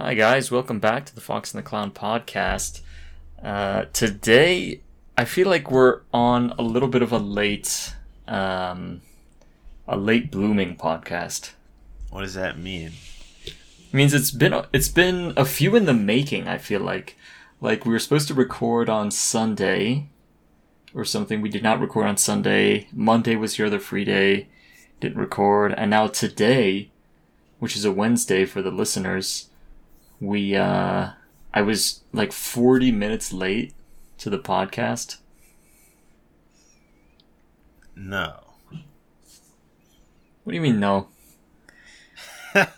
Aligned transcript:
Hi, 0.00 0.14
guys. 0.14 0.52
Welcome 0.52 0.78
back 0.78 1.06
to 1.06 1.14
the 1.14 1.20
Fox 1.20 1.52
and 1.52 1.58
the 1.58 1.68
Clown 1.68 1.90
podcast. 1.90 2.82
Uh, 3.42 3.86
today, 3.92 4.80
I 5.16 5.24
feel 5.24 5.48
like 5.48 5.72
we're 5.72 6.02
on 6.14 6.54
a 6.56 6.62
little 6.62 6.88
bit 6.88 7.02
of 7.02 7.10
a 7.10 7.18
late, 7.18 7.96
um, 8.28 9.00
a 9.88 9.96
late 9.96 10.30
blooming 10.30 10.76
podcast. 10.76 11.50
What 12.10 12.20
does 12.20 12.34
that 12.34 12.60
mean? 12.60 12.92
It 13.44 13.54
means 13.92 14.14
it's 14.14 14.30
been 14.30 14.62
it's 14.72 14.88
been 14.88 15.32
a 15.36 15.44
few 15.44 15.74
in 15.74 15.86
the 15.86 15.94
making. 15.94 16.46
I 16.46 16.58
feel 16.58 16.80
like, 16.80 17.16
like 17.60 17.84
we 17.84 17.90
were 17.90 17.98
supposed 17.98 18.28
to 18.28 18.34
record 18.34 18.88
on 18.88 19.10
Sunday, 19.10 20.06
or 20.94 21.04
something. 21.04 21.42
We 21.42 21.48
did 21.48 21.64
not 21.64 21.80
record 21.80 22.06
on 22.06 22.18
Sunday. 22.18 22.86
Monday 22.92 23.34
was 23.34 23.58
your 23.58 23.66
other 23.66 23.80
free 23.80 24.04
day. 24.04 24.46
Didn't 25.00 25.18
record, 25.18 25.74
and 25.76 25.90
now 25.90 26.06
today, 26.06 26.90
which 27.58 27.74
is 27.74 27.84
a 27.84 27.90
Wednesday 27.90 28.44
for 28.44 28.62
the 28.62 28.70
listeners 28.70 29.48
we 30.20 30.54
uh 30.56 31.10
I 31.54 31.62
was 31.62 32.02
like 32.12 32.32
40 32.32 32.92
minutes 32.92 33.32
late 33.32 33.74
to 34.18 34.30
the 34.30 34.38
podcast. 34.38 35.18
No. 37.96 38.40
What 40.44 40.52
do 40.52 40.54
you 40.54 40.60
mean 40.60 40.78
no? 40.80 41.08
I 42.54 42.68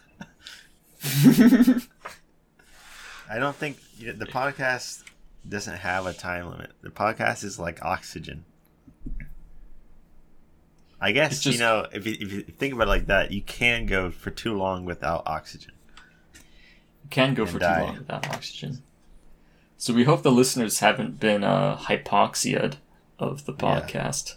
don't 3.39 3.57
think 3.57 3.79
the 3.99 4.27
podcast 4.27 5.03
doesn't 5.49 5.77
have 5.77 6.07
a 6.07 6.13
time 6.13 6.51
limit. 6.51 6.73
The 6.83 6.91
podcast 6.91 7.45
is 7.45 7.59
like 7.59 7.83
oxygen. 7.85 8.45
I 11.01 11.13
guess 11.13 11.41
just- 11.41 11.55
you 11.59 11.61
know 11.61 11.87
if 11.93 12.07
you, 12.07 12.17
if 12.21 12.33
you 12.33 12.43
think 12.43 12.75
about 12.75 12.89
it 12.89 12.91
like 12.91 13.07
that, 13.07 13.31
you 13.31 13.43
can 13.43 13.87
go 13.87 14.11
for 14.11 14.31
too 14.31 14.55
long 14.57 14.85
without 14.85 15.23
oxygen. 15.27 15.73
Can 17.11 17.35
go 17.35 17.45
for 17.47 17.59
die. 17.59 17.81
too 17.81 17.87
long 17.87 17.99
without 17.99 18.29
oxygen. 18.31 18.83
So 19.77 19.93
we 19.93 20.05
hope 20.05 20.23
the 20.23 20.31
listeners 20.33 20.79
haven't 20.81 21.19
been 21.21 21.43
uh 21.45 21.77
hypoxiaed 21.77 22.77
of 23.19 23.45
the 23.47 23.53
Yeah. 23.53 23.59
podcast. 23.81 24.35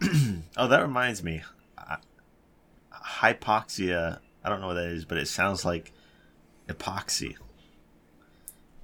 Oh, 0.56 0.68
that 0.68 0.82
reminds 0.82 1.22
me. 1.22 1.42
I- 1.76 1.96
Hypoxia. 2.92 4.18
I 4.44 4.48
don't 4.48 4.60
know 4.60 4.68
what 4.68 4.74
that 4.74 4.86
is, 4.88 5.04
but 5.04 5.18
it 5.18 5.26
sounds 5.28 5.64
like 5.64 5.92
epoxy. 6.68 7.36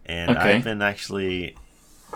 And 0.06 0.30
Okay. 0.30 0.56
I've 0.56 0.64
been 0.64 0.82
actually. 0.82 1.56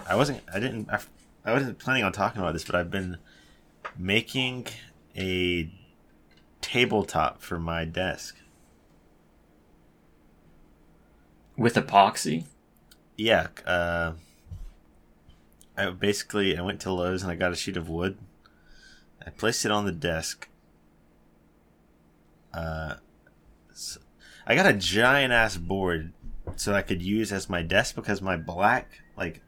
I 0.08 0.16
wasn't. 0.16 0.42
I 0.52 0.58
didn't. 0.58 0.90
I, 0.90 1.00
I 1.44 1.52
wasn't 1.52 1.78
planning 1.78 2.02
on 2.04 2.12
talking 2.12 2.40
about 2.40 2.52
this, 2.52 2.64
but 2.64 2.74
I've 2.74 2.90
been 2.90 3.18
making 3.96 4.66
a 5.16 5.70
tabletop 6.60 7.40
for 7.42 7.58
my 7.58 7.84
desk. 7.84 8.36
With 11.56 11.74
epoxy? 11.74 12.44
Yeah. 13.16 13.48
Uh, 13.66 14.14
I 15.76 15.90
basically 15.90 16.56
I 16.56 16.62
went 16.62 16.80
to 16.82 16.92
Lowe's 16.92 17.22
and 17.22 17.30
I 17.30 17.36
got 17.36 17.52
a 17.52 17.56
sheet 17.56 17.76
of 17.76 17.88
wood. 17.88 18.18
I 19.24 19.30
placed 19.30 19.64
it 19.64 19.70
on 19.70 19.84
the 19.84 19.92
desk. 19.92 20.48
Uh, 22.52 22.96
s 23.70 23.98
I 24.46 24.54
got 24.54 24.66
a 24.66 24.72
giant 24.72 25.32
ass 25.32 25.56
board 25.56 26.12
so 26.56 26.74
I 26.74 26.82
could 26.82 27.02
use 27.02 27.32
as 27.32 27.48
my 27.48 27.62
desk 27.62 27.94
because 27.94 28.20
my 28.20 28.36
black 28.36 29.02
like 29.16 29.40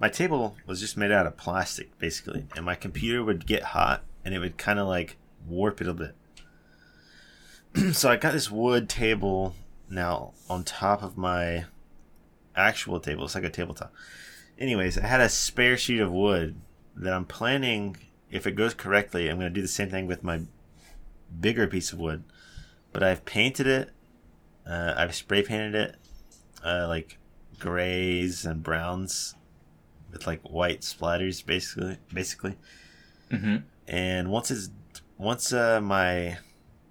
my 0.00 0.08
table 0.08 0.56
was 0.66 0.80
just 0.80 0.96
made 0.96 1.10
out 1.10 1.26
of 1.26 1.36
plastic 1.36 1.98
basically, 1.98 2.46
and 2.54 2.64
my 2.64 2.74
computer 2.74 3.24
would 3.24 3.46
get 3.46 3.62
hot 3.62 4.04
and 4.24 4.34
it 4.34 4.38
would 4.38 4.56
kind 4.56 4.78
of 4.78 4.86
like 4.86 5.16
warp 5.46 5.80
it 5.80 5.88
a 5.88 5.94
bit. 5.94 6.14
so 7.92 8.10
I 8.10 8.16
got 8.16 8.32
this 8.32 8.50
wood 8.50 8.88
table 8.88 9.54
now 9.90 10.34
on 10.48 10.64
top 10.64 11.02
of 11.02 11.16
my 11.16 11.64
actual 12.56 13.00
table. 13.00 13.24
It's 13.24 13.34
like 13.34 13.44
a 13.44 13.50
tabletop. 13.50 13.92
Anyways, 14.58 14.98
I 14.98 15.06
had 15.06 15.20
a 15.20 15.28
spare 15.28 15.76
sheet 15.76 16.00
of 16.00 16.10
wood 16.12 16.60
that 16.96 17.12
I'm 17.12 17.24
planning, 17.24 17.96
if 18.30 18.46
it 18.46 18.52
goes 18.56 18.74
correctly, 18.74 19.28
I'm 19.28 19.38
going 19.38 19.52
to 19.52 19.54
do 19.54 19.62
the 19.62 19.68
same 19.68 19.88
thing 19.90 20.06
with 20.06 20.24
my 20.24 20.42
bigger 21.40 21.66
piece 21.68 21.92
of 21.92 21.98
wood. 22.00 22.24
But 22.92 23.02
I've 23.02 23.24
painted 23.24 23.66
it, 23.66 23.90
uh, 24.66 24.94
I've 24.96 25.14
spray 25.14 25.42
painted 25.42 25.74
it, 25.74 25.96
uh, 26.64 26.86
like 26.88 27.18
grays 27.58 28.44
and 28.44 28.62
browns 28.62 29.34
with 30.10 30.26
like 30.26 30.40
white 30.48 30.80
splatters, 30.80 31.44
basically. 31.44 31.98
Basically, 32.12 32.56
Mm-hmm. 33.30 33.56
and 33.86 34.30
once 34.30 34.50
it's 34.50 34.70
once 35.18 35.52
uh, 35.52 35.80
my 35.82 36.38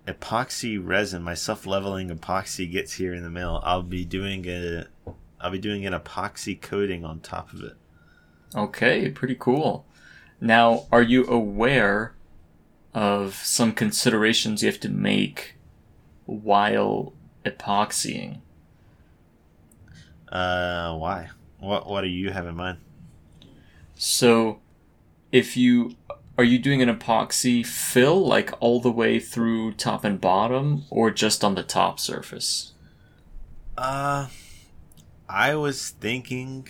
epoxy 0.07 0.79
resin, 0.81 1.22
my 1.22 1.34
self-leveling 1.34 2.09
epoxy 2.09 2.72
gets 2.72 2.94
here 2.94 3.13
in 3.13 3.23
the 3.23 3.29
mail, 3.29 3.62
I'll 3.63 3.84
be 3.84 4.06
doing 4.06 4.47
a 4.47 4.88
I'll 5.40 5.51
be 5.51 5.59
doing 5.59 5.85
an 5.85 5.94
epoxy 5.94 6.59
coating 6.59 7.06
on 7.06 7.19
top 7.19 7.53
of 7.53 7.62
it. 7.62 7.75
Okay, 8.56 9.09
pretty 9.12 9.35
cool. 9.35 9.85
Now, 10.41 10.88
are 10.91 11.01
you 11.01 11.28
aware 11.28 12.16
of 12.94 13.35
some 13.35 13.73
considerations 13.73 14.63
you 14.63 14.69
have 14.69 14.79
to 14.79 14.90
make 14.90 15.56
while 16.25 17.13
epoxying? 17.46 18.40
Uh, 20.29 20.96
why? 20.96 21.29
What 21.59 21.88
What 21.88 22.01
do 22.01 22.07
you 22.07 22.31
have 22.31 22.47
in 22.47 22.56
mind? 22.56 22.79
So, 23.96 24.62
if 25.31 25.57
you 25.57 25.96
are 26.37 26.43
you 26.43 26.59
doing 26.59 26.81
an 26.81 26.95
epoxy 26.95 27.65
fill 27.65 28.25
like 28.25 28.51
all 28.59 28.79
the 28.79 28.91
way 28.91 29.19
through 29.19 29.73
top 29.73 30.03
and 30.03 30.21
bottom, 30.21 30.85
or 30.89 31.09
just 31.09 31.43
on 31.43 31.55
the 31.55 31.63
top 31.63 31.99
surface? 31.99 32.73
Uh, 33.77 34.27
I 35.27 35.55
was 35.55 35.89
thinking 35.89 36.67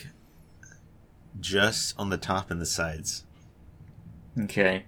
just 1.40 1.98
on 2.00 2.10
the 2.10 2.18
top 2.18 2.50
and 2.50 2.62
the 2.62 2.66
sides. 2.66 3.24
Okay, 4.40 4.86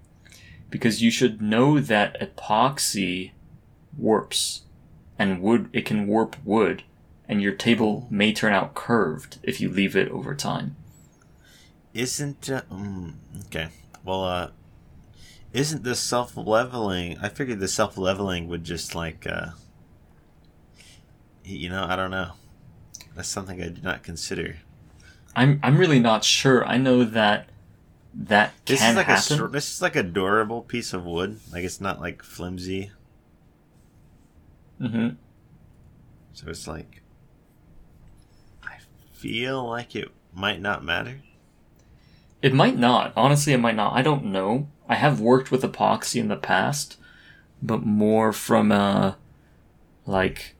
because 0.69 1.01
you 1.01 1.11
should 1.11 1.41
know 1.41 1.79
that 1.79 2.19
epoxy 2.21 3.31
warps, 3.97 4.61
and 5.17 5.41
wood 5.41 5.69
it 5.73 5.85
can 5.85 6.07
warp 6.07 6.37
wood, 6.45 6.83
and 7.27 7.41
your 7.41 7.53
table 7.53 8.07
may 8.09 8.31
turn 8.31 8.53
out 8.53 8.75
curved 8.75 9.39
if 9.43 9.59
you 9.59 9.69
leave 9.69 9.95
it 9.95 10.09
over 10.09 10.33
time. 10.35 10.77
Isn't 11.93 12.49
uh, 12.49 12.61
mm, 12.71 13.15
okay? 13.47 13.69
Well, 14.05 14.23
uh, 14.23 14.51
isn't 15.53 15.83
the 15.83 15.95
self 15.95 16.35
leveling? 16.37 17.17
I 17.21 17.29
figured 17.29 17.59
the 17.59 17.67
self 17.67 17.97
leveling 17.97 18.47
would 18.47 18.63
just 18.63 18.95
like, 18.95 19.25
uh, 19.27 19.47
you 21.43 21.69
know, 21.69 21.85
I 21.87 21.95
don't 21.95 22.11
know. 22.11 22.31
That's 23.15 23.29
something 23.29 23.59
I 23.61 23.65
did 23.65 23.83
not 23.83 24.03
consider. 24.03 24.57
I'm 25.35 25.59
I'm 25.63 25.77
really 25.77 25.99
not 25.99 26.23
sure. 26.23 26.65
I 26.65 26.77
know 26.77 27.03
that 27.03 27.49
that 28.13 28.53
This 28.65 28.79
can 28.79 28.91
is 28.91 28.95
like 28.97 29.07
a 29.07 29.11
happen. 29.11 29.21
str- 29.37 29.47
this 29.47 29.73
is 29.73 29.81
like 29.81 29.95
a 29.95 30.03
durable 30.03 30.61
piece 30.61 30.93
of 30.93 31.05
wood. 31.05 31.39
Like 31.51 31.63
it's 31.63 31.81
not 31.81 31.99
like 31.99 32.23
flimsy. 32.23 32.91
hmm 34.79 35.09
So 36.33 36.49
it's 36.49 36.67
like 36.67 37.01
I 38.63 38.77
feel 39.13 39.67
like 39.67 39.95
it 39.95 40.09
might 40.33 40.61
not 40.61 40.83
matter. 40.83 41.21
It 42.41 42.53
might 42.53 42.77
not. 42.77 43.11
Honestly, 43.17 43.51
it 43.53 43.57
might 43.59 43.75
not. 43.75 43.93
I 43.93 44.01
don't 44.01 44.25
know. 44.25 44.67
I 44.89 44.95
have 44.95 45.21
worked 45.21 45.51
with 45.51 45.61
epoxy 45.61 46.19
in 46.19 46.27
the 46.27 46.35
past, 46.35 46.97
but 47.61 47.85
more 47.85 48.33
from 48.33 48.71
a 48.71 49.17
like 50.07 50.55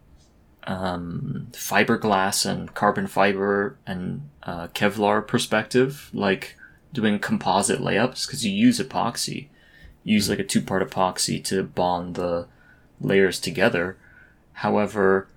um, 0.66 1.48
fiberglass 1.52 2.46
and 2.46 2.74
carbon 2.76 3.08
fiber 3.08 3.78
and 3.88 4.30
uh, 4.44 4.68
Kevlar 4.68 5.28
perspective, 5.28 6.12
like 6.14 6.56
doing 6.94 7.18
composite 7.18 7.80
layups 7.80 8.28
because 8.28 8.46
you 8.46 8.52
use 8.52 8.80
epoxy. 8.80 9.48
You 10.04 10.14
use 10.14 10.30
like 10.30 10.40
a 10.40 10.44
two-part 10.44 10.88
epoxy 10.88 11.44
to 11.46 11.64
bond 11.64 12.14
the 12.16 12.48
layers 13.02 13.40
together. 13.40 13.98
However, 14.54 15.28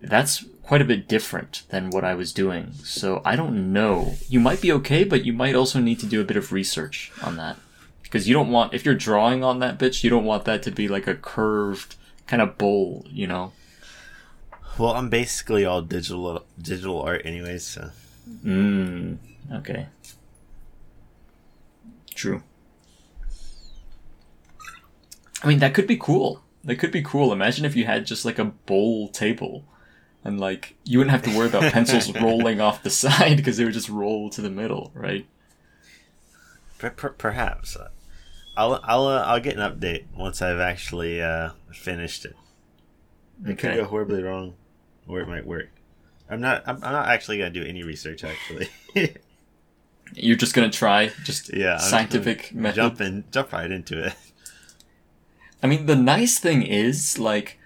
that's 0.00 0.44
quite 0.62 0.82
a 0.82 0.86
bit 0.86 1.08
different 1.08 1.64
than 1.70 1.90
what 1.90 2.04
I 2.04 2.14
was 2.14 2.32
doing. 2.32 2.72
So 2.84 3.22
I 3.24 3.34
don't 3.34 3.72
know. 3.72 4.14
You 4.28 4.38
might 4.38 4.60
be 4.60 4.72
okay, 4.72 5.02
but 5.02 5.24
you 5.24 5.32
might 5.32 5.56
also 5.56 5.80
need 5.80 5.98
to 6.00 6.06
do 6.06 6.20
a 6.20 6.24
bit 6.24 6.36
of 6.36 6.52
research 6.52 7.10
on 7.22 7.36
that. 7.36 7.56
Because 8.12 8.28
you 8.28 8.34
don't 8.34 8.50
want, 8.50 8.74
if 8.74 8.84
you're 8.84 8.94
drawing 8.94 9.42
on 9.42 9.60
that 9.60 9.78
bitch, 9.78 10.04
you 10.04 10.10
don't 10.10 10.26
want 10.26 10.44
that 10.44 10.62
to 10.64 10.70
be 10.70 10.86
like 10.86 11.06
a 11.06 11.14
curved 11.14 11.96
kind 12.26 12.42
of 12.42 12.58
bowl, 12.58 13.06
you 13.08 13.26
know? 13.26 13.52
Well, 14.78 14.92
I'm 14.92 15.08
basically 15.08 15.64
all 15.64 15.80
digital 15.80 16.44
digital 16.60 17.00
art 17.00 17.22
anyways. 17.24 17.64
So 17.64 17.88
Mmm. 18.44 19.16
Okay. 19.54 19.86
True. 22.14 22.42
I 25.42 25.48
mean, 25.48 25.60
that 25.60 25.72
could 25.72 25.86
be 25.86 25.96
cool. 25.96 26.42
That 26.64 26.76
could 26.76 26.92
be 26.92 27.00
cool. 27.00 27.32
Imagine 27.32 27.64
if 27.64 27.74
you 27.74 27.86
had 27.86 28.04
just 28.04 28.26
like 28.26 28.38
a 28.38 28.44
bowl 28.44 29.08
table 29.08 29.64
and 30.22 30.38
like 30.38 30.74
you 30.84 30.98
wouldn't 30.98 31.12
have 31.12 31.22
to 31.22 31.34
worry 31.34 31.48
about 31.48 31.72
pencils 31.72 32.14
rolling 32.20 32.60
off 32.60 32.82
the 32.82 32.90
side 33.04 33.38
because 33.38 33.56
they 33.56 33.64
would 33.64 33.72
just 33.72 33.88
roll 33.88 34.28
to 34.28 34.42
the 34.42 34.50
middle, 34.50 34.90
right? 34.94 35.26
per- 36.82 36.90
per- 36.90 37.10
perhaps 37.10 37.76
uh, 37.76 37.88
I'll 38.56 38.80
I'll 38.82 39.06
uh, 39.06 39.22
I'll 39.22 39.40
get 39.40 39.56
an 39.56 39.60
update 39.60 40.04
once 40.16 40.42
I've 40.42 40.60
actually 40.60 41.22
uh, 41.22 41.50
finished 41.72 42.24
it. 42.24 42.36
It 43.44 43.58
could 43.58 43.74
go 43.76 43.84
horribly 43.84 44.22
wrong, 44.22 44.54
or 45.08 45.20
it 45.20 45.28
might 45.28 45.46
work. 45.46 45.70
I'm 46.28 46.40
not. 46.40 46.62
I'm, 46.66 46.76
I'm 46.76 46.92
not 46.92 47.08
actually 47.08 47.38
gonna 47.38 47.50
do 47.50 47.64
any 47.64 47.82
research. 47.82 48.24
Actually, 48.24 48.68
You're 50.14 50.36
just 50.36 50.54
gonna 50.54 50.70
try 50.70 51.10
just 51.24 51.52
yeah. 51.54 51.72
I'm 51.72 51.78
just 51.78 51.90
scientific 51.90 52.54
method. 52.54 52.76
Jump 52.76 53.00
in. 53.00 53.24
Jump 53.30 53.52
right 53.52 53.70
into 53.70 54.06
it. 54.06 54.14
I 55.62 55.66
mean, 55.66 55.86
the 55.86 55.96
nice 55.96 56.38
thing 56.38 56.62
is, 56.62 57.18
like, 57.18 57.58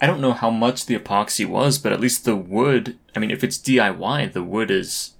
I 0.00 0.06
don't 0.06 0.20
know 0.20 0.32
how 0.32 0.50
much 0.50 0.86
the 0.86 0.98
epoxy 0.98 1.46
was, 1.46 1.78
but 1.78 1.92
at 1.92 2.00
least 2.00 2.24
the 2.24 2.34
wood, 2.34 2.98
I 3.14 3.20
mean, 3.20 3.30
if 3.30 3.44
it's 3.44 3.56
DIY, 3.58 4.32
the 4.32 4.42
wood 4.42 4.72
is, 4.72 5.12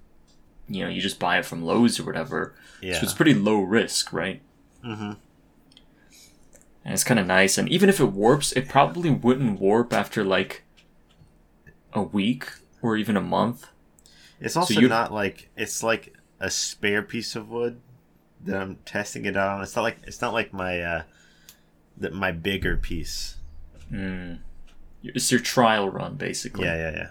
you 0.69 0.83
know, 0.83 0.91
you 0.91 1.01
just 1.01 1.21
buy 1.21 1.39
it 1.39 1.45
from 1.45 1.65
Lowe's 1.65 2.01
or 2.01 2.05
whatever. 2.05 2.55
Yeah. 2.83 2.95
So 2.95 3.05
it's 3.05 3.15
pretty 3.15 3.35
low 3.35 3.61
risk, 3.61 4.13
right? 4.13 4.43
Mm-hmm. 4.85 5.13
And 6.85 6.93
it's 6.93 7.05
kind 7.05 7.19
of 7.19 7.27
nice. 7.27 7.57
And 7.57 7.69
even 7.69 7.89
if 7.89 7.99
it 7.99 8.07
warps, 8.07 8.53
it 8.53 8.69
probably 8.69 9.11
wouldn't 9.11 9.59
warp 9.59 9.93
after, 9.93 10.23
like, 10.23 10.65
a 11.95 12.03
week 12.03 12.51
or 12.83 12.97
even 12.97 13.17
a 13.17 13.21
month. 13.21 13.69
It's 14.41 14.57
also 14.57 14.81
you- 14.81 14.89
not 14.89 15.13
like 15.13 15.49
it's 15.57 15.83
like 15.83 16.15
a 16.41 16.51
spare 16.51 17.03
piece 17.03 17.37
of 17.37 17.49
wood 17.49 17.81
that 18.45 18.61
I'm 18.61 18.77
testing 18.85 19.25
it 19.25 19.37
out 19.37 19.57
on. 19.57 19.63
It's 19.63 19.75
not 19.75 19.83
like 19.83 19.99
it's 20.07 20.21
not 20.21 20.35
like 20.35 20.53
my 20.53 20.81
uh, 20.81 21.03
that 21.97 22.13
my 22.13 22.33
bigger 22.33 22.77
piece. 22.77 23.37
Mm. 23.91 24.41
It's 25.03 25.31
your 25.31 25.41
trial 25.41 25.89
run, 25.89 26.17
basically. 26.17 26.65
Yeah, 26.65 26.77
yeah, 26.77 27.09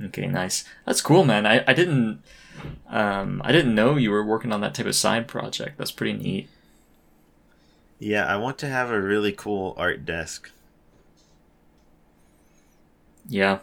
yeah. 0.00 0.06
Okay, 0.06 0.26
nice. 0.26 0.64
That's 0.84 1.00
cool, 1.00 1.24
man. 1.24 1.46
I, 1.46 1.64
I 1.66 1.72
didn't 1.72 2.22
um 2.88 3.40
I 3.44 3.52
didn't 3.52 3.74
know 3.74 3.96
you 3.96 4.10
were 4.10 4.24
working 4.24 4.52
on 4.52 4.60
that 4.60 4.74
type 4.74 4.86
of 4.86 4.96
side 4.96 5.28
project. 5.28 5.78
That's 5.78 5.92
pretty 5.92 6.18
neat. 6.18 6.48
Yeah, 7.98 8.26
I 8.26 8.36
want 8.36 8.58
to 8.58 8.68
have 8.68 8.90
a 8.90 9.00
really 9.00 9.32
cool 9.32 9.74
art 9.76 10.04
desk. 10.04 10.50
Yeah. 13.28 13.58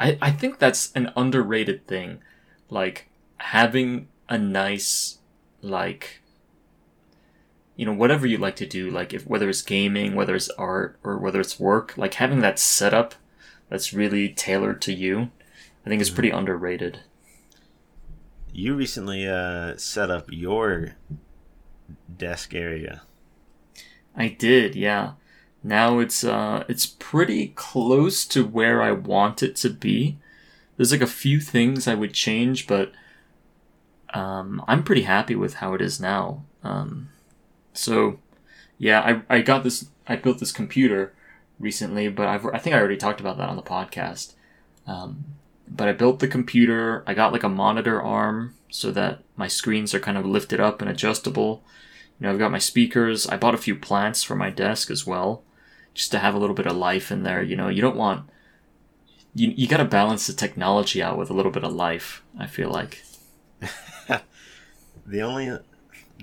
I, 0.00 0.18
I 0.20 0.30
think 0.30 0.58
that's 0.58 0.92
an 0.92 1.12
underrated 1.16 1.86
thing. 1.86 2.18
Like 2.70 3.08
having 3.38 4.08
a 4.28 4.38
nice 4.38 5.18
like 5.62 6.20
you 7.78 7.86
know, 7.86 7.92
whatever 7.92 8.26
you 8.26 8.38
like 8.38 8.56
to 8.56 8.66
do, 8.66 8.90
like 8.90 9.14
if 9.14 9.24
whether 9.24 9.48
it's 9.48 9.62
gaming, 9.62 10.16
whether 10.16 10.34
it's 10.34 10.50
art, 10.50 10.98
or 11.04 11.16
whether 11.16 11.40
it's 11.40 11.60
work, 11.60 11.96
like 11.96 12.14
having 12.14 12.40
that 12.40 12.58
setup 12.58 13.14
that's 13.68 13.94
really 13.94 14.28
tailored 14.30 14.82
to 14.82 14.92
you, 14.92 15.30
I 15.86 15.88
think 15.88 16.02
is 16.02 16.10
pretty 16.10 16.30
underrated. 16.30 17.00
You 18.52 18.74
recently 18.74 19.28
uh, 19.28 19.76
set 19.76 20.10
up 20.10 20.26
your 20.32 20.96
desk 22.16 22.52
area. 22.52 23.02
I 24.18 24.28
did, 24.28 24.74
yeah. 24.74 25.12
Now 25.62 26.00
it's 26.00 26.24
uh 26.24 26.64
it's 26.68 26.86
pretty 26.86 27.48
close 27.48 28.26
to 28.26 28.44
where 28.44 28.82
I 28.82 28.92
want 28.92 29.42
it 29.42 29.56
to 29.56 29.70
be. 29.70 30.18
There's 30.76 30.92
like 30.92 31.00
a 31.00 31.06
few 31.06 31.40
things 31.40 31.86
I 31.88 31.94
would 31.94 32.12
change, 32.12 32.66
but 32.66 32.92
um 34.12 34.62
I'm 34.68 34.82
pretty 34.82 35.02
happy 35.02 35.36
with 35.36 35.54
how 35.54 35.74
it 35.74 35.80
is 35.80 36.00
now. 36.00 36.44
Um 36.62 37.10
so 37.72 38.18
yeah, 38.76 39.22
I 39.28 39.36
I 39.36 39.40
got 39.42 39.64
this 39.64 39.86
I 40.08 40.16
built 40.16 40.38
this 40.40 40.52
computer 40.52 41.14
recently, 41.60 42.08
but 42.08 42.28
I've 42.28 42.46
I 42.46 42.58
think 42.58 42.74
I 42.74 42.78
already 42.78 42.96
talked 42.96 43.20
about 43.20 43.38
that 43.38 43.48
on 43.48 43.56
the 43.56 43.62
podcast. 43.62 44.34
Um 44.86 45.24
but 45.68 45.88
I 45.88 45.92
built 45.92 46.18
the 46.18 46.28
computer, 46.28 47.04
I 47.06 47.14
got 47.14 47.32
like 47.32 47.42
a 47.44 47.48
monitor 47.48 48.02
arm 48.02 48.54
so 48.70 48.90
that 48.92 49.22
my 49.36 49.48
screens 49.48 49.94
are 49.94 50.00
kind 50.00 50.18
of 50.18 50.26
lifted 50.26 50.60
up 50.60 50.80
and 50.80 50.90
adjustable. 50.90 51.62
You 52.18 52.26
know, 52.26 52.32
I've 52.32 52.38
got 52.38 52.50
my 52.50 52.58
speakers. 52.58 53.26
I 53.26 53.36
bought 53.36 53.54
a 53.54 53.58
few 53.58 53.74
plants 53.74 54.22
for 54.22 54.34
my 54.34 54.50
desk 54.50 54.90
as 54.90 55.06
well, 55.06 55.42
just 55.94 56.10
to 56.12 56.18
have 56.18 56.34
a 56.34 56.38
little 56.38 56.56
bit 56.56 56.66
of 56.66 56.76
life 56.76 57.10
in 57.10 57.22
there. 57.22 57.42
You 57.42 57.56
know, 57.56 57.68
you 57.68 57.80
don't 57.80 57.96
want 57.96 58.28
you 59.34 59.52
you 59.56 59.68
got 59.68 59.76
to 59.76 59.84
balance 59.84 60.26
the 60.26 60.32
technology 60.32 61.02
out 61.02 61.18
with 61.18 61.30
a 61.30 61.34
little 61.34 61.52
bit 61.52 61.64
of 61.64 61.72
life. 61.72 62.22
I 62.38 62.46
feel 62.46 62.70
like. 62.70 63.02
The 65.08 65.22
only 65.22 65.58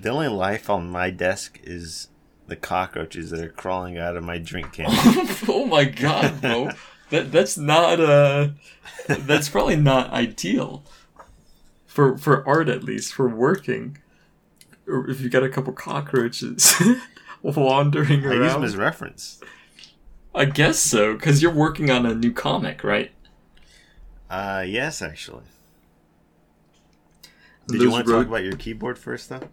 the 0.00 0.08
only 0.10 0.28
life 0.28 0.70
on 0.70 0.88
my 0.90 1.10
desk 1.10 1.58
is 1.64 2.08
the 2.46 2.54
cockroaches 2.54 3.30
that 3.30 3.40
are 3.40 3.48
crawling 3.48 3.98
out 3.98 4.16
of 4.16 4.22
my 4.22 4.38
drink 4.38 4.74
can. 4.74 4.86
oh 5.48 5.66
my 5.66 5.84
god, 5.84 6.40
bro. 6.40 6.70
that 7.10 7.32
that's 7.32 7.58
not 7.58 7.98
uh 7.98 8.48
that's 9.08 9.48
probably 9.48 9.74
not 9.74 10.10
ideal. 10.10 10.84
For 11.86 12.16
for 12.16 12.46
art 12.46 12.68
at 12.68 12.84
least, 12.84 13.12
for 13.12 13.28
working. 13.28 13.98
Or 14.88 15.08
if 15.10 15.20
you 15.20 15.28
got 15.28 15.42
a 15.42 15.48
couple 15.48 15.72
cockroaches 15.72 16.74
wandering 17.42 18.24
around. 18.24 18.40
I 18.42 18.44
use 18.44 18.52
them 18.54 18.64
as 18.64 18.76
reference. 18.76 19.40
I 20.34 20.44
guess 20.44 20.78
so, 20.78 21.14
because 21.14 21.40
you're 21.42 21.52
working 21.52 21.90
on 21.90 22.04
a 22.06 22.14
new 22.14 22.32
comic, 22.32 22.84
right? 22.84 23.10
Uh, 24.28 24.64
yes, 24.66 25.00
actually. 25.02 25.44
Did 27.68 27.78
Those 27.80 27.82
you 27.84 27.90
want 27.90 28.06
to 28.06 28.12
road- 28.12 28.18
talk 28.20 28.28
about 28.28 28.44
your 28.44 28.56
keyboard 28.56 28.98
first, 28.98 29.28
though? 29.28 29.48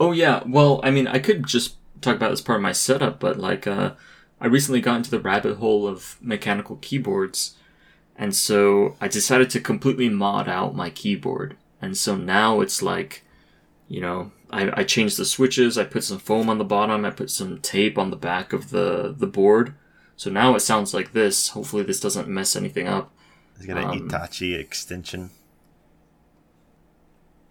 Oh 0.00 0.12
yeah, 0.12 0.42
well, 0.46 0.80
I 0.82 0.90
mean, 0.90 1.06
I 1.06 1.18
could 1.20 1.46
just 1.46 1.76
talk 2.00 2.16
about 2.16 2.30
it 2.30 2.34
as 2.34 2.40
part 2.40 2.56
of 2.58 2.62
my 2.62 2.72
setup, 2.72 3.20
but 3.20 3.38
like, 3.38 3.66
uh, 3.66 3.92
I 4.40 4.46
recently 4.46 4.80
got 4.80 4.96
into 4.96 5.10
the 5.10 5.20
rabbit 5.20 5.56
hole 5.56 5.86
of 5.86 6.16
mechanical 6.20 6.76
keyboards, 6.82 7.54
and 8.16 8.34
so 8.34 8.96
I 9.00 9.08
decided 9.08 9.48
to 9.50 9.60
completely 9.60 10.08
mod 10.08 10.48
out 10.48 10.74
my 10.74 10.90
keyboard, 10.90 11.56
and 11.80 11.96
so 11.96 12.16
now 12.16 12.60
it's 12.60 12.82
like, 12.82 13.23
you 13.88 14.00
know, 14.00 14.32
I, 14.50 14.80
I 14.80 14.84
changed 14.84 15.16
the 15.18 15.24
switches, 15.24 15.76
I 15.76 15.84
put 15.84 16.04
some 16.04 16.18
foam 16.18 16.48
on 16.48 16.58
the 16.58 16.64
bottom, 16.64 17.04
I 17.04 17.10
put 17.10 17.30
some 17.30 17.60
tape 17.60 17.98
on 17.98 18.10
the 18.10 18.16
back 18.16 18.52
of 18.52 18.70
the 18.70 19.14
the 19.16 19.26
board, 19.26 19.74
so 20.16 20.30
now 20.30 20.54
it 20.54 20.60
sounds 20.60 20.94
like 20.94 21.12
this. 21.12 21.48
Hopefully, 21.48 21.82
this 21.82 22.00
doesn't 22.00 22.28
mess 22.28 22.56
anything 22.56 22.88
up. 22.88 23.12
It's 23.56 23.66
got 23.66 23.78
an 23.78 23.84
Um, 23.84 24.08
Itachi 24.08 24.58
extension. 24.58 25.30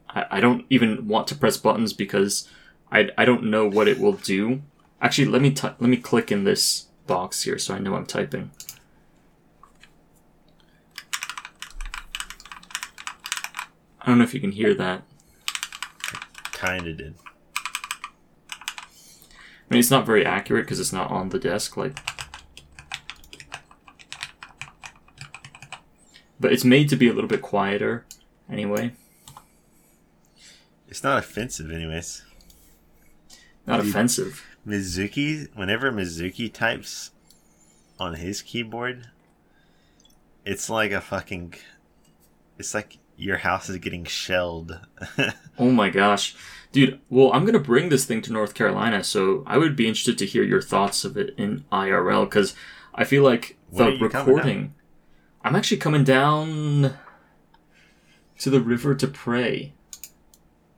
I, 0.10 0.26
I 0.32 0.40
don't 0.40 0.66
even 0.70 1.08
want 1.08 1.28
to 1.28 1.36
press 1.36 1.58
buttons 1.58 1.94
because 1.94 2.48
I, 2.92 3.10
I 3.18 3.26
don't 3.26 3.46
know 3.46 3.68
what 3.68 3.88
it 3.88 4.00
will 4.00 4.14
do. 4.14 4.62
Actually, 5.02 5.28
let 5.28 5.42
me 5.42 5.52
t- 5.52 5.68
let 5.68 5.90
me 5.90 5.98
click 5.98 6.32
in 6.32 6.44
this 6.44 6.88
box 7.08 7.44
here 7.44 7.58
so 7.58 7.74
I 7.74 7.80
know 7.80 7.96
I'm 7.96 8.06
typing. 8.06 8.52
I 14.02 14.08
don't 14.08 14.18
know 14.18 14.24
if 14.24 14.34
you 14.34 14.42
can 14.42 14.52
hear 14.52 14.74
that. 14.76 15.04
Kinda 16.64 16.94
did. 16.94 17.16
I 18.50 19.74
mean, 19.74 19.80
it's 19.80 19.92
not 19.92 20.06
very 20.06 20.26
accurate 20.26 20.66
because 20.66 20.80
it's 20.80 20.94
not 20.94 21.12
on 21.12 21.30
the 21.30 21.40
desk, 21.40 21.76
like. 21.76 22.00
But 26.40 26.54
it's 26.54 26.64
made 26.64 26.90
to 26.90 26.96
be 26.96 27.10
a 27.10 27.14
little 27.14 27.28
bit 27.28 27.42
quieter, 27.42 28.06
anyway. 28.50 28.94
It's 30.88 31.04
not 31.04 31.18
offensive, 31.18 31.72
anyways. 31.72 32.24
Not 33.66 33.82
Dude. 33.82 33.90
offensive. 33.90 34.46
Mizuki, 34.66 35.48
whenever 35.56 35.92
Mizuki 35.92 36.54
types 36.54 37.12
on 38.00 38.16
his 38.16 38.42
keyboard, 38.42 39.10
it's 40.46 40.70
like 40.70 40.92
a 40.92 41.02
fucking. 41.02 41.56
It's 42.58 42.74
like 42.74 43.00
your 43.18 43.38
house 43.38 43.70
is 43.70 43.78
getting 43.78 44.06
shelled. 44.06 44.80
Oh 45.60 45.70
my 45.70 45.92
gosh. 45.92 46.36
Dude, 46.72 47.00
well, 47.12 47.32
I'm 47.32 47.44
going 47.44 47.54
to 47.54 47.60
bring 47.60 47.90
this 47.90 48.06
thing 48.06 48.24
to 48.24 48.34
North 48.34 48.56
Carolina, 48.56 49.04
so 49.04 49.44
I 49.46 49.60
would 49.60 49.76
be 49.76 49.88
interested 49.88 50.18
to 50.18 50.26
hear 50.26 50.42
your 50.44 50.64
thoughts 50.64 51.06
of 51.06 51.16
it 51.16 51.36
in 51.38 51.64
IRL 51.72 52.26
because 52.26 52.56
I 52.96 53.04
feel 53.04 53.22
like 53.22 53.56
the 53.72 53.84
are 53.84 53.90
you 53.92 54.10
coming 54.10 54.34
recording. 54.34 54.74
I'm 55.44 55.56
actually 55.56 55.78
coming 55.78 56.04
down 56.04 56.96
to 58.40 58.50
the 58.50 58.62
river 58.62 58.96
to 58.96 59.08
pray. 59.08 59.74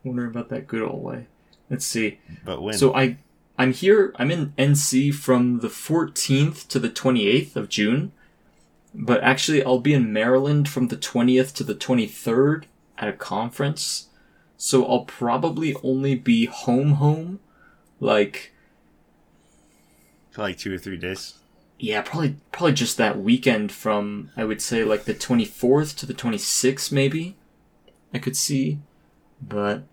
Wondering 0.03 0.29
about 0.29 0.49
that 0.49 0.67
good 0.67 0.81
old 0.81 1.01
way. 1.01 1.27
Let's 1.69 1.85
see. 1.85 2.19
but 2.43 2.61
when? 2.61 2.77
So 2.77 2.93
I 2.93 3.17
I'm 3.57 3.71
here 3.71 4.13
I'm 4.17 4.31
in 4.31 4.53
NC 4.57 5.13
from 5.13 5.59
the 5.61 5.69
14th 5.69 6.67
to 6.67 6.79
the 6.79 6.89
28th 6.89 7.55
of 7.55 7.69
June. 7.69 8.11
But 8.97 9.21
actually 9.21 9.63
I'll 9.63 9.79
be 9.79 9.93
in 9.93 10.13
Maryland 10.13 10.69
from 10.69 10.87
the 10.87 10.95
20th 10.97 11.53
to 11.55 11.63
the 11.63 11.75
23rd 11.75 12.63
at 12.97 13.09
a 13.09 13.13
conference. 13.13 14.07
So 14.57 14.85
I'll 14.85 15.03
probably 15.05 15.75
only 15.83 16.15
be 16.15 16.45
home 16.45 16.93
home 16.93 17.39
like 17.99 18.53
for 20.31 20.41
like 20.41 20.57
two 20.57 20.73
or 20.73 20.77
three 20.77 20.97
days. 20.97 21.35
yeah, 21.77 22.01
probably 22.01 22.37
probably 22.51 22.73
just 22.73 22.97
that 22.97 23.19
weekend 23.19 23.71
from 23.71 24.31
I 24.37 24.43
would 24.45 24.61
say 24.61 24.83
like 24.83 25.03
the 25.03 25.13
24th 25.13 25.95
to 25.97 26.05
the 26.05 26.13
26th 26.13 26.91
maybe. 26.91 27.35
I 28.13 28.19
could 28.19 28.37
see 28.37 28.79
but 29.41 29.83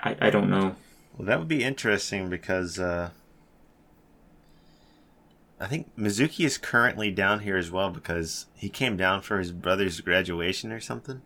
I 0.00 0.16
I 0.20 0.30
don't 0.30 0.50
know. 0.50 0.76
Well, 1.16 1.26
that 1.26 1.38
would 1.38 1.48
be 1.48 1.64
interesting 1.64 2.28
because 2.28 2.78
uh, 2.78 3.10
I 5.58 5.66
think 5.66 5.94
Mizuki 5.96 6.44
is 6.44 6.58
currently 6.58 7.10
down 7.10 7.40
here 7.40 7.56
as 7.56 7.70
well 7.70 7.90
because 7.90 8.46
he 8.54 8.68
came 8.68 8.96
down 8.96 9.22
for 9.22 9.38
his 9.38 9.52
brother's 9.52 10.00
graduation 10.00 10.70
or 10.70 10.80
something. 10.80 11.22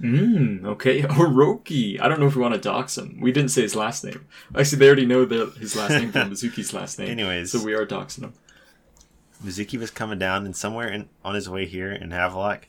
Mm, 0.00 0.64
okay. 0.64 1.02
Oroki. 1.02 2.00
I 2.00 2.08
don't 2.08 2.20
know 2.20 2.26
if 2.26 2.36
we 2.36 2.42
want 2.42 2.54
to 2.54 2.60
dox 2.60 2.96
him. 2.96 3.18
We 3.20 3.32
didn't 3.32 3.50
say 3.50 3.62
his 3.62 3.76
last 3.76 4.04
name. 4.04 4.26
Actually, 4.54 4.78
they 4.78 4.86
already 4.86 5.06
know 5.06 5.24
the, 5.24 5.46
his 5.58 5.76
last 5.76 5.92
name 5.92 6.12
from 6.12 6.30
Mizuki's 6.32 6.72
last 6.72 6.98
name. 6.98 7.08
Anyways. 7.08 7.52
So 7.52 7.62
we 7.62 7.74
are 7.74 7.86
doxing 7.86 8.24
him. 8.24 8.34
Mizuki 9.44 9.78
was 9.78 9.90
coming 9.90 10.18
down, 10.18 10.46
and 10.46 10.56
somewhere 10.56 10.88
in, 10.88 11.08
on 11.22 11.34
his 11.34 11.48
way 11.48 11.66
here 11.66 11.92
in 11.92 12.10
Havelock, 12.10 12.68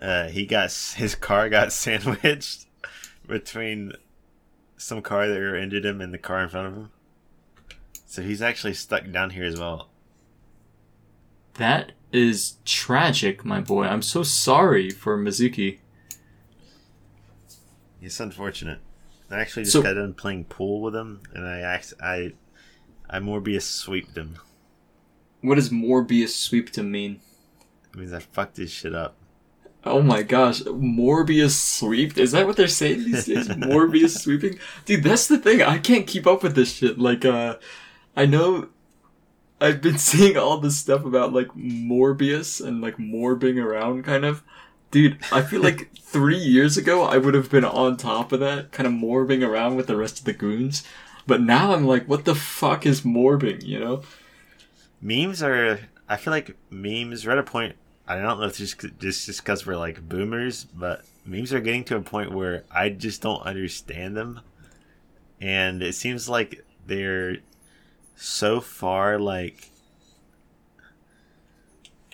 uh, 0.00 0.28
he 0.28 0.46
got 0.46 0.72
his 0.96 1.16
car 1.16 1.48
got 1.48 1.72
sandwiched 1.72 2.66
between 3.26 3.92
some 4.76 5.02
car 5.02 5.28
that 5.28 5.38
rear-ended 5.38 5.84
him 5.84 6.00
and 6.00 6.14
the 6.14 6.18
car 6.18 6.42
in 6.42 6.48
front 6.48 6.68
of 6.68 6.74
him. 6.74 6.90
So 8.06 8.22
he's 8.22 8.40
actually 8.40 8.74
stuck 8.74 9.10
down 9.10 9.30
here 9.30 9.44
as 9.44 9.58
well. 9.58 9.89
That 11.54 11.92
is 12.12 12.56
tragic, 12.64 13.44
my 13.44 13.60
boy. 13.60 13.84
I'm 13.84 14.02
so 14.02 14.22
sorry 14.22 14.90
for 14.90 15.18
Mizuki. 15.18 15.78
It's 18.00 18.20
unfortunate. 18.20 18.80
I 19.30 19.40
actually 19.40 19.62
just 19.64 19.74
So- 19.74 19.82
got 19.82 19.94
done 19.94 20.14
playing 20.14 20.44
pool 20.44 20.80
with 20.80 20.94
him, 20.96 21.20
and 21.34 21.46
I 21.46 21.60
act, 21.60 21.94
I 22.02 22.32
I 23.08 23.18
Morbius 23.18 23.62
sweeped 23.62 24.16
him. 24.16 24.36
What 25.40 25.56
does 25.56 25.70
Morbius 25.70 26.28
sweep 26.30 26.70
to 26.72 26.82
mean? 26.82 27.20
It 27.92 27.98
means 27.98 28.12
I 28.12 28.20
fucked 28.20 28.56
his 28.56 28.70
shit 28.70 28.94
up. 28.94 29.16
Oh 29.84 30.02
my 30.02 30.22
gosh, 30.22 30.60
Morbius 30.62 31.52
sweeped? 31.52 32.18
Is 32.18 32.32
that 32.32 32.46
what 32.46 32.56
they're 32.56 32.68
saying 32.68 33.04
these 33.04 33.24
days? 33.26 33.48
Morbius 33.48 34.18
sweeping? 34.18 34.58
Dude, 34.84 35.02
that's 35.02 35.26
the 35.26 35.38
thing. 35.38 35.62
I 35.62 35.78
can't 35.78 36.06
keep 36.06 36.26
up 36.26 36.42
with 36.42 36.54
this 36.54 36.74
shit. 36.74 36.98
Like, 36.98 37.24
uh, 37.24 37.56
I 38.16 38.26
know 38.26 38.68
I've 39.60 39.80
been 39.80 39.98
seeing 40.10 40.36
all 40.36 40.58
this 40.58 40.78
stuff 40.78 41.04
about, 41.04 41.32
like, 41.32 41.48
Morbius 41.48 42.64
and, 42.64 42.80
like, 42.80 42.96
morbing 42.96 43.62
around, 43.62 44.04
kind 44.04 44.24
of. 44.24 44.42
Dude, 44.90 45.18
I 45.30 45.42
feel 45.42 45.62
like 45.62 45.94
three 46.00 46.38
years 46.38 46.76
ago 46.76 47.02
I 47.04 47.16
would 47.16 47.34
have 47.34 47.50
been 47.50 47.64
on 47.64 47.96
top 47.96 48.32
of 48.32 48.40
that, 48.40 48.72
kind 48.72 48.86
of 48.86 48.92
morbing 48.92 49.46
around 49.46 49.76
with 49.76 49.86
the 49.86 49.96
rest 49.96 50.18
of 50.18 50.24
the 50.24 50.32
goons. 50.32 50.82
But 51.26 51.40
now 51.40 51.72
I'm 51.72 51.86
like, 51.86 52.08
what 52.08 52.24
the 52.24 52.34
fuck 52.34 52.86
is 52.86 53.02
morbing, 53.02 53.64
you 53.64 53.78
know? 53.78 54.02
Memes 55.00 55.42
are. 55.42 55.78
I 56.08 56.16
feel 56.16 56.32
like 56.32 56.56
memes 56.70 57.24
are 57.24 57.30
at 57.30 57.38
a 57.38 57.42
point. 57.42 57.76
I 58.06 58.16
don't 58.16 58.40
know 58.40 58.44
if 58.44 58.50
it's 58.50 58.58
just 58.58 58.98
just 58.98 59.26
just 59.26 59.40
because 59.40 59.64
we're 59.64 59.76
like 59.76 60.08
boomers, 60.08 60.64
but 60.64 61.04
memes 61.24 61.52
are 61.52 61.60
getting 61.60 61.84
to 61.84 61.96
a 61.96 62.00
point 62.00 62.32
where 62.32 62.64
I 62.70 62.88
just 62.88 63.22
don't 63.22 63.42
understand 63.42 64.16
them, 64.16 64.40
and 65.40 65.82
it 65.82 65.94
seems 65.94 66.28
like 66.28 66.64
they're 66.86 67.36
so 68.20 68.60
far 68.60 69.18
like. 69.18 69.70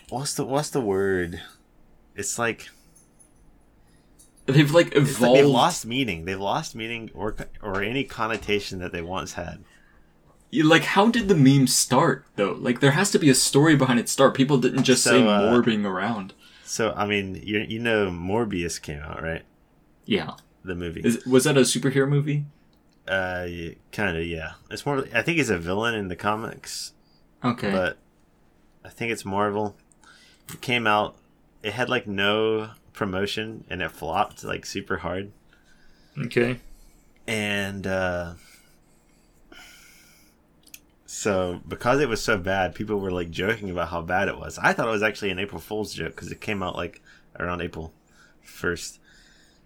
What's 0.09 0.35
the 0.35 0.45
what's 0.45 0.71
the 0.71 0.81
word? 0.81 1.41
It's 2.15 2.39
like 2.39 2.69
They've, 4.47 4.71
like, 4.71 4.95
evolved. 4.95 5.21
like 5.21 5.35
they've 5.35 5.45
lost 5.47 5.85
meaning. 5.85 6.25
They've 6.25 6.39
lost 6.41 6.77
meaning 6.77 7.11
or 7.15 7.35
or 7.61 7.83
any 7.83 8.05
connotation 8.05 8.79
that 8.79 8.93
they 8.93 9.03
once 9.03 9.33
had. 9.33 9.65
You- 10.51 10.63
Like, 10.63 10.85
how 10.85 11.11
did 11.11 11.27
the 11.27 11.35
meme 11.35 11.67
start, 11.67 12.25
though? 12.37 12.53
Like, 12.53 12.79
there 12.79 12.93
has 12.93 13.11
to 13.11 13.19
be 13.19 13.29
a 13.29 13.35
story 13.35 13.75
behind 13.75 13.99
its 13.99 14.13
start. 14.13 14.37
People 14.37 14.59
didn't 14.59 14.85
just 14.85 15.03
So, 15.03 15.11
say 15.11 15.27
uh, 15.27 15.41
morbing 15.53 15.85
around. 15.85 16.33
So 16.65 16.93
I 16.97 17.07
mean, 17.07 17.41
you 17.43 17.59
you 17.69 17.81
know, 17.81 18.09
Morbius 18.11 18.81
came 18.81 19.01
out 19.01 19.21
right, 19.23 19.43
Yeah. 20.05 20.35
the 20.65 20.77
movie. 20.77 21.01
Is, 21.05 21.27
was 21.27 21.43
that 21.45 21.57
a 21.57 21.63
superhero 21.63 22.09
movie? 22.09 22.45
Uh, 23.09 23.47
kind 23.93 24.17
of, 24.17 24.27
yeah. 24.27 24.53
It's 24.71 24.85
more. 24.85 25.05
I 25.15 25.23
think 25.23 25.39
he's 25.39 25.51
a 25.51 25.59
villain 25.59 25.95
in 25.95 26.09
the 26.09 26.17
comics, 26.17 26.93
Okay. 27.45 27.71
but 27.71 27.99
I 28.85 28.89
think 28.89 29.13
it's 29.13 29.25
Marvel. 29.25 29.77
It 30.53 30.61
came 30.61 30.87
out. 30.87 31.17
It 31.63 31.73
had 31.73 31.89
like 31.89 32.07
no 32.07 32.71
promotion, 32.93 33.65
and 33.71 33.81
it 33.83 33.91
flopped 33.93 34.43
like 34.45 34.67
super 34.67 34.99
hard. 34.99 35.33
okay. 36.19 36.59
And 37.29 37.87
uh, 37.87 38.35
so, 41.07 41.61
because 41.67 42.01
it 42.01 42.09
was 42.09 42.23
so 42.23 42.37
bad, 42.37 42.75
people 42.75 42.99
were 42.99 43.11
like 43.11 43.31
joking 43.31 43.71
about 43.71 43.89
how 43.89 44.03
bad 44.03 44.29
it 44.29 44.39
was. 44.39 44.59
I 44.59 44.73
thought 44.73 44.89
it 44.89 44.93
was 44.93 45.03
actually 45.03 45.31
an 45.31 45.39
April 45.39 45.61
Fool's 45.61 45.95
joke 45.95 46.15
because 46.15 46.31
it 46.33 46.41
came 46.41 46.63
out 46.63 46.75
like 46.77 47.01
around 47.39 47.61
April 47.63 47.93
first. 48.43 48.99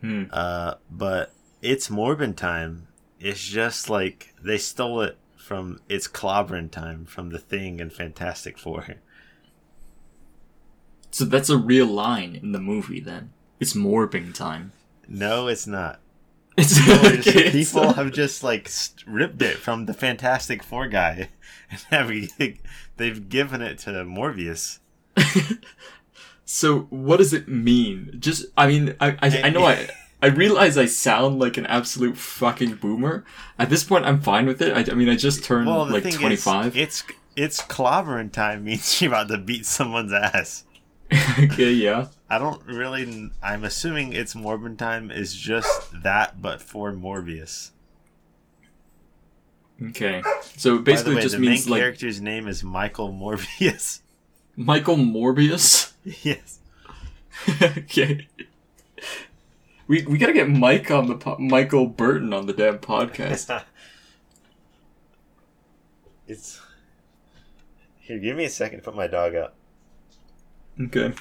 Hmm. 0.01 0.25
Uh, 0.33 0.75
but 0.91 1.33
it's 1.63 1.89
Morbin 1.89 2.37
time. 2.37 2.87
It's 3.21 3.45
just 3.47 3.91
like 3.91 4.35
they 4.43 4.57
stole 4.59 5.03
it 5.03 5.19
from 5.37 5.81
it's 5.89 6.09
clobbering 6.09 6.71
time 6.71 7.05
from 7.05 7.31
the 7.31 7.39
Thing 7.39 7.81
and 7.81 7.93
Fantastic 7.93 8.59
Four. 8.59 8.87
So 11.11 11.25
that's 11.25 11.51
a 11.51 11.57
real 11.57 11.87
line 11.87 12.37
in 12.41 12.53
the 12.53 12.61
movie, 12.61 13.01
then. 13.01 13.33
It's 13.59 13.75
morbing 13.75 14.33
time. 14.33 14.73
No, 15.09 15.49
it's 15.49 15.67
not. 15.67 16.01
It's 16.57 16.79
People, 16.79 16.95
just- 17.11 17.29
okay, 17.29 17.41
it's- 17.49 17.55
have 17.97 18.13
just 18.13 18.43
like 18.43 18.71
ripped 19.07 19.43
it 19.43 19.57
from 19.59 19.87
the 19.87 19.95
Fantastic 19.95 20.63
Four 20.63 20.89
guy, 20.89 21.29
and 21.71 21.81
have 21.91 22.11
they've 22.97 23.29
given 23.29 23.61
it 23.61 23.79
to 23.81 23.91
Morbius. 24.05 24.79
So 26.53 26.81
what 26.91 27.19
does 27.19 27.33
it 27.33 27.47
mean? 27.47 28.17
Just, 28.19 28.47
I 28.57 28.67
mean, 28.67 28.97
I, 28.99 29.11
I, 29.23 29.41
I 29.45 29.51
know 29.51 29.65
I, 29.65 29.89
I 30.23 30.27
realize 30.27 30.77
I 30.77 30.87
sound 30.87 31.39
like 31.39 31.57
an 31.57 31.67
absolute 31.67 32.17
fucking 32.17 32.77
boomer. 32.77 33.25
At 33.59 33.71
this 33.71 33.85
point, 33.85 34.05
I'm 34.05 34.21
fine 34.21 34.47
with 34.47 34.61
it. 34.61 34.77
I, 34.77 34.93
I 34.93 34.95
mean, 34.95 35.09
I 35.09 35.17
just 35.17 35.45
turned 35.45 35.67
Well, 35.67 35.87
like 35.87 36.11
25. 36.11 36.77
is, 36.77 36.83
it's 36.83 37.05
it's 37.37 37.63
clobbering 37.63 38.31
time 38.33 38.65
means 38.65 39.01
you're 39.01 39.11
about 39.11 39.29
to 39.29 39.39
beat 39.39 39.65
someone's 39.67 40.13
ass. 40.13 40.65
okay, 41.39 41.73
yeah. 41.73 42.09
I 42.29 42.39
don't 42.39 42.65
really. 42.67 43.31
I'm 43.43 43.65
assuming 43.65 44.13
it's 44.13 44.35
Morbin 44.35 44.77
time 44.77 45.11
is 45.11 45.35
just 45.35 46.03
that, 46.03 46.41
but 46.41 46.63
for 46.63 46.93
Morbius. 46.93 47.71
Okay. 49.83 50.23
So 50.57 50.79
basically, 50.79 51.15
way, 51.15 51.21
it 51.21 51.23
just 51.23 51.35
the 51.35 51.41
means 51.41 51.67
main 51.67 51.73
like 51.73 51.81
character's 51.81 52.21
name 52.21 52.47
is 52.47 52.63
Michael 52.63 53.13
Morbius. 53.13 54.01
Michael 54.57 54.97
Morbius. 54.97 55.93
yes. 56.23 56.59
okay. 57.63 58.29
We 59.91 60.03
we 60.03 60.19
gotta 60.19 60.33
get 60.33 60.49
Mike 60.49 60.89
on 60.93 61.09
the 61.09 61.17
po- 61.17 61.39
Michael 61.39 61.89
Burton 61.89 62.33
on 62.33 62.47
the 62.47 62.53
damn 62.53 62.79
podcast. 62.79 63.65
it's 66.29 66.61
here. 67.99 68.21
Give 68.21 68.37
me 68.37 68.45
a 68.45 68.51
second 68.51 68.79
to 68.79 68.85
put 68.85 68.95
my 68.95 69.09
dog 69.09 69.35
out. 69.35 69.55
Okay. 70.81 71.13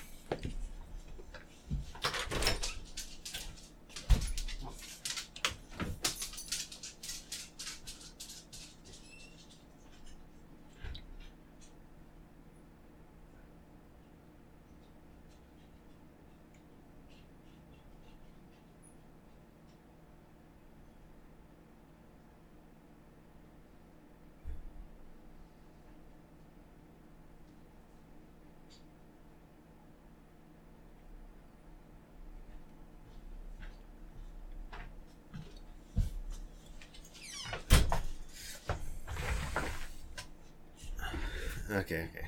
Okay. 41.71 42.09
Okay. 42.09 42.27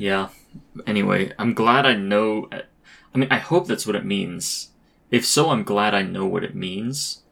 Yeah. 0.00 0.28
Anyway, 0.86 1.32
I'm 1.38 1.52
glad 1.52 1.84
I 1.84 1.94
know. 1.94 2.48
I 2.50 3.18
mean, 3.18 3.28
I 3.30 3.36
hope 3.36 3.66
that's 3.66 3.86
what 3.86 3.94
it 3.94 4.04
means. 4.04 4.70
If 5.10 5.26
so, 5.26 5.50
I'm 5.50 5.62
glad 5.62 5.94
I 5.94 6.00
know 6.00 6.24
what 6.24 6.42
it 6.42 6.54
means. 6.54 7.22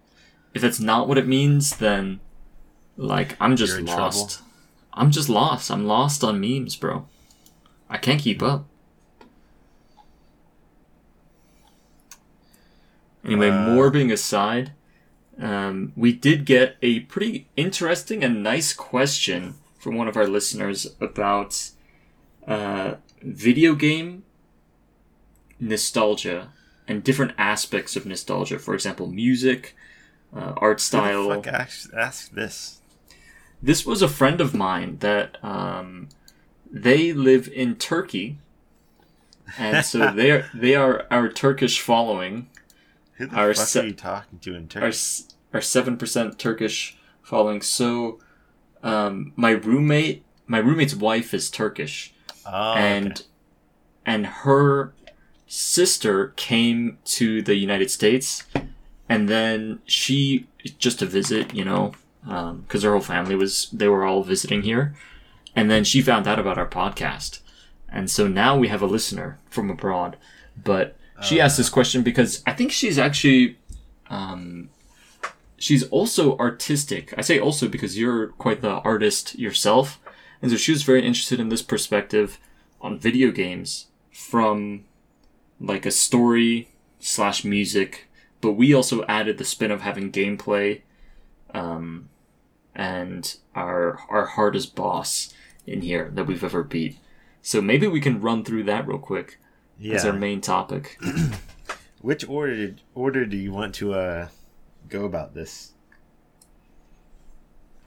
If 0.52 0.60
that's 0.60 0.78
not 0.78 1.08
what 1.08 1.16
it 1.16 1.26
means, 1.26 1.76
then, 1.76 2.20
like, 2.98 3.36
I'm 3.40 3.56
just 3.56 3.80
lost. 3.80 4.42
I'm 4.92 5.10
just 5.10 5.30
lost. 5.30 5.70
I'm 5.70 5.86
lost 5.86 6.22
on 6.22 6.40
memes, 6.40 6.76
bro. 6.76 7.06
I 7.88 7.96
can't 7.96 8.20
keep 8.20 8.42
up. 8.42 8.66
Anyway, 13.24 13.48
Uh, 13.48 13.66
morbing 13.68 14.12
aside, 14.12 14.72
um, 15.40 15.92
we 15.96 16.12
did 16.12 16.44
get 16.44 16.76
a 16.82 17.00
pretty 17.00 17.48
interesting 17.56 18.22
and 18.22 18.42
nice 18.42 18.74
question 18.74 19.54
from 19.78 19.94
one 19.96 20.08
of 20.08 20.18
our 20.18 20.26
listeners 20.26 20.86
about 21.00 21.70
uh, 22.48 22.94
video 23.22 23.74
game 23.74 24.24
nostalgia 25.60 26.48
and 26.86 27.04
different 27.04 27.32
aspects 27.38 27.96
of 27.96 28.06
nostalgia. 28.06 28.58
For 28.58 28.74
example, 28.74 29.06
music, 29.08 29.76
uh, 30.34 30.54
art 30.56 30.78
Who 30.80 30.84
style. 30.84 31.28
the 31.28 31.34
fuck 31.36 31.46
asked, 31.48 31.90
asked 31.94 32.34
this? 32.34 32.80
This 33.62 33.84
was 33.84 34.02
a 34.02 34.08
friend 34.08 34.40
of 34.40 34.54
mine 34.54 34.98
that 35.00 35.42
um, 35.44 36.08
they 36.70 37.12
live 37.12 37.48
in 37.48 37.74
Turkey, 37.76 38.38
and 39.58 39.84
so 39.84 40.10
they 40.14 40.30
are 40.30 40.46
they 40.54 40.74
are 40.74 41.06
our 41.10 41.28
Turkish 41.28 41.80
following. 41.80 42.48
Who 43.14 43.26
the 43.26 43.36
Our 43.36 43.54
fuck 43.54 43.66
se- 43.66 43.80
are 43.80 43.86
you 43.86 43.92
talking 43.94 44.38
to 44.40 44.54
in 44.54 44.68
Turkey? 44.68 44.96
our 45.52 45.60
seven 45.60 45.96
percent 45.96 46.38
Turkish 46.38 46.96
following. 47.22 47.62
So, 47.62 48.20
um, 48.82 49.32
my 49.34 49.50
roommate 49.50 50.24
my 50.46 50.58
roommate's 50.58 50.94
wife 50.94 51.34
is 51.34 51.50
Turkish, 51.50 52.14
Oh, 52.50 52.74
and 52.74 53.12
okay. 53.12 53.22
and 54.06 54.26
her 54.26 54.92
sister 55.46 56.28
came 56.36 56.98
to 57.04 57.42
the 57.42 57.56
United 57.56 57.90
States, 57.90 58.44
and 59.08 59.28
then 59.28 59.80
she 59.84 60.46
just 60.78 60.98
to 60.98 61.06
visit, 61.06 61.54
you 61.54 61.64
know, 61.64 61.92
because 62.22 62.82
her 62.82 62.92
whole 62.92 63.00
family 63.00 63.34
was 63.34 63.68
they 63.72 63.88
were 63.88 64.04
all 64.04 64.22
visiting 64.22 64.62
here, 64.62 64.94
and 65.54 65.70
then 65.70 65.84
she 65.84 66.02
found 66.02 66.26
out 66.26 66.38
about 66.38 66.58
our 66.58 66.68
podcast, 66.68 67.40
and 67.88 68.10
so 68.10 68.28
now 68.28 68.56
we 68.56 68.68
have 68.68 68.82
a 68.82 68.86
listener 68.86 69.38
from 69.48 69.70
abroad. 69.70 70.16
But 70.62 70.96
she 71.22 71.40
asked 71.40 71.56
this 71.56 71.68
question 71.70 72.02
because 72.02 72.42
I 72.46 72.52
think 72.52 72.70
she's 72.72 72.98
actually, 72.98 73.58
um, 74.08 74.70
she's 75.56 75.82
also 75.88 76.36
artistic. 76.38 77.12
I 77.16 77.22
say 77.22 77.38
also 77.38 77.68
because 77.68 77.98
you're 77.98 78.28
quite 78.28 78.60
the 78.60 78.74
artist 78.80 79.38
yourself, 79.38 79.98
and 80.40 80.50
so 80.50 80.56
she 80.56 80.72
was 80.72 80.82
very 80.82 81.04
interested 81.04 81.40
in 81.40 81.48
this 81.48 81.62
perspective 81.62 82.38
on 82.80 82.98
video 82.98 83.30
games 83.30 83.86
from 84.12 84.84
like 85.60 85.86
a 85.86 85.90
story 85.90 86.68
slash 87.00 87.44
music, 87.44 88.08
but 88.40 88.52
we 88.52 88.72
also 88.72 89.04
added 89.06 89.38
the 89.38 89.44
spin 89.44 89.70
of 89.70 89.80
having 89.82 90.12
gameplay, 90.12 90.82
um, 91.52 92.08
and 92.74 93.36
our 93.54 94.00
our 94.08 94.26
hardest 94.26 94.74
boss 94.74 95.32
in 95.66 95.82
here 95.82 96.10
that 96.14 96.24
we've 96.24 96.44
ever 96.44 96.62
beat. 96.62 96.98
So 97.42 97.60
maybe 97.60 97.86
we 97.86 98.00
can 98.00 98.20
run 98.20 98.44
through 98.44 98.64
that 98.64 98.86
real 98.86 98.98
quick 98.98 99.38
as 99.96 100.04
our 100.04 100.12
main 100.12 100.40
topic. 100.40 100.98
Which 102.00 102.28
order 102.28 102.74
order 102.94 103.26
do 103.26 103.36
you 103.36 103.52
want 103.52 103.74
to 103.76 103.94
uh 103.94 104.28
go 104.88 105.04
about 105.04 105.34
this? 105.34 105.72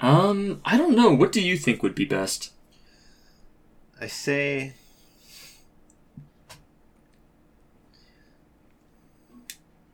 Um, 0.02 0.62
I 0.66 0.78
don't 0.78 0.96
know. 0.96 1.14
What 1.14 1.32
do 1.32 1.42
you 1.42 1.58
think 1.58 1.84
would 1.84 1.96
be 1.96 2.06
best? 2.06 2.52
I 4.00 4.08
say. 4.08 4.74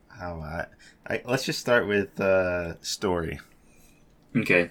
How 0.07 0.41
I, 0.41 0.65
I 1.07 1.21
let's 1.25 1.45
just 1.45 1.59
start 1.59 1.87
with 1.87 2.19
uh, 2.19 2.79
story. 2.81 3.39
Okay. 4.35 4.69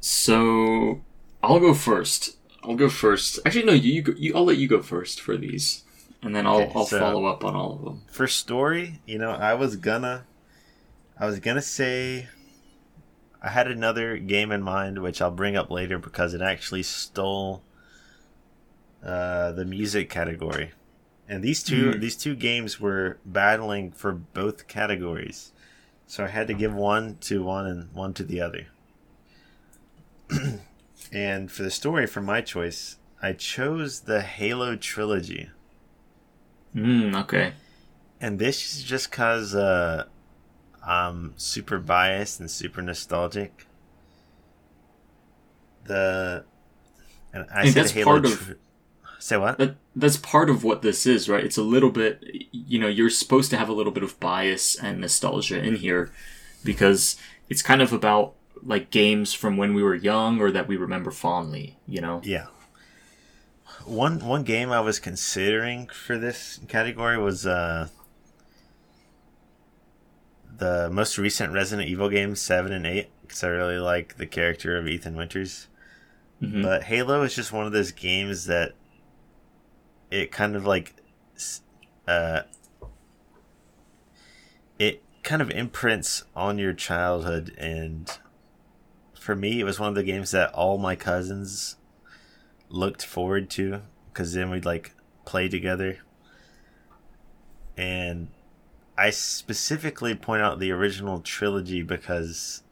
So 0.00 1.00
I'll 1.42 1.60
go 1.60 1.74
first. 1.74 2.36
I'll 2.62 2.76
go 2.76 2.88
first. 2.88 3.38
Actually, 3.44 3.64
no. 3.64 3.72
You, 3.72 3.92
you, 3.92 4.02
go, 4.02 4.12
you 4.16 4.34
I'll 4.36 4.44
let 4.44 4.58
you 4.58 4.68
go 4.68 4.82
first 4.82 5.20
for 5.20 5.36
these, 5.36 5.82
and 6.22 6.34
then 6.34 6.46
I'll 6.46 6.60
Okay, 6.62 6.72
I'll 6.74 6.86
so- 6.86 6.98
follow 7.00 7.26
up 7.26 7.44
on 7.44 7.54
all 7.56 7.72
of 7.74 7.82
them. 7.82 8.02
For 8.10 8.26
story, 8.28 9.00
you 9.06 9.18
know, 9.18 9.30
I 9.30 9.54
was 9.54 9.76
gonna, 9.76 10.26
I 11.18 11.26
was 11.26 11.40
gonna 11.40 11.62
say, 11.62 12.28
I 13.44 13.50
had 13.50 13.68
another 13.68 14.16
game 14.16 14.50
in 14.50 14.62
mind 14.62 15.02
which 15.02 15.20
I'll 15.20 15.30
bring 15.30 15.54
up 15.54 15.70
later 15.70 15.98
because 15.98 16.32
it 16.32 16.40
actually 16.40 16.82
stole 16.82 17.62
uh, 19.04 19.52
the 19.52 19.66
music 19.66 20.08
category, 20.08 20.72
and 21.28 21.44
these 21.44 21.62
two 21.62 21.90
Mhm. 21.90 22.00
these 22.00 22.16
two 22.16 22.34
games 22.34 22.80
were 22.80 23.18
battling 23.26 23.92
for 23.92 24.12
both 24.12 24.66
categories, 24.66 25.52
so 26.06 26.24
I 26.24 26.28
had 26.28 26.46
to 26.46 26.54
give 26.54 26.74
one 26.74 27.18
to 27.22 27.42
one 27.42 27.66
and 27.66 27.92
one 27.92 28.14
to 28.14 28.24
the 28.24 28.40
other. 28.40 28.68
and 31.12 31.52
for 31.52 31.62
the 31.62 31.70
story, 31.70 32.06
for 32.06 32.22
my 32.22 32.40
choice, 32.40 32.96
I 33.20 33.34
chose 33.34 34.00
the 34.00 34.22
Halo 34.22 34.74
trilogy. 34.74 35.50
Hmm. 36.72 37.14
Okay. 37.14 37.52
And 38.22 38.38
this 38.38 38.74
is 38.74 38.82
just 38.84 39.10
because 39.10 39.54
uh, 39.54 40.06
I'm 40.86 41.32
super 41.36 41.78
biased 41.78 42.40
and 42.40 42.50
super 42.50 42.82
nostalgic. 42.82 43.66
The 45.84 46.44
and 47.32 47.46
I 47.52 47.62
And 47.62 47.68
said 47.70 47.82
that's 47.82 47.92
Halo. 47.92 48.04
part 48.04 48.24
of- 48.26 48.46
tr- 48.46 48.52
Say 49.18 49.36
what? 49.38 49.56
That 49.56 49.76
that's 49.96 50.18
part 50.18 50.50
of 50.50 50.64
what 50.64 50.82
this 50.82 51.06
is, 51.06 51.30
right? 51.30 51.42
It's 51.42 51.56
a 51.56 51.62
little 51.62 51.88
bit. 51.90 52.22
You 52.52 52.78
know, 52.78 52.88
you're 52.88 53.08
supposed 53.08 53.48
to 53.52 53.56
have 53.56 53.70
a 53.70 53.72
little 53.72 53.92
bit 53.92 54.02
of 54.02 54.20
bias 54.20 54.76
and 54.76 55.00
nostalgia 55.00 55.62
in 55.62 55.76
here, 55.76 56.12
because 56.62 57.16
it's 57.48 57.62
kind 57.62 57.80
of 57.80 57.90
about 57.92 58.34
like 58.62 58.90
games 58.90 59.32
from 59.32 59.56
when 59.56 59.72
we 59.72 59.82
were 59.82 59.94
young 59.94 60.40
or 60.40 60.50
that 60.50 60.68
we 60.68 60.76
remember 60.76 61.10
fondly. 61.10 61.78
You 61.86 62.02
know. 62.02 62.20
Yeah. 62.22 62.46
One 63.86 64.18
one 64.26 64.42
game 64.42 64.70
I 64.70 64.80
was 64.80 64.98
considering 64.98 65.86
for 65.88 66.18
this 66.18 66.60
category 66.68 67.16
was 67.16 67.46
uh, 67.46 67.88
the 70.58 70.88
most 70.90 71.18
recent 71.18 71.52
Resident 71.52 71.88
Evil 71.88 72.08
games, 72.08 72.40
seven 72.40 72.72
and 72.72 72.86
eight, 72.86 73.10
because 73.22 73.42
I 73.42 73.48
really 73.48 73.78
like 73.78 74.16
the 74.16 74.26
character 74.26 74.76
of 74.76 74.86
Ethan 74.86 75.16
Winters. 75.16 75.68
Mhm. 76.42 76.62
But 76.62 76.84
Halo 76.84 77.22
is 77.22 77.34
just 77.34 77.52
one 77.52 77.66
of 77.66 77.72
those 77.72 77.92
games 77.92 78.46
that 78.46 78.72
it 80.10 80.30
kind 80.30 80.54
of 80.54 80.64
like 80.66 80.94
uh 82.06 82.42
it 84.78 85.02
kind 85.22 85.40
of 85.40 85.50
imprints 85.50 86.24
on 86.36 86.58
your 86.58 86.72
childhood 86.74 87.54
and 87.56 88.18
for 89.18 89.34
me 89.34 89.58
it 89.60 89.64
was 89.64 89.80
one 89.80 89.88
of 89.88 89.94
the 89.94 90.02
games 90.02 90.30
that 90.32 90.52
all 90.52 90.76
my 90.76 90.94
cousins 90.94 91.76
looked 92.68 93.04
forward 93.04 93.48
to 93.50 93.80
cuz 94.12 94.34
then 94.34 94.50
we'd 94.50 94.64
like 94.66 94.94
play 95.24 95.48
together. 95.48 95.98
And 97.76 98.28
I 98.96 99.10
specifically 99.10 100.14
point 100.14 100.42
out 100.42 100.60
the 100.60 100.70
original 100.70 101.20
trilogy 101.20 101.82
because 101.82 102.62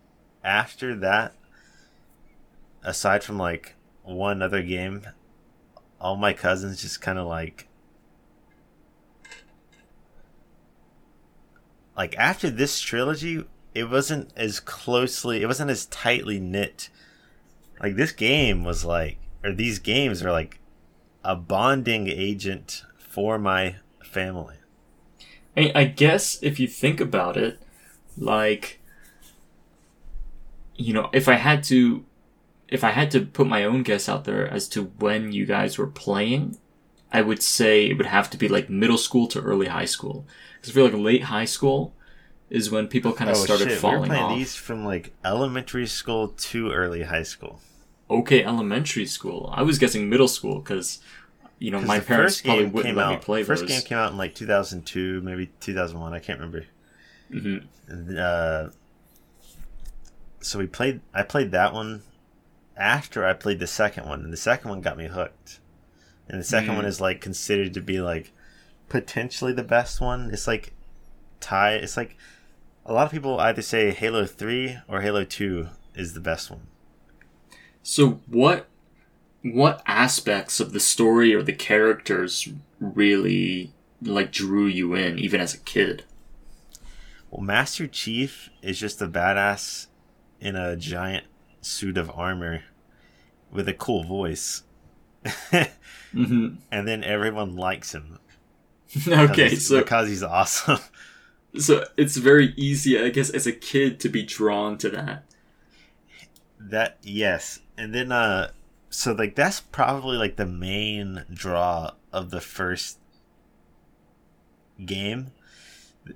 after 0.44 0.94
that 0.96 1.34
aside 2.84 3.24
from 3.24 3.38
like 3.38 3.74
one 4.02 4.42
other 4.42 4.62
game, 4.62 5.02
all 6.00 6.16
my 6.16 6.32
cousins 6.32 6.82
just 6.82 7.00
kind 7.00 7.18
of 7.18 7.26
like 7.26 7.68
like 11.96 12.16
after 12.16 12.50
this 12.50 12.80
trilogy, 12.80 13.44
it 13.74 13.90
wasn't 13.90 14.32
as 14.36 14.60
closely, 14.60 15.42
it 15.42 15.46
wasn't 15.46 15.70
as 15.70 15.86
tightly 15.86 16.38
knit. 16.38 16.88
Like 17.80 17.96
this 17.96 18.12
game 18.12 18.64
was 18.64 18.84
like 18.84 19.18
or 19.42 19.52
these 19.52 19.80
games 19.80 20.22
are 20.22 20.30
like 20.30 20.60
a 21.24 21.34
bonding 21.34 22.08
agent 22.08 22.84
for 22.96 23.38
my 23.38 23.76
family. 24.04 24.56
I, 25.56 25.72
I 25.74 25.84
guess 25.84 26.42
if 26.42 26.58
you 26.58 26.66
think 26.66 27.00
about 27.00 27.36
it, 27.36 27.60
like, 28.16 28.80
you 30.76 30.92
know, 30.92 31.10
if 31.12 31.28
I 31.28 31.34
had 31.34 31.62
to, 31.64 32.04
if 32.68 32.84
I 32.84 32.90
had 32.90 33.10
to 33.12 33.20
put 33.20 33.46
my 33.46 33.64
own 33.64 33.82
guess 33.82 34.08
out 34.08 34.24
there 34.24 34.48
as 34.48 34.68
to 34.70 34.84
when 34.98 35.32
you 35.32 35.44
guys 35.44 35.76
were 35.76 35.86
playing, 35.86 36.58
I 37.12 37.20
would 37.20 37.42
say 37.42 37.86
it 37.86 37.98
would 37.98 38.06
have 38.06 38.30
to 38.30 38.38
be 38.38 38.48
like 38.48 38.70
middle 38.70 38.96
school 38.96 39.26
to 39.28 39.40
early 39.40 39.66
high 39.66 39.84
school. 39.84 40.26
Because 40.56 40.70
I 40.70 40.74
feel 40.74 40.84
like 40.84 40.94
late 40.94 41.24
high 41.24 41.44
school 41.44 41.94
is 42.48 42.70
when 42.70 42.88
people 42.88 43.12
kind 43.12 43.30
of 43.30 43.36
oh, 43.36 43.44
started 43.44 43.68
Oh, 43.82 43.90
we 43.90 43.98
were 43.98 44.06
playing 44.06 44.22
off. 44.22 44.38
these 44.38 44.54
from 44.54 44.84
like 44.84 45.12
elementary 45.24 45.86
school 45.86 46.28
to 46.28 46.70
early 46.70 47.02
high 47.02 47.22
school. 47.22 47.60
Okay, 48.10 48.44
elementary 48.44 49.06
school. 49.06 49.50
I 49.54 49.62
was 49.62 49.78
guessing 49.78 50.08
middle 50.08 50.28
school 50.28 50.60
because, 50.60 51.00
you 51.62 51.70
know, 51.70 51.80
my 51.80 52.00
parents 52.00 52.36
first 52.36 52.44
probably 52.44 52.64
game 52.64 52.72
wouldn't 52.72 52.88
came 52.90 52.96
let 52.96 53.08
me 53.08 53.14
out- 53.14 53.22
play 53.22 53.44
First 53.44 53.62
those. 53.62 53.70
game 53.70 53.82
came 53.82 53.98
out 53.98 54.10
in 54.12 54.18
like 54.18 54.34
2002, 54.34 55.20
maybe 55.22 55.50
2001. 55.60 56.12
I 56.12 56.18
can't 56.18 56.38
remember. 56.40 56.64
Mm-hmm. 57.30 58.16
Uh, 58.18 58.70
so 60.40 60.58
we 60.58 60.66
played. 60.66 61.00
I 61.14 61.22
played 61.22 61.50
that 61.52 61.72
one 61.72 62.02
after 62.76 63.24
I 63.24 63.32
played 63.32 63.58
the 63.60 63.66
second 63.66 64.06
one, 64.06 64.22
and 64.24 64.32
the 64.32 64.36
second 64.36 64.70
one 64.70 64.80
got 64.80 64.96
me 64.96 65.06
hooked. 65.06 65.60
And 66.28 66.40
the 66.40 66.44
second 66.44 66.70
Mm. 66.72 66.76
one 66.76 66.84
is 66.84 67.00
like 67.00 67.20
considered 67.20 67.74
to 67.74 67.80
be 67.80 68.00
like 68.00 68.32
potentially 68.88 69.52
the 69.52 69.62
best 69.62 70.00
one. 70.00 70.30
It's 70.32 70.46
like 70.46 70.72
tie. 71.40 71.74
It's 71.74 71.96
like 71.96 72.16
a 72.86 72.92
lot 72.92 73.06
of 73.06 73.12
people 73.12 73.38
either 73.38 73.62
say 73.62 73.90
Halo 73.92 74.26
Three 74.26 74.78
or 74.88 75.00
Halo 75.02 75.24
Two 75.24 75.68
is 75.94 76.14
the 76.14 76.20
best 76.20 76.50
one. 76.50 76.66
So 77.82 78.20
what 78.26 78.66
what 79.42 79.82
aspects 79.86 80.60
of 80.60 80.72
the 80.72 80.80
story 80.80 81.34
or 81.34 81.42
the 81.42 81.52
characters 81.52 82.48
really 82.80 83.72
like 84.00 84.32
drew 84.32 84.66
you 84.66 84.94
in 84.94 85.18
even 85.18 85.40
as 85.40 85.54
a 85.54 85.58
kid? 85.58 86.04
Well, 87.30 87.42
Master 87.42 87.86
Chief 87.86 88.50
is 88.62 88.78
just 88.78 89.00
a 89.00 89.08
badass 89.08 89.86
in 90.40 90.54
a 90.56 90.76
giant 90.76 91.26
suit 91.60 91.96
of 91.96 92.10
armor 92.10 92.62
with 93.50 93.68
a 93.68 93.74
cool 93.74 94.04
voice. 94.04 94.62
hmm 96.12 96.48
and 96.70 96.86
then 96.88 97.04
everyone 97.04 97.56
likes 97.56 97.92
him. 97.94 98.18
okay, 99.08 99.44
because- 99.44 99.66
so 99.66 99.78
because 99.80 100.08
he's 100.08 100.22
awesome. 100.22 100.78
so 101.58 101.84
it's 101.96 102.16
very 102.16 102.52
easy, 102.56 103.00
I 103.00 103.08
guess, 103.10 103.30
as 103.30 103.46
a 103.46 103.52
kid 103.52 103.98
to 104.00 104.08
be 104.08 104.22
drawn 104.22 104.76
to 104.78 104.90
that. 104.90 105.24
that 106.58 106.98
yes, 107.02 107.60
and 107.78 107.94
then 107.94 108.12
uh, 108.12 108.50
so 108.92 109.12
like 109.12 109.34
that's 109.34 109.60
probably 109.60 110.18
like 110.18 110.36
the 110.36 110.46
main 110.46 111.24
draw 111.32 111.92
of 112.12 112.30
the 112.30 112.42
first 112.42 112.98
game. 114.84 115.32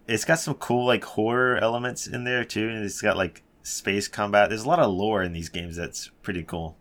It's 0.06 0.26
got 0.26 0.40
some 0.40 0.54
cool 0.54 0.86
like 0.86 1.02
horror 1.02 1.56
elements 1.56 2.06
in 2.06 2.24
there 2.24 2.44
too, 2.44 2.68
and 2.68 2.84
it's 2.84 3.00
got 3.00 3.16
like 3.16 3.42
space 3.62 4.08
combat. 4.08 4.50
There's 4.50 4.64
a 4.64 4.68
lot 4.68 4.78
of 4.78 4.92
lore 4.92 5.22
in 5.22 5.32
these 5.32 5.48
games 5.48 5.76
that's 5.76 6.10
pretty 6.22 6.42
cool. 6.42 6.76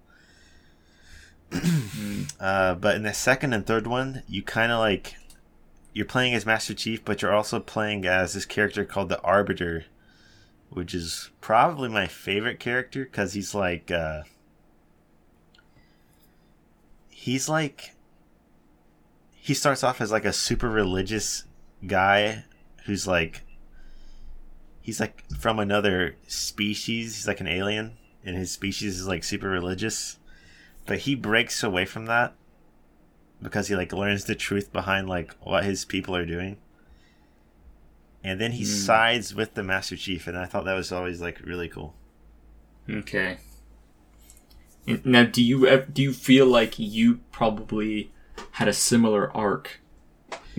uh, 2.41 2.75
but 2.75 2.95
in 2.95 3.03
the 3.03 3.13
second 3.13 3.53
and 3.53 3.65
third 3.65 3.87
one, 3.87 4.23
you 4.27 4.43
kind 4.43 4.73
of 4.73 4.79
like 4.79 5.15
you're 5.93 6.05
playing 6.05 6.33
as 6.33 6.45
Master 6.45 6.73
Chief, 6.73 7.05
but 7.05 7.21
you're 7.21 7.33
also 7.33 7.61
playing 7.61 8.05
as 8.05 8.33
this 8.33 8.45
character 8.45 8.83
called 8.83 9.07
the 9.07 9.21
Arbiter, 9.21 9.85
which 10.69 10.93
is 10.93 11.29
probably 11.39 11.87
my 11.87 12.05
favorite 12.05 12.59
character 12.59 13.05
because 13.05 13.31
he's 13.31 13.55
like 13.55 13.91
uh, 13.91 14.23
he's 17.25 17.49
like 17.49 17.95
he 19.31 19.55
starts 19.55 19.83
off 19.83 19.99
as 19.99 20.11
like 20.11 20.25
a 20.25 20.31
super 20.33 20.69
religious 20.69 21.43
guy 21.87 22.43
who's 22.85 23.07
like 23.07 23.41
he's 24.79 24.99
like 24.99 25.23
from 25.39 25.57
another 25.57 26.15
species. 26.27 27.15
He's 27.15 27.27
like 27.27 27.41
an 27.41 27.47
alien, 27.47 27.97
and 28.23 28.37
his 28.37 28.51
species 28.51 28.99
is 28.99 29.07
like 29.07 29.23
super 29.23 29.49
religious. 29.49 30.19
But 30.85 30.99
he 30.99 31.15
breaks 31.15 31.63
away 31.63 31.85
from 31.85 32.05
that 32.05 32.35
because 33.41 33.69
he 33.69 33.75
like 33.75 33.91
learns 33.91 34.25
the 34.25 34.35
truth 34.35 34.71
behind 34.71 35.09
like 35.09 35.33
what 35.41 35.63
his 35.63 35.83
people 35.83 36.15
are 36.15 36.27
doing. 36.27 36.57
And 38.23 38.39
then 38.39 38.51
he 38.51 38.63
Hmm. 38.63 38.69
sides 38.69 39.33
with 39.33 39.55
the 39.55 39.63
Master 39.63 39.95
Chief, 39.97 40.27
and 40.27 40.37
I 40.37 40.45
thought 40.45 40.65
that 40.65 40.75
was 40.75 40.91
always 40.91 41.21
like 41.21 41.39
really 41.43 41.69
cool. 41.69 41.95
Okay. 42.87 43.37
Now, 45.03 45.23
do 45.23 45.43
you 45.43 45.81
do 45.91 46.01
you 46.03 46.13
feel 46.13 46.45
like 46.45 46.77
you 46.77 47.21
probably 47.31 48.11
had 48.51 48.67
a 48.67 48.73
similar 48.73 49.35
arc 49.35 49.79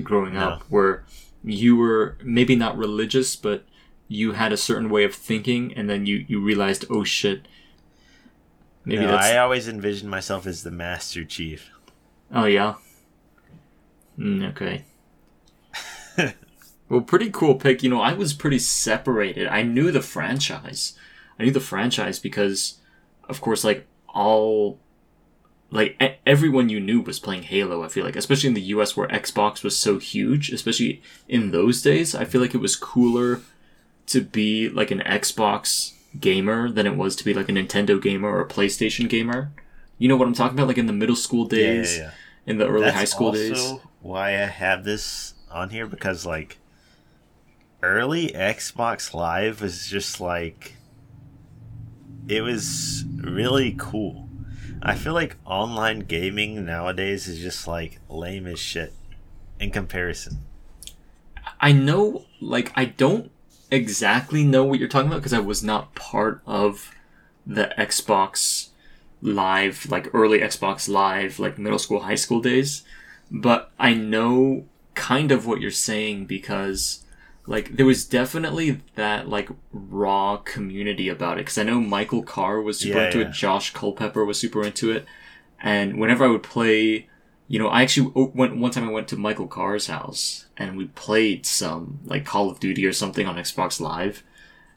growing 0.02 0.34
No. 0.34 0.40
up, 0.40 0.62
where 0.68 1.04
you 1.44 1.76
were 1.76 2.16
maybe 2.24 2.56
not 2.56 2.76
religious, 2.76 3.36
but 3.36 3.64
you 4.08 4.32
had 4.32 4.52
a 4.52 4.56
certain 4.56 4.90
way 4.90 5.04
of 5.04 5.14
thinking, 5.14 5.72
and 5.74 5.88
then 5.88 6.06
you 6.06 6.24
you 6.28 6.40
realized, 6.40 6.84
oh 6.90 7.04
shit, 7.04 7.46
maybe 8.84 9.02
no, 9.04 9.12
that's 9.12 9.26
I 9.26 9.38
always 9.38 9.68
envisioned 9.68 10.10
myself 10.10 10.46
as 10.46 10.62
the 10.64 10.70
Master 10.72 11.24
Chief. 11.24 11.70
oh 12.32 12.46
yeah, 12.46 12.74
Mm, 14.18 14.50
okay. 14.50 14.84
Well, 16.88 17.00
pretty 17.00 17.30
cool 17.30 17.56
pick. 17.56 17.82
You 17.82 17.90
know, 17.90 18.00
I 18.00 18.12
was 18.12 18.32
pretty 18.32 18.60
separated. 18.60 19.48
I 19.48 19.62
knew 19.62 19.90
the 19.90 20.00
franchise. 20.00 20.96
I 21.36 21.42
knew 21.42 21.50
the 21.50 21.58
franchise 21.58 22.20
because, 22.20 22.78
of 23.28 23.40
course, 23.40 23.64
like 23.64 23.88
all, 24.16 24.78
like 25.70 25.96
everyone 26.26 26.68
you 26.68 26.80
knew 26.80 27.00
was 27.00 27.18
playing 27.20 27.42
Halo. 27.44 27.82
I 27.84 27.88
feel 27.88 28.04
like, 28.04 28.16
especially 28.16 28.48
in 28.48 28.54
the 28.54 28.62
U.S. 28.74 28.96
where 28.96 29.08
Xbox 29.08 29.62
was 29.62 29.76
so 29.76 29.98
huge, 29.98 30.50
especially 30.50 31.02
in 31.28 31.50
those 31.50 31.82
days, 31.82 32.14
I 32.14 32.24
feel 32.24 32.40
like 32.40 32.54
it 32.54 32.58
was 32.60 32.76
cooler 32.76 33.40
to 34.06 34.20
be 34.20 34.68
like 34.68 34.90
an 34.90 35.00
Xbox 35.00 35.92
gamer 36.18 36.70
than 36.70 36.86
it 36.86 36.96
was 36.96 37.16
to 37.16 37.24
be 37.24 37.34
like 37.34 37.48
a 37.48 37.52
Nintendo 37.52 38.00
gamer 38.00 38.28
or 38.28 38.40
a 38.40 38.48
PlayStation 38.48 39.08
gamer. 39.08 39.52
You 39.98 40.08
know 40.08 40.16
what 40.16 40.28
I'm 40.28 40.34
talking 40.34 40.56
about? 40.56 40.68
Like 40.68 40.78
in 40.78 40.86
the 40.86 40.92
middle 40.92 41.16
school 41.16 41.46
Yeah, 41.50 41.58
yeah, 41.58 41.64
days, 41.72 41.98
yeah. 41.98 42.10
in 42.46 42.58
the 42.58 42.66
early 42.68 42.84
That's 42.84 42.96
high 42.96 43.04
school 43.04 43.28
also 43.28 43.38
days. 43.38 43.74
why 44.00 44.28
I 44.30 44.46
have 44.46 44.84
this 44.84 45.34
on 45.50 45.70
here 45.70 45.86
because 45.86 46.24
like 46.24 46.58
early 47.82 48.28
Xbox 48.28 49.12
Live 49.14 49.60
was 49.60 49.86
just 49.88 50.20
like 50.20 50.75
it 52.28 52.42
was 52.42 53.04
really 53.16 53.74
cool. 53.78 54.28
I 54.82 54.94
feel 54.94 55.14
like 55.14 55.36
online 55.44 56.00
gaming 56.00 56.64
nowadays 56.64 57.28
is 57.28 57.40
just 57.40 57.66
like 57.66 58.00
lame 58.08 58.46
as 58.46 58.58
shit 58.58 58.92
in 59.58 59.70
comparison. 59.70 60.38
I 61.60 61.72
know, 61.72 62.26
like, 62.40 62.72
I 62.76 62.84
don't 62.84 63.30
exactly 63.70 64.44
know 64.44 64.64
what 64.64 64.78
you're 64.78 64.88
talking 64.88 65.08
about 65.08 65.20
because 65.20 65.32
I 65.32 65.40
was 65.40 65.62
not 65.62 65.94
part 65.94 66.42
of 66.46 66.94
the 67.46 67.72
Xbox 67.78 68.68
Live, 69.22 69.86
like 69.90 70.14
early 70.14 70.40
Xbox 70.40 70.88
Live, 70.88 71.38
like 71.38 71.58
middle 71.58 71.78
school, 71.78 72.00
high 72.00 72.16
school 72.16 72.40
days. 72.40 72.82
But 73.30 73.72
I 73.78 73.94
know 73.94 74.66
kind 74.94 75.32
of 75.32 75.46
what 75.46 75.60
you're 75.60 75.70
saying 75.70 76.26
because, 76.26 77.04
like, 77.46 77.76
there 77.76 77.86
was 77.86 78.04
definitely 78.04 78.80
that, 78.94 79.28
like, 79.28 79.48
raw 79.72 80.36
community 80.38 81.08
about 81.08 81.38
it. 81.38 81.42
Because 81.42 81.58
I 81.58 81.62
know 81.62 81.80
Michael 81.80 82.22
Carr 82.22 82.60
was 82.60 82.78
super 82.78 82.98
Yeah, 82.98 83.06
into 83.06 83.20
yeah. 83.20 83.28
it, 83.28 83.32
Josh 83.32 83.72
Culpepper 83.72 84.24
was 84.24 84.38
super 84.38 84.62
into 84.62 84.90
it. 84.90 85.06
And 85.60 85.98
whenever 85.98 86.24
I 86.24 86.28
would 86.28 86.42
play 86.42 87.08
you 87.48 87.58
know, 87.58 87.68
I 87.68 87.82
actually 87.82 88.12
oh, 88.16 88.32
went 88.34 88.56
one 88.56 88.70
time. 88.70 88.88
I 88.88 88.92
went 88.92 89.08
to 89.08 89.16
Michael 89.16 89.46
Carr's 89.46 89.86
house 89.86 90.46
and 90.56 90.76
we 90.76 90.86
played 90.86 91.46
some 91.46 92.00
like 92.04 92.24
Call 92.24 92.50
of 92.50 92.60
Duty 92.60 92.84
or 92.86 92.92
something 92.92 93.26
on 93.26 93.36
Xbox 93.36 93.80
Live, 93.80 94.24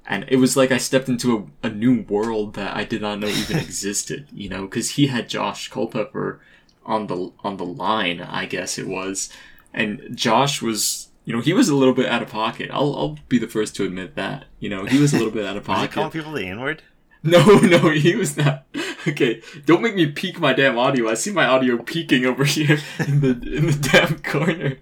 and 0.05 0.25
it 0.27 0.37
was 0.37 0.55
like 0.55 0.71
I 0.71 0.77
stepped 0.77 1.09
into 1.09 1.51
a, 1.63 1.67
a 1.67 1.69
new 1.71 2.03
world 2.03 2.53
that 2.53 2.75
I 2.75 2.83
did 2.83 3.01
not 3.01 3.19
know 3.19 3.27
even 3.27 3.57
existed. 3.59 4.27
You 4.31 4.49
know, 4.49 4.61
because 4.63 4.91
he 4.91 5.07
had 5.07 5.29
Josh 5.29 5.69
Culpepper 5.69 6.39
on 6.85 7.07
the 7.07 7.31
on 7.43 7.57
the 7.57 7.65
line, 7.65 8.21
I 8.21 8.45
guess 8.45 8.77
it 8.77 8.87
was, 8.87 9.31
and 9.73 10.15
Josh 10.15 10.61
was. 10.61 11.07
You 11.29 11.35
know, 11.35 11.41
he 11.41 11.53
was 11.53 11.69
a 11.69 11.75
little 11.75 11.93
bit 11.93 12.07
out 12.07 12.23
of 12.23 12.29
pocket. 12.29 12.71
I'll, 12.73 12.95
I'll 12.95 13.17
be 13.27 13.37
the 13.37 13.47
first 13.47 13.75
to 13.75 13.85
admit 13.85 14.15
that. 14.15 14.45
You 14.59 14.67
know, 14.71 14.85
he 14.85 14.97
was 14.99 15.13
a 15.13 15.17
little 15.17 15.31
bit 15.31 15.45
out 15.45 15.57
of 15.57 15.67
Was 15.67 15.77
he 15.77 15.81
pocket. 15.83 15.93
calling 15.93 16.09
people 16.11 16.31
the 16.31 16.47
N 16.47 16.59
word? 16.59 16.81
No, 17.21 17.45
no, 17.59 17.89
he 17.91 18.15
was 18.15 18.35
not. 18.35 18.65
Okay, 19.07 19.41
don't 19.65 19.81
make 19.81 19.95
me 19.95 20.07
peek 20.07 20.39
my 20.41 20.51
damn 20.53 20.77
audio. 20.77 21.07
I 21.09 21.13
see 21.13 21.31
my 21.31 21.45
audio 21.45 21.77
peeking 21.77 22.25
over 22.25 22.43
here 22.43 22.79
in 23.07 23.21
the 23.21 23.29
in 23.29 23.67
the 23.67 23.79
damn 23.91 24.19
corner. 24.19 24.79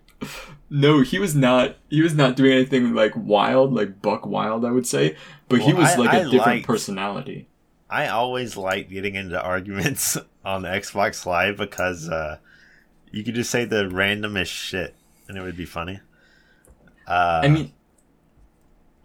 No, 0.71 1.01
he 1.01 1.19
was 1.19 1.35
not. 1.35 1.75
He 1.89 2.01
was 2.01 2.15
not 2.15 2.35
doing 2.35 2.51
anything 2.53 2.95
like 2.95 3.11
wild, 3.15 3.73
like 3.73 4.01
buck 4.01 4.25
wild. 4.25 4.65
I 4.65 4.71
would 4.71 4.87
say, 4.87 5.15
but 5.49 5.61
he 5.61 5.71
was 5.71 5.89
I- 5.91 5.95
like 5.97 6.13
a 6.13 6.23
different 6.23 6.45
liked- 6.45 6.65
personality. 6.67 7.47
I 7.91 8.07
always 8.07 8.57
liked 8.57 8.89
getting 8.89 9.13
into 9.15 9.39
arguments 9.41 10.17
on 10.43 10.63
the 10.63 10.69
Xbox 10.69 11.25
Live 11.27 11.57
because 11.57 12.09
uh, 12.09 12.37
you 13.11 13.23
could 13.23 13.35
just 13.35 13.51
say 13.51 13.65
the 13.65 13.83
randomest 13.83 14.47
shit 14.47 14.95
and 15.27 15.37
it 15.37 15.41
would 15.41 15.55
be 15.57 15.65
funny. 15.65 15.99
Uh, 17.07 17.41
I 17.43 17.47
mean, 17.47 17.73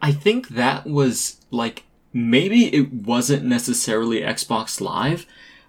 I 0.01 0.13
think 0.13 0.49
that 0.49 0.87
was 0.87 1.41
like 1.51 1.85
maybe 2.13 2.75
it 2.75 2.93
wasn't 2.93 3.45
necessarily 3.45 4.21
Xbox 4.21 4.81
Live. 4.81 5.27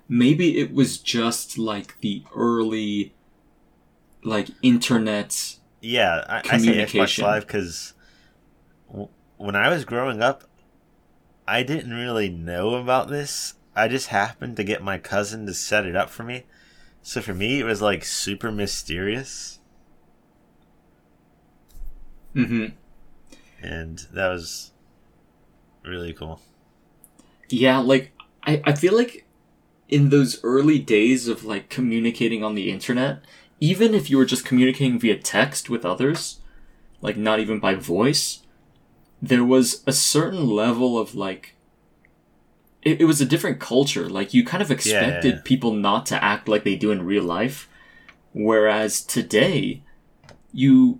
Maybe 0.10 0.60
it 0.60 0.74
was 0.74 0.98
just 0.98 1.58
like 1.58 2.00
the 2.02 2.24
early, 2.36 3.13
like 4.24 4.50
internet. 4.62 5.56
yeah, 5.82 6.24
I, 6.28 6.41
I 6.50 6.58
say 6.58 6.86
Xbox. 6.86 7.22
Live 7.22 7.48
because 7.48 7.93
w- 8.89 9.10
when 9.38 9.56
I 9.56 9.69
was 9.69 9.86
growing 9.86 10.22
up, 10.22 10.43
I 11.48 11.63
didn't 11.63 11.93
really 11.93 12.30
know 12.30 12.76
about 12.76 13.10
this. 13.10 13.56
I 13.76 13.88
just 13.88 14.08
happened 14.08 14.56
to 14.58 14.63
get 14.63 14.84
my 14.84 14.98
cousin 14.98 15.46
to 15.46 15.54
set 15.54 15.86
it 15.86 15.96
up 15.96 16.10
for 16.10 16.24
me. 16.24 16.46
So 17.02 17.22
for 17.22 17.34
me, 17.34 17.60
it 17.60 17.65
was 17.65 17.82
like 17.82 18.06
super 18.06 18.52
mysterious, 18.52 19.60
hmm 22.34 22.65
and 23.63 24.00
that 24.12 24.28
was 24.28 24.72
really 25.84 26.13
cool. 26.13 26.41
Yeah, 27.50 27.78
like 27.78 28.12
I, 28.43 28.62
I 28.65 28.74
feel 28.74 28.96
like 28.96 29.26
in 29.88 30.10
those 30.10 30.43
early 30.43 30.80
days 30.80 31.28
of 31.28 31.46
like 31.46 31.69
communicating 31.69 32.43
on 32.43 32.56
the 32.56 32.69
internet, 32.69 33.24
even 33.60 33.93
if 33.93 34.10
you 34.10 34.17
were 34.17 34.26
just 34.26 34.46
communicating 34.46 35.00
via 35.00 35.17
text 35.17 35.69
with 35.69 35.86
others, 35.86 36.41
like 37.02 37.15
not 37.15 37.39
even 37.39 37.60
by 37.60 37.74
voice, 37.74 38.43
there 39.22 39.43
was 39.46 39.82
a 39.88 39.93
certain 39.93 40.48
level 40.48 40.98
of 41.00 41.15
like 41.15 41.56
it, 42.82 43.00
it 43.00 43.06
was 43.06 43.22
a 43.22 43.26
different 43.26 43.62
culture. 43.62 44.10
Like 44.10 44.34
you 44.34 44.43
kind 44.43 44.62
of 44.62 44.72
expected 44.72 45.36
yeah. 45.36 45.41
people 45.46 45.74
not 45.74 46.06
to 46.08 46.22
act 46.22 46.50
like 46.50 46.65
they 46.65 46.76
do 46.76 46.91
in 46.91 47.06
real 47.06 47.24
life. 47.24 47.69
Whereas 48.34 49.02
today, 49.02 49.84
you 50.52 51.00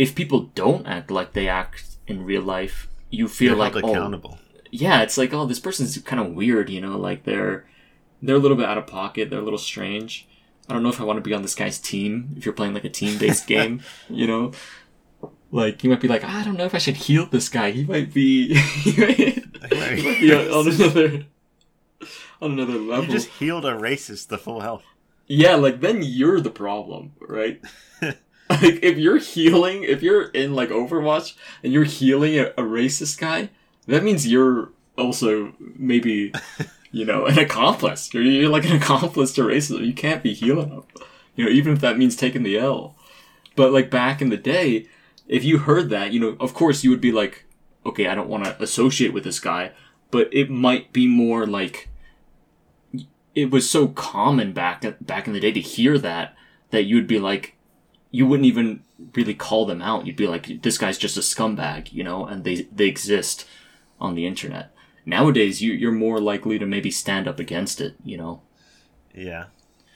if 0.00 0.14
people 0.14 0.50
don't 0.54 0.86
act 0.86 1.10
like 1.10 1.34
they 1.34 1.46
act 1.46 1.84
in 2.06 2.24
real 2.24 2.40
life, 2.40 2.88
you 3.10 3.28
feel 3.28 3.50
You're 3.50 3.56
like 3.58 3.74
held 3.74 4.24
oh, 4.24 4.38
yeah, 4.70 5.02
it's 5.02 5.18
like, 5.18 5.34
oh, 5.34 5.44
this 5.44 5.60
person's 5.60 5.98
kind 5.98 6.22
of 6.22 6.32
weird, 6.32 6.70
you 6.70 6.80
know, 6.80 6.96
like 6.96 7.24
they're 7.24 7.66
they're 8.22 8.36
a 8.36 8.38
little 8.38 8.56
bit 8.56 8.64
out 8.64 8.78
of 8.78 8.86
pocket, 8.86 9.28
they're 9.28 9.40
a 9.40 9.42
little 9.42 9.58
strange. 9.58 10.26
I 10.70 10.72
don't 10.72 10.82
know 10.82 10.88
if 10.88 11.02
I 11.02 11.04
want 11.04 11.18
to 11.18 11.28
be 11.28 11.34
on 11.34 11.42
this 11.42 11.54
guy's 11.54 11.78
team 11.78 12.34
if 12.38 12.46
you're 12.46 12.54
playing 12.54 12.72
like 12.72 12.84
a 12.84 12.88
team 12.88 13.18
based 13.18 13.46
game, 13.54 13.82
you 14.08 14.26
know. 14.26 14.52
Like 15.52 15.84
you 15.84 15.90
might 15.90 16.00
be 16.00 16.08
like, 16.08 16.24
I 16.24 16.44
don't 16.44 16.56
know 16.56 16.64
if 16.64 16.74
I 16.74 16.78
should 16.78 16.96
heal 16.96 17.26
this 17.26 17.50
guy. 17.50 17.70
He 17.70 17.84
might 17.84 18.14
be, 18.14 18.54
he 18.54 18.96
might, 18.98 19.16
he 19.16 19.34
might 19.68 20.20
be 20.20 20.32
on 20.50 20.66
another 20.66 21.26
on 22.40 22.52
another 22.52 22.78
level. 22.78 23.04
You 23.04 23.10
just 23.10 23.28
healed 23.28 23.66
a 23.66 23.72
racist 23.72 24.28
to 24.28 24.38
full 24.38 24.60
health. 24.60 24.84
Yeah, 25.26 25.56
like 25.56 25.80
then 25.80 26.00
you're 26.02 26.40
the 26.40 26.48
problem, 26.48 27.12
right? 27.20 27.60
like 28.62 28.82
if 28.82 28.98
you're 28.98 29.18
healing, 29.18 29.84
if 29.84 30.02
you're 30.02 30.24
in 30.24 30.54
like 30.54 30.70
Overwatch 30.70 31.34
and 31.62 31.72
you're 31.72 31.84
healing 31.84 32.36
a, 32.36 32.46
a 32.46 32.62
racist 32.62 33.18
guy, 33.18 33.50
that 33.86 34.02
means 34.02 34.26
you're 34.26 34.70
also 34.98 35.54
maybe, 35.58 36.32
you 36.90 37.04
know, 37.04 37.26
an 37.26 37.38
accomplice. 37.38 38.12
You're, 38.12 38.24
you're 38.24 38.50
like 38.50 38.64
an 38.64 38.76
accomplice 38.76 39.32
to 39.34 39.42
racism. 39.42 39.86
You 39.86 39.94
can't 39.94 40.22
be 40.22 40.34
healing 40.34 40.70
them, 40.70 40.82
you 41.36 41.44
know, 41.44 41.50
even 41.50 41.74
if 41.74 41.80
that 41.80 41.96
means 41.96 42.16
taking 42.16 42.42
the 42.42 42.58
L. 42.58 42.96
But 43.54 43.72
like 43.72 43.88
back 43.88 44.20
in 44.20 44.30
the 44.30 44.36
day, 44.36 44.88
if 45.28 45.44
you 45.44 45.58
heard 45.58 45.88
that, 45.90 46.12
you 46.12 46.18
know, 46.18 46.36
of 46.40 46.52
course 46.52 46.82
you 46.82 46.90
would 46.90 47.00
be 47.00 47.12
like, 47.12 47.44
okay, 47.86 48.08
I 48.08 48.16
don't 48.16 48.28
want 48.28 48.44
to 48.44 48.60
associate 48.60 49.12
with 49.12 49.22
this 49.22 49.38
guy, 49.38 49.70
but 50.10 50.28
it 50.32 50.50
might 50.50 50.92
be 50.92 51.06
more 51.06 51.46
like 51.46 51.88
it 53.36 53.52
was 53.52 53.70
so 53.70 53.86
common 53.86 54.52
back 54.52 54.84
back 55.00 55.28
in 55.28 55.34
the 55.34 55.40
day 55.40 55.52
to 55.52 55.60
hear 55.60 55.98
that 55.98 56.34
that 56.70 56.82
you'd 56.82 57.06
be 57.06 57.20
like 57.20 57.56
you 58.10 58.26
wouldn't 58.26 58.46
even 58.46 58.82
really 59.14 59.34
call 59.34 59.66
them 59.66 59.80
out. 59.82 60.06
You'd 60.06 60.16
be 60.16 60.26
like, 60.26 60.62
this 60.62 60.78
guy's 60.78 60.98
just 60.98 61.16
a 61.16 61.20
scumbag, 61.20 61.92
you 61.92 62.02
know, 62.04 62.26
and 62.26 62.44
they 62.44 62.62
they 62.72 62.86
exist 62.86 63.46
on 64.00 64.14
the 64.14 64.26
internet. 64.26 64.72
Nowadays, 65.06 65.62
you 65.62 65.72
you're 65.72 65.92
more 65.92 66.20
likely 66.20 66.58
to 66.58 66.66
maybe 66.66 66.90
stand 66.90 67.26
up 67.28 67.38
against 67.38 67.80
it, 67.80 67.94
you 68.04 68.16
know. 68.16 68.42
Yeah. 69.14 69.46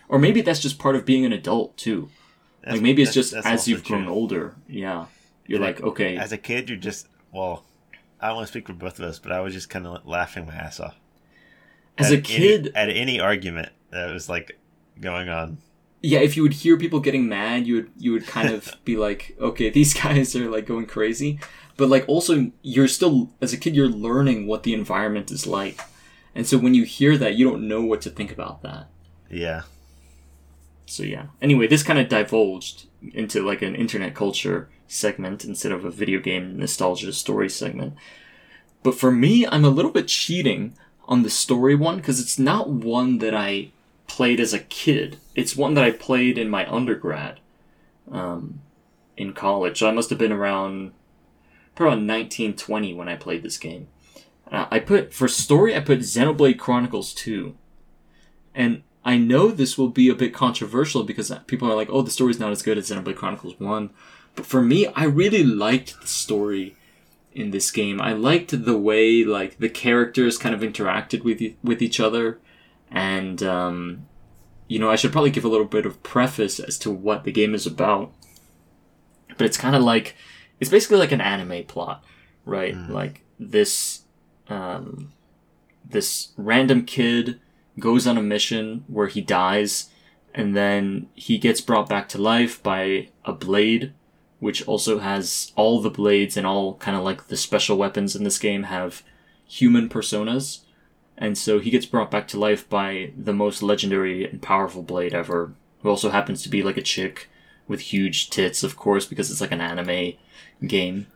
Or 0.08 0.18
maybe 0.18 0.40
that's 0.42 0.60
just 0.60 0.78
part 0.78 0.96
of 0.96 1.04
being 1.04 1.24
an 1.24 1.32
adult 1.32 1.76
too. 1.76 2.08
That's- 2.60 2.74
like 2.76 2.82
maybe 2.82 3.02
it's 3.02 3.14
just 3.14 3.34
as 3.34 3.68
you've 3.68 3.84
grown 3.84 4.08
older. 4.08 4.54
Yeah, 4.68 5.06
you're 5.46 5.60
Yeah, 5.60 5.66
like, 5.66 5.80
okay, 5.82 6.16
As 6.16 6.32
a 6.32 6.38
kid, 6.38 6.68
you're 6.68 6.78
just 6.78 7.08
well. 7.32 7.64
I 8.20 8.28
don't 8.28 8.36
want 8.36 8.46
to 8.46 8.52
speak 8.52 8.66
for 8.66 8.72
both 8.72 8.98
of 8.98 9.04
us, 9.04 9.18
but 9.18 9.32
I 9.32 9.40
was 9.40 9.52
just 9.52 9.68
kind 9.68 9.86
of 9.86 10.06
laughing 10.06 10.46
my 10.46 10.54
ass 10.54 10.80
off. 10.80 10.96
as 11.98 12.06
At 12.06 12.12
a 12.12 12.14
any- 12.16 12.22
kid, 12.22 12.72
at 12.74 12.88
any 12.88 13.20
argument 13.20 13.68
that 13.90 14.10
was 14.12 14.28
like 14.30 14.58
going 15.00 15.28
on. 15.28 15.58
Yeah, 16.04 16.18
if 16.18 16.36
you 16.36 16.42
would 16.42 16.52
hear 16.52 16.76
people 16.76 17.00
getting 17.00 17.30
mad, 17.30 17.66
you 17.66 17.76
would 17.76 17.90
you 17.96 18.12
would 18.12 18.26
kind 18.26 18.50
of 18.54 18.76
be 18.84 18.96
like, 18.96 19.34
okay, 19.40 19.70
these 19.70 19.94
guys 20.02 20.36
are 20.36 20.50
like 20.50 20.66
going 20.66 20.86
crazy. 20.86 21.40
But 21.76 21.88
like 21.88 22.04
also 22.06 22.52
you're 22.62 22.88
still 22.88 23.30
as 23.40 23.52
a 23.52 23.56
kid 23.56 23.74
you're 23.74 23.88
learning 23.88 24.46
what 24.46 24.62
the 24.62 24.74
environment 24.74 25.30
is 25.30 25.46
like. 25.46 25.80
And 26.34 26.46
so 26.46 26.58
when 26.58 26.74
you 26.74 26.84
hear 26.84 27.16
that, 27.16 27.36
you 27.36 27.48
don't 27.48 27.66
know 27.68 27.82
what 27.82 28.02
to 28.02 28.10
think 28.10 28.32
about 28.32 28.62
that. 28.62 28.88
Yeah. 29.30 29.62
So 30.86 31.02
yeah. 31.02 31.26
Anyway, 31.40 31.66
this 31.66 31.82
kind 31.82 31.98
of 31.98 32.08
divulged 32.08 32.86
into 33.14 33.42
like 33.42 33.62
an 33.62 33.74
internet 33.74 34.14
culture 34.14 34.68
segment 34.86 35.44
instead 35.44 35.72
of 35.72 35.84
a 35.84 35.90
video 35.90 36.20
game 36.20 36.58
nostalgia 36.58 37.12
story 37.12 37.48
segment. 37.48 37.94
But 38.82 38.94
for 38.94 39.10
me, 39.10 39.46
I'm 39.46 39.64
a 39.64 39.70
little 39.70 39.90
bit 39.90 40.08
cheating 40.08 40.76
on 41.06 41.22
the 41.22 41.30
story 41.30 41.74
one 41.74 41.96
because 41.96 42.20
it's 42.20 42.38
not 42.38 42.68
one 42.68 43.18
that 43.18 43.34
I 43.34 43.70
played 44.06 44.38
as 44.38 44.52
a 44.52 44.58
kid. 44.58 45.18
It's 45.34 45.56
one 45.56 45.74
that 45.74 45.84
I 45.84 45.90
played 45.90 46.38
in 46.38 46.48
my 46.48 46.70
undergrad, 46.70 47.40
um, 48.10 48.60
in 49.16 49.32
college. 49.32 49.78
So 49.78 49.88
I 49.88 49.92
must 49.92 50.10
have 50.10 50.18
been 50.18 50.32
around, 50.32 50.92
probably 51.74 51.98
around 51.98 52.06
1920 52.06 52.94
when 52.94 53.08
I 53.08 53.16
played 53.16 53.42
this 53.42 53.58
game. 53.58 53.88
Uh, 54.50 54.66
I 54.70 54.78
put 54.78 55.12
for 55.12 55.26
story, 55.26 55.74
I 55.74 55.80
put 55.80 56.00
Xenoblade 56.00 56.58
Chronicles 56.58 57.14
2, 57.14 57.56
and 58.54 58.82
I 59.04 59.16
know 59.16 59.48
this 59.48 59.76
will 59.76 59.88
be 59.88 60.08
a 60.08 60.14
bit 60.14 60.34
controversial 60.34 61.02
because 61.02 61.32
people 61.46 61.70
are 61.70 61.74
like, 61.74 61.88
"Oh, 61.90 62.02
the 62.02 62.10
story's 62.10 62.38
not 62.38 62.52
as 62.52 62.62
good 62.62 62.78
as 62.78 62.90
Xenoblade 62.90 63.16
Chronicles 63.16 63.58
1." 63.58 63.90
But 64.34 64.46
for 64.46 64.62
me, 64.62 64.86
I 64.88 65.04
really 65.04 65.44
liked 65.44 66.00
the 66.00 66.06
story 66.06 66.76
in 67.32 67.50
this 67.50 67.70
game. 67.70 68.00
I 68.00 68.12
liked 68.12 68.64
the 68.64 68.78
way 68.78 69.24
like 69.24 69.58
the 69.58 69.68
characters 69.68 70.38
kind 70.38 70.54
of 70.54 70.60
interacted 70.60 71.24
with 71.24 71.42
with 71.62 71.82
each 71.82 71.98
other, 71.98 72.38
and 72.90 73.42
um, 73.42 74.06
you 74.68 74.78
know, 74.78 74.90
I 74.90 74.96
should 74.96 75.12
probably 75.12 75.30
give 75.30 75.44
a 75.44 75.48
little 75.48 75.66
bit 75.66 75.86
of 75.86 76.02
preface 76.02 76.58
as 76.58 76.78
to 76.78 76.90
what 76.90 77.24
the 77.24 77.32
game 77.32 77.54
is 77.54 77.66
about. 77.66 78.12
But 79.36 79.46
it's 79.46 79.56
kind 79.56 79.76
of 79.76 79.82
like 79.82 80.16
it's 80.60 80.70
basically 80.70 80.98
like 80.98 81.12
an 81.12 81.20
anime 81.20 81.64
plot, 81.64 82.04
right? 82.44 82.74
Like 82.88 83.24
this 83.38 84.02
um, 84.48 85.12
this 85.84 86.32
random 86.36 86.84
kid 86.84 87.40
goes 87.78 88.06
on 88.06 88.16
a 88.16 88.22
mission 88.22 88.84
where 88.86 89.08
he 89.08 89.20
dies, 89.20 89.90
and 90.34 90.56
then 90.56 91.08
he 91.14 91.38
gets 91.38 91.60
brought 91.60 91.88
back 91.88 92.08
to 92.10 92.18
life 92.18 92.62
by 92.62 93.08
a 93.24 93.32
blade 93.32 93.92
which 94.44 94.66
also 94.68 94.98
has 94.98 95.52
all 95.56 95.80
the 95.80 95.88
blades 95.88 96.36
and 96.36 96.46
all 96.46 96.74
kind 96.74 96.94
of 96.94 97.02
like 97.02 97.28
the 97.28 97.36
special 97.36 97.78
weapons 97.78 98.14
in 98.14 98.24
this 98.24 98.38
game 98.38 98.64
have 98.64 99.02
human 99.46 99.88
personas. 99.88 100.63
And 101.16 101.38
so 101.38 101.60
he 101.60 101.70
gets 101.70 101.86
brought 101.86 102.10
back 102.10 102.26
to 102.28 102.38
life 102.38 102.68
by 102.68 103.12
the 103.16 103.32
most 103.32 103.62
legendary 103.62 104.28
and 104.28 104.42
powerful 104.42 104.82
blade 104.82 105.14
ever, 105.14 105.52
who 105.82 105.88
also 105.88 106.10
happens 106.10 106.42
to 106.42 106.48
be 106.48 106.62
like 106.62 106.76
a 106.76 106.82
chick 106.82 107.28
with 107.68 107.80
huge 107.80 108.30
tits, 108.30 108.62
of 108.62 108.76
course, 108.76 109.06
because 109.06 109.30
it's 109.30 109.40
like 109.40 109.52
an 109.52 109.60
anime 109.60 110.14
game. 110.66 111.06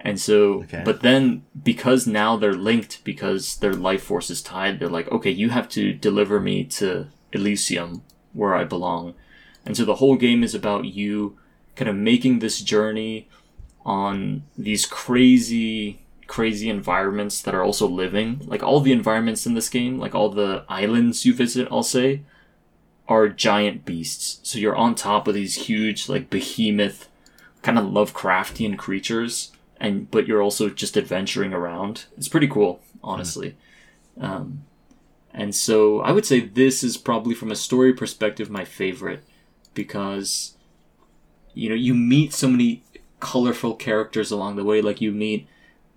And 0.00 0.18
so, 0.18 0.62
Okay. 0.62 0.82
but 0.84 1.02
then 1.02 1.42
because 1.62 2.06
now 2.06 2.36
they're 2.36 2.54
linked 2.54 3.04
because 3.04 3.56
their 3.56 3.74
life 3.74 4.02
force 4.02 4.30
is 4.30 4.40
tied, 4.40 4.78
they're 4.78 4.88
like, 4.88 5.10
okay, 5.12 5.30
you 5.30 5.50
have 5.50 5.68
to 5.70 5.92
deliver 5.92 6.40
me 6.40 6.64
to 6.64 7.08
Elysium, 7.32 8.02
where 8.32 8.54
I 8.54 8.64
belong. 8.64 9.14
And 9.66 9.76
so 9.76 9.84
the 9.84 9.96
whole 9.96 10.16
game 10.16 10.42
is 10.42 10.54
about 10.54 10.86
you 10.86 11.36
kind 11.76 11.88
of 11.88 11.96
making 11.96 12.38
this 12.38 12.60
journey 12.60 13.28
on 13.84 14.44
these 14.56 14.86
crazy 14.86 15.99
crazy 16.30 16.70
environments 16.70 17.42
that 17.42 17.56
are 17.56 17.64
also 17.64 17.88
living. 17.88 18.40
Like 18.46 18.62
all 18.62 18.78
the 18.78 18.92
environments 18.92 19.46
in 19.46 19.54
this 19.54 19.68
game 19.68 19.98
like 19.98 20.14
all 20.14 20.28
the 20.28 20.64
islands 20.68 21.26
you 21.26 21.34
visit 21.34 21.66
i'll 21.72 21.82
say 21.82 22.22
are 23.08 23.28
giant 23.28 23.84
beasts. 23.84 24.38
So 24.44 24.56
you're 24.56 24.76
on 24.76 24.94
top 24.94 25.26
of 25.26 25.34
these 25.34 25.66
huge 25.66 26.08
like 26.08 26.30
behemoth 26.30 27.08
kind 27.62 27.76
of 27.76 27.86
lovecraftian 27.86 28.78
creatures 28.78 29.50
and 29.80 30.08
but 30.08 30.28
you're 30.28 30.40
also 30.40 30.70
just 30.70 30.96
adventuring 30.96 31.52
around. 31.52 32.04
It's 32.16 32.28
pretty 32.28 32.46
cool 32.46 32.80
honestly. 33.02 33.56
Um, 34.20 34.62
and 35.34 35.52
so 35.54 36.00
i 36.00 36.12
would 36.12 36.26
say 36.26 36.40
this 36.40 36.84
is 36.84 36.96
probably 36.96 37.34
from 37.34 37.50
a 37.50 37.56
story 37.56 37.92
perspective 37.92 38.50
my 38.50 38.64
favorite 38.64 39.22
because 39.74 40.56
you 41.54 41.68
know 41.68 41.74
you 41.74 41.94
meet 41.94 42.32
so 42.32 42.48
many 42.48 42.82
colorful 43.18 43.74
characters 43.74 44.30
along 44.30 44.54
the 44.54 44.64
way. 44.64 44.80
Like 44.80 45.00
you 45.00 45.10
meet 45.10 45.48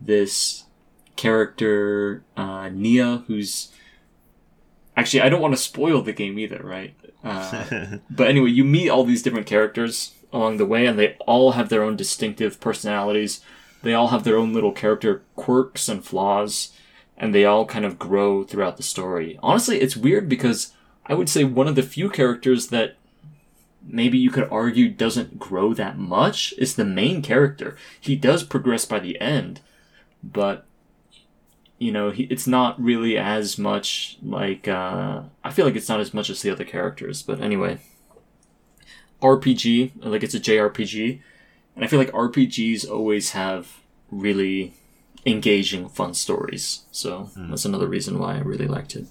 this 0.06 0.66
character 1.16 2.24
uh, 2.36 2.70
nia 2.70 3.24
who's 3.28 3.72
actually 4.98 5.22
i 5.22 5.30
don't 5.30 5.42
want 5.42 5.54
to 5.54 5.62
spoil 5.62 6.02
the 6.02 6.14
game 6.14 6.40
either 6.40 6.62
right? 6.64 6.96
Uh, 7.24 7.98
but 8.10 8.28
anyway 8.28 8.50
you 8.50 8.64
meet 8.64 8.90
all 8.90 9.04
these 9.04 9.24
different 9.24 9.48
characters 9.48 10.14
along 10.32 10.58
the 10.58 10.66
way 10.66 10.86
and 10.86 10.98
they 10.98 11.16
all 11.28 11.52
have 11.52 11.70
their 11.70 11.84
own 11.84 11.96
distinctive 11.96 12.60
personalities. 12.60 13.40
They 13.84 13.94
all 13.94 14.08
have 14.08 14.24
their 14.24 14.38
own 14.38 14.54
little 14.54 14.72
character 14.72 15.22
quirks 15.36 15.88
and 15.88 16.04
flaws 16.04 16.74
and 17.18 17.34
they 17.34 17.46
all 17.46 17.66
kind 17.66 17.86
of 17.86 18.00
grow 18.00 18.44
throughout 18.44 18.78
the 18.78 18.84
story. 18.84 19.40
Honestly 19.44 19.80
it's 19.80 19.96
weird 19.96 20.28
because 20.28 20.74
i 21.06 21.14
would 21.14 21.30
say 21.30 21.44
one 21.44 21.68
of 21.68 21.76
the 21.76 21.84
few 21.84 22.10
characters 22.10 22.68
that 22.68 22.96
maybe 23.86 24.18
you 24.18 24.32
could 24.32 24.48
argue 24.50 24.90
doesn't 24.90 25.40
grow 25.40 25.74
that 25.74 25.98
much 25.98 26.54
is 26.58 26.76
the 26.76 26.86
main 26.86 27.22
character. 27.22 27.76
He 28.00 28.16
does 28.16 28.44
progress 28.44 28.86
by 28.86 29.00
the 29.00 29.20
end, 29.20 29.62
but 30.24 30.66
you 31.78 31.92
know, 31.92 32.12
he, 32.12 32.24
it's 32.24 32.48
not 32.48 32.82
really 32.82 33.18
as 33.18 33.58
much 33.58 34.18
like 34.24 34.68
uh, 34.68 35.24
I 35.44 35.52
feel 35.52 35.66
like 35.66 35.76
it's 35.76 35.90
not 35.90 36.00
as 36.00 36.14
much 36.14 36.30
as 36.30 36.42
the 36.42 36.50
other 36.50 36.64
characters. 36.64 37.22
But 37.22 37.42
anyway, 37.42 37.80
RPG 39.22 39.92
like 39.98 40.24
it's 40.24 40.34
a 40.34 40.40
JRPG, 40.40 41.20
and 41.76 41.84
I 41.84 41.88
feel 41.88 42.00
like 42.00 42.12
RPGs 42.12 42.90
always 42.90 43.32
have 43.32 43.80
really 44.10 44.74
engaging, 45.26 45.90
fun 45.90 46.14
stories. 46.14 46.84
So 46.92 47.30
that's 47.36 47.66
another 47.66 47.88
reason 47.88 48.20
why 48.20 48.36
I 48.36 48.40
really 48.40 48.68
liked 48.68 48.96
it. 48.96 49.08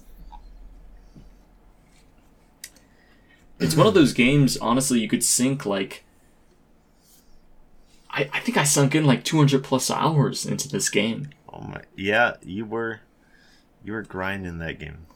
It's 3.59 3.75
one 3.75 3.87
of 3.87 3.93
those 3.93 4.13
games, 4.13 4.57
honestly, 4.57 4.99
you 4.99 5.07
could 5.07 5.23
sink 5.23 5.65
like. 5.65 6.03
I, 8.13 8.29
I 8.31 8.39
think 8.39 8.57
I 8.57 8.63
sunk 8.63 8.93
in 8.95 9.05
like 9.05 9.23
200 9.23 9.63
plus 9.63 9.89
hours 9.89 10.45
into 10.45 10.69
this 10.69 10.89
game. 10.89 11.29
oh 11.51 11.61
my. 11.61 11.81
Yeah, 11.97 12.35
you 12.43 12.65
were. 12.65 13.01
You 13.83 13.93
were 13.93 14.03
grinding 14.03 14.59
that 14.59 14.79
game. 14.79 15.07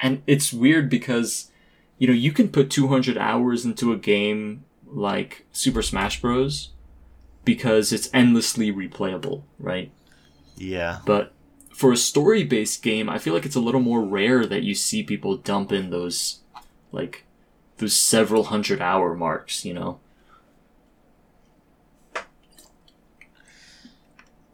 And 0.00 0.22
it's 0.26 0.52
weird 0.52 0.90
because, 0.90 1.50
you 1.96 2.06
know, 2.06 2.12
you 2.12 2.32
can 2.32 2.48
put 2.50 2.70
200 2.70 3.16
hours 3.16 3.64
into 3.64 3.92
a 3.92 3.96
game 3.96 4.64
like 4.86 5.46
Super 5.52 5.80
Smash 5.82 6.20
Bros. 6.20 6.70
because 7.44 7.92
it's 7.92 8.10
endlessly 8.12 8.70
replayable, 8.72 9.42
right? 9.58 9.90
Yeah. 10.56 10.98
But 11.06 11.32
for 11.72 11.92
a 11.92 11.96
story 11.96 12.44
based 12.44 12.82
game, 12.82 13.08
I 13.08 13.18
feel 13.18 13.32
like 13.32 13.46
it's 13.46 13.56
a 13.56 13.60
little 13.60 13.80
more 13.80 14.04
rare 14.04 14.44
that 14.44 14.64
you 14.64 14.74
see 14.74 15.02
people 15.02 15.36
dump 15.36 15.72
in 15.72 15.88
those, 15.90 16.40
like, 16.92 17.24
those 17.78 17.94
several 17.96 18.44
hundred 18.44 18.82
hour 18.82 19.14
marks, 19.14 19.64
you 19.64 19.72
know? 19.72 19.98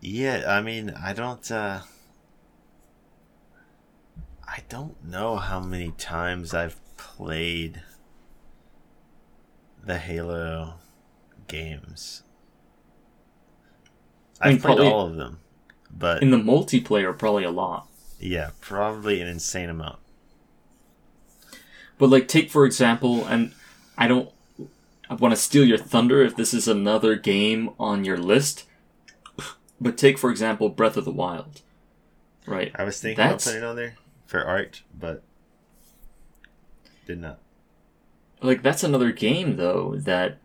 Yeah, 0.07 0.45
I 0.47 0.61
mean, 0.61 0.91
I 0.91 1.15
don't 1.15 1.51
uh 1.51 1.81
I 4.47 4.59
don't 4.69 5.03
know 5.03 5.37
how 5.37 5.61
many 5.61 5.93
times 5.93 6.53
I've 6.53 6.77
played 6.99 7.81
the 9.83 9.99
Halo 9.99 10.75
games. 11.49 12.23
I 14.41 14.49
mean, 14.49 14.57
I've 14.57 14.63
played 14.63 14.79
all 14.81 15.07
of 15.07 15.17
them. 15.17 15.41
But 15.91 16.23
In 16.23 16.31
the 16.31 16.37
multiplayer, 16.37 17.17
probably 17.17 17.45
a 17.45 17.51
lot. 17.51 17.89
yeah, 18.21 18.51
probably 18.61 19.21
an 19.23 19.29
insane 19.29 19.71
amount. 19.71 19.99
But 21.97 22.11
like, 22.11 22.29
take 22.29 22.51
for 22.51 22.67
example, 22.67 23.25
and 23.25 23.53
I 23.97 24.07
don't 24.07 24.31
I 25.09 25.15
want 25.15 25.33
to 25.33 25.41
steal 25.41 25.65
your 25.65 25.79
thunder 25.79 26.21
if 26.23 26.37
this 26.37 26.53
is 26.53 26.69
another 26.69 27.15
game 27.17 27.71
on 27.79 28.05
your 28.05 28.19
list. 28.19 28.65
But 29.81 29.99
take 29.99 30.19
for 30.19 30.31
example 30.31 30.69
Breath 30.69 30.97
of 30.97 31.05
the 31.05 31.11
Wild, 31.13 31.63
right? 32.47 32.73
I 32.75 32.85
was 32.85 33.01
thinking 33.01 33.17
That's- 33.23 33.45
about 33.47 33.51
putting 33.53 33.63
it 33.65 33.69
on 33.71 33.77
there 33.77 33.95
for 34.27 34.45
art, 34.45 34.83
but 34.99 35.23
Did 37.07 37.21
not. 37.21 37.39
like 38.43 38.63
that's 38.63 38.83
another 38.83 39.13
game 39.13 39.57
though 39.57 39.95
that 39.97 40.39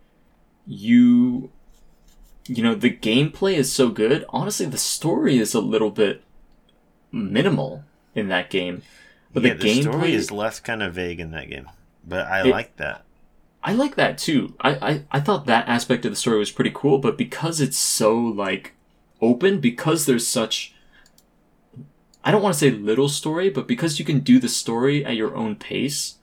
you 0.65 1.49
you 2.47 2.61
know 2.63 2.75
the 2.75 2.91
gameplay 2.91 3.53
is 3.55 3.71
so 3.71 3.89
good 3.89 4.25
honestly 4.29 4.65
the 4.65 4.77
story 4.77 5.37
is 5.37 5.53
a 5.53 5.59
little 5.61 5.89
bit 5.91 6.21
minimal 7.11 7.83
in 8.15 8.27
that 8.27 8.49
game 8.49 8.81
but 9.33 9.43
yeah, 9.43 9.53
the, 9.53 9.59
the 9.59 9.69
gameplay 9.69 9.81
story 9.83 10.13
is 10.13 10.31
less 10.31 10.59
kind 10.59 10.81
of 10.83 10.93
vague 10.95 11.19
in 11.19 11.31
that 11.31 11.49
game, 11.49 11.69
but 12.05 12.25
I 12.27 12.41
It- 12.47 12.51
like 12.51 12.75
that. 12.77 13.03
i 13.63 13.73
like 13.73 13.95
that 13.95 14.17
too 14.17 14.53
I, 14.61 14.71
I 14.89 15.03
i 15.11 15.19
thought 15.19 15.45
that 15.45 15.67
aspect 15.67 16.05
of 16.05 16.11
the 16.11 16.15
story 16.17 16.39
was 16.39 16.51
pretty 16.51 16.71
cool 16.73 16.97
but 16.97 17.17
because 17.17 17.59
it's 17.61 17.77
so 17.77 18.17
like 18.19 18.73
open 19.21 19.59
because 19.59 20.05
there's 20.05 20.27
such 20.27 20.73
i 22.23 22.31
don't 22.31 22.41
want 22.41 22.53
to 22.53 22.59
say 22.59 22.71
little 22.71 23.09
story 23.09 23.49
but 23.49 23.67
because 23.67 23.99
you 23.99 24.05
can 24.05 24.19
do 24.19 24.39
the 24.39 24.49
story 24.49 25.03
at 25.05 25.15
your 25.15 25.35
own 25.35 25.55
pace 25.55 26.19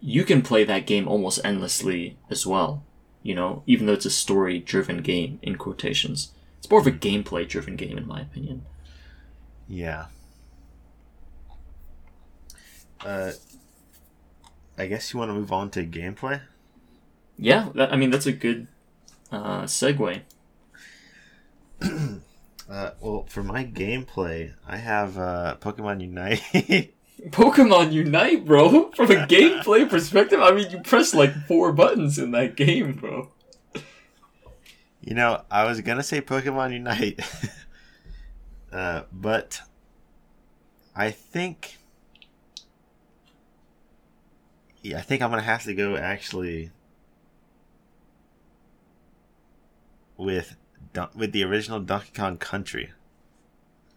you 0.00 0.24
can 0.24 0.42
play 0.42 0.64
that 0.64 0.86
game 0.86 1.08
almost 1.08 1.40
endlessly 1.44 2.16
as 2.30 2.46
well. 2.46 2.84
You 3.22 3.34
know, 3.34 3.62
even 3.66 3.86
though 3.86 3.94
it's 3.94 4.06
a 4.06 4.10
story 4.10 4.58
driven 4.58 5.02
game 5.02 5.38
in 5.42 5.56
quotations. 5.56 6.32
It's 6.58 6.70
more 6.70 6.80
of 6.80 6.86
a 6.86 6.92
gameplay 6.92 7.48
driven 7.48 7.76
game 7.76 7.98
in 7.98 8.06
my 8.06 8.20
opinion. 8.20 8.64
Yeah. 9.68 10.06
Uh, 13.04 13.32
I 14.76 14.86
guess 14.86 15.12
you 15.12 15.18
want 15.18 15.30
to 15.30 15.34
move 15.34 15.52
on 15.52 15.70
to 15.70 15.84
gameplay. 15.84 16.40
Yeah, 17.36 17.68
that, 17.74 17.92
I 17.92 17.96
mean 17.96 18.10
that's 18.10 18.26
a 18.26 18.32
good 18.32 18.66
uh, 19.30 19.62
segue. 19.62 20.22
Uh, 22.68 22.90
well, 23.00 23.24
for 23.28 23.42
my 23.42 23.64
gameplay, 23.64 24.52
I 24.66 24.76
have 24.76 25.16
uh, 25.16 25.56
Pokemon 25.58 26.02
Unite. 26.02 26.42
Pokemon 27.30 27.92
Unite, 27.92 28.44
bro. 28.44 28.90
From 28.92 29.10
a 29.10 29.26
gameplay 29.26 29.88
perspective, 29.88 30.40
I 30.40 30.52
mean 30.52 30.70
you 30.70 30.80
press 30.80 31.14
like 31.14 31.34
four 31.46 31.72
buttons 31.72 32.18
in 32.18 32.30
that 32.32 32.56
game, 32.56 32.92
bro. 32.92 33.32
you 35.00 35.14
know, 35.14 35.42
I 35.50 35.64
was 35.64 35.80
gonna 35.80 36.02
say 36.02 36.20
Pokemon 36.20 36.74
Unite, 36.74 37.20
uh, 38.72 39.02
but 39.10 39.62
I 40.94 41.10
think, 41.10 41.78
yeah, 44.82 44.98
I 44.98 45.00
think 45.00 45.22
I'm 45.22 45.30
gonna 45.30 45.42
have 45.42 45.64
to 45.64 45.74
go 45.74 45.96
actually 45.96 46.70
with 50.18 50.54
with 51.14 51.32
the 51.32 51.44
original 51.44 51.80
Donkey 51.80 52.10
Kong 52.14 52.36
Country. 52.36 52.90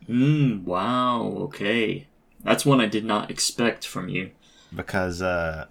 Mm, 0.09 0.63
wow. 0.63 1.21
Okay, 1.41 2.07
that's 2.43 2.65
one 2.65 2.81
I 2.81 2.87
did 2.87 3.05
not 3.05 3.29
expect 3.29 3.85
from 3.85 4.09
you. 4.09 4.31
because 4.75 5.21
uh, 5.21 5.67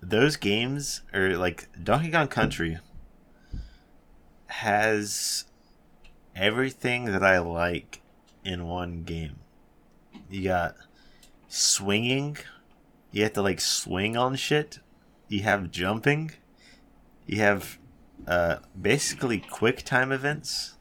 those 0.00 0.36
games 0.36 1.02
or 1.12 1.36
like 1.36 1.68
Donkey 1.82 2.10
Kong 2.10 2.28
Country 2.28 2.78
has 4.46 5.44
everything 6.34 7.06
that 7.06 7.22
I 7.22 7.38
like 7.38 8.00
in 8.44 8.66
one 8.66 9.02
game. 9.02 9.36
You 10.30 10.44
got 10.44 10.76
swinging, 11.48 12.36
you 13.10 13.22
have 13.24 13.32
to 13.34 13.42
like 13.42 13.60
swing 13.60 14.16
on 14.16 14.36
shit. 14.36 14.78
You 15.28 15.42
have 15.42 15.70
jumping, 15.70 16.32
you 17.26 17.38
have 17.40 17.78
uh, 18.26 18.56
basically 18.80 19.38
quick 19.38 19.82
time 19.84 20.12
events. 20.12 20.72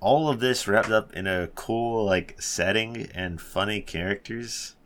all 0.00 0.28
of 0.28 0.38
this 0.38 0.68
wrapped 0.68 0.90
up 0.90 1.14
in 1.14 1.26
a 1.26 1.48
cool 1.54 2.04
like 2.04 2.36
setting 2.38 3.08
and 3.14 3.40
funny 3.40 3.80
characters. 3.80 4.76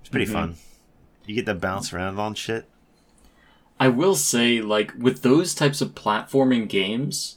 It's 0.00 0.08
pretty 0.08 0.24
Mhm. 0.24 0.32
fun. 0.32 0.56
You 1.26 1.34
get 1.34 1.44
to 1.44 1.54
bounce 1.54 1.92
around 1.92 2.18
on 2.18 2.34
shit. 2.34 2.66
I 3.78 3.88
will 3.88 4.14
say, 4.16 4.62
like, 4.62 4.94
with 4.98 5.20
those 5.20 5.54
types 5.54 5.82
of 5.82 5.94
platforming 5.94 6.66
games, 6.66 7.36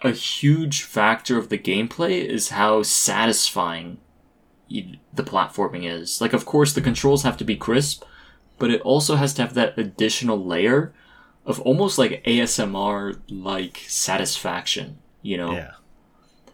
a 0.00 0.12
huge 0.12 0.82
factor 0.82 1.36
of 1.36 1.48
the 1.48 1.58
gameplay 1.58 2.24
is 2.24 2.50
how 2.50 2.84
satisfying 2.84 3.98
you, 4.72 4.98
the 5.12 5.22
platforming 5.22 5.84
is. 5.90 6.20
Like, 6.20 6.32
of 6.32 6.44
course, 6.46 6.72
the 6.72 6.80
controls 6.80 7.22
have 7.22 7.36
to 7.38 7.44
be 7.44 7.56
crisp, 7.56 8.04
but 8.58 8.70
it 8.70 8.80
also 8.82 9.16
has 9.16 9.32
to 9.34 9.42
have 9.42 9.54
that 9.54 9.76
additional 9.78 10.42
layer 10.44 10.92
of 11.44 11.60
almost 11.60 11.98
like 11.98 12.22
ASMR 12.24 13.20
like 13.28 13.82
satisfaction, 13.88 14.98
you 15.22 15.36
know? 15.36 15.52
Yeah, 15.52 15.72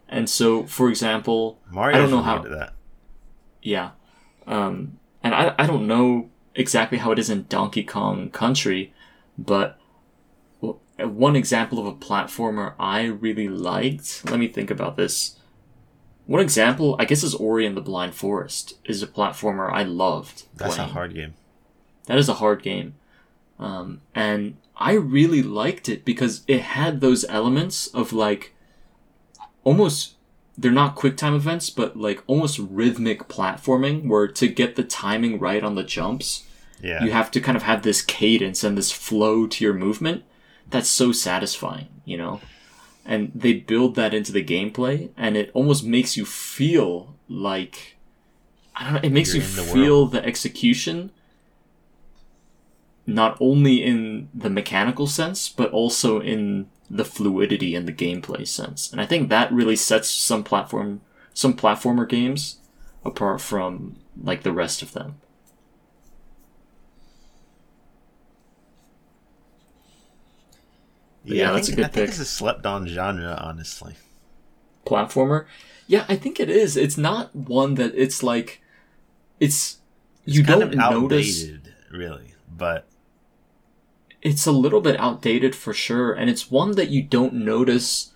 And 0.09 0.29
so, 0.29 0.65
for 0.65 0.89
example, 0.89 1.59
Mario. 1.71 1.97
I 1.97 2.01
don't 2.01 2.11
know 2.11 2.23
how- 2.23 2.39
to 2.39 2.49
that. 2.49 2.73
yeah. 3.63 3.91
Um, 4.47 4.99
and 5.23 5.35
I, 5.35 5.55
I 5.59 5.67
don't 5.67 5.87
know 5.87 6.31
exactly 6.55 6.99
how 6.99 7.13
it 7.13 7.19
is 7.19 7.29
in 7.29 7.45
Donkey 7.49 7.85
Kong 7.85 8.31
Country, 8.31 8.95
but 9.37 9.79
one 10.99 11.37
example 11.37 11.79
of 11.79 11.87
a 11.87 11.93
platformer 11.93 12.75
I 12.79 13.05
really 13.05 13.49
liked, 13.49 14.23
let 14.31 14.41
me 14.41 14.49
think 14.49 14.71
about 14.71 14.97
this. 14.97 15.38
One 16.29 16.43
example, 16.43 16.95
I 16.99 17.07
guess, 17.07 17.23
is 17.23 17.35
Ori 17.35 17.65
and 17.65 17.75
the 17.75 17.81
Blind 17.81 18.15
Forest, 18.15 18.75
is 18.85 19.03
a 19.03 19.07
platformer 19.07 19.73
I 19.73 19.83
loved. 19.83 20.43
That's 20.55 20.77
playing. 20.77 20.91
a 20.91 20.93
hard 20.93 21.15
game. 21.15 21.33
That 22.05 22.19
is 22.19 22.29
a 22.29 22.35
hard 22.35 22.63
game. 22.63 22.97
Um, 23.59 24.03
and 24.15 24.59
I 24.77 24.93
really 24.93 25.43
liked 25.43 25.89
it 25.89 26.05
because 26.05 26.43
it 26.47 26.61
had 26.61 27.01
those 27.01 27.25
elements 27.31 27.87
of 27.89 28.13
like 28.13 28.55
almost 29.65 30.17
they're 30.59 30.71
not 30.71 30.97
quick 30.97 31.17
time 31.17 31.35
events, 31.35 31.71
but 31.71 31.97
like 31.97 32.23
almost 32.27 32.59
rhythmic 32.59 33.27
platforming 33.29 34.07
where 34.07 34.29
to 34.29 34.49
get 34.49 34.77
the 34.77 34.85
timing 34.85 35.39
right 35.39 35.65
on 35.65 35.77
the 35.77 35.83
jumps, 35.83 36.45
Yeah, 36.83 37.03
you 37.03 37.11
have 37.11 37.31
to 37.31 37.41
kind 37.41 37.57
of 37.57 37.63
have 37.63 37.85
this 37.85 38.03
cadence 38.03 38.63
and 38.63 38.77
this 38.77 38.93
flow 38.93 39.47
to 39.47 39.65
your 39.65 39.73
movement. 39.73 40.25
That's 40.69 40.91
so 40.91 41.11
satisfying, 41.13 41.89
you 42.05 42.19
know? 42.19 42.43
And 43.09 43.33
they 43.35 43.55
build 43.55 43.95
that 43.97 44.13
into 44.13 44.33
the 44.33 44.45
gameplay 44.45 45.09
and 45.17 45.37
it 45.37 45.51
almost 45.55 45.83
makes 45.83 46.17
you 46.17 46.27
feel 46.27 47.15
like 47.29 47.97
I 48.77 48.85
don't 48.85 48.93
know, 48.93 49.01
it 49.03 49.11
makes 49.11 49.35
You're 49.35 49.43
you 49.43 49.57
the 49.57 49.63
feel 49.63 50.07
the 50.07 50.25
execution 50.25 51.11
not 53.07 53.39
only 53.41 53.83
in 53.83 54.29
the 54.35 54.51
mechanical 54.51 55.07
sense, 55.07 55.49
but 55.49 55.73
also 55.73 56.21
in 56.21 56.69
the 56.91 57.07
fluidity 57.07 57.75
and 57.75 57.89
the 57.89 57.93
gameplay 57.93 58.47
sense. 58.47 58.93
And 58.93 59.01
I 59.01 59.07
think 59.07 59.31
that 59.31 59.51
really 59.51 59.77
sets 59.77 60.11
some 60.11 60.45
platform 60.45 61.01
some 61.33 61.55
platformer 61.55 62.09
games 62.09 62.59
apart 63.05 63.41
from 63.41 63.97
like 64.23 64.43
the 64.43 64.53
rest 64.53 64.83
of 64.83 64.93
them. 64.93 65.17
Yeah, 71.29 71.53
I 71.55 71.61
that's 71.61 71.69
a 71.69 71.73
think, 71.73 71.77
good 71.77 71.87
I 71.87 71.89
think 71.89 72.09
pick. 72.09 72.09
it's 72.09 72.19
a 72.19 72.25
slept-on 72.25 72.87
genre, 72.89 73.39
honestly. 73.41 73.97
platformer. 74.87 75.47
Yeah, 75.87 76.05
I 76.09 76.17
think 76.17 76.39
it 76.41 76.51
is. 76.51 76.77
It's 76.77 76.99
not 76.99 77.35
one 77.35 77.75
that 77.77 77.93
it's 77.95 78.23
like 78.23 78.61
it's 79.41 79.79
you 80.27 80.43
It's 80.43 80.47
kind 80.47 80.63
don't 80.63 80.63
of 80.63 80.75
notice 80.75 81.53
really, 81.91 82.35
but 82.49 82.87
it's 84.21 84.47
a 84.47 84.53
little 84.53 84.81
bit 84.81 84.99
outdated 84.99 85.55
for 85.55 85.73
sure 85.73 86.13
and 86.13 86.29
it's 86.29 86.51
one 86.51 86.73
that 86.73 86.91
you 86.91 87.03
don't 87.03 87.35
notice 87.35 88.13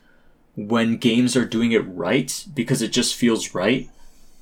when 0.57 0.97
games 0.99 1.37
are 1.37 1.47
doing 1.47 1.73
it 1.73 1.87
right 1.89 2.47
because 2.55 2.83
it 2.83 2.93
just 2.93 3.15
feels 3.17 3.55
right. 3.55 3.91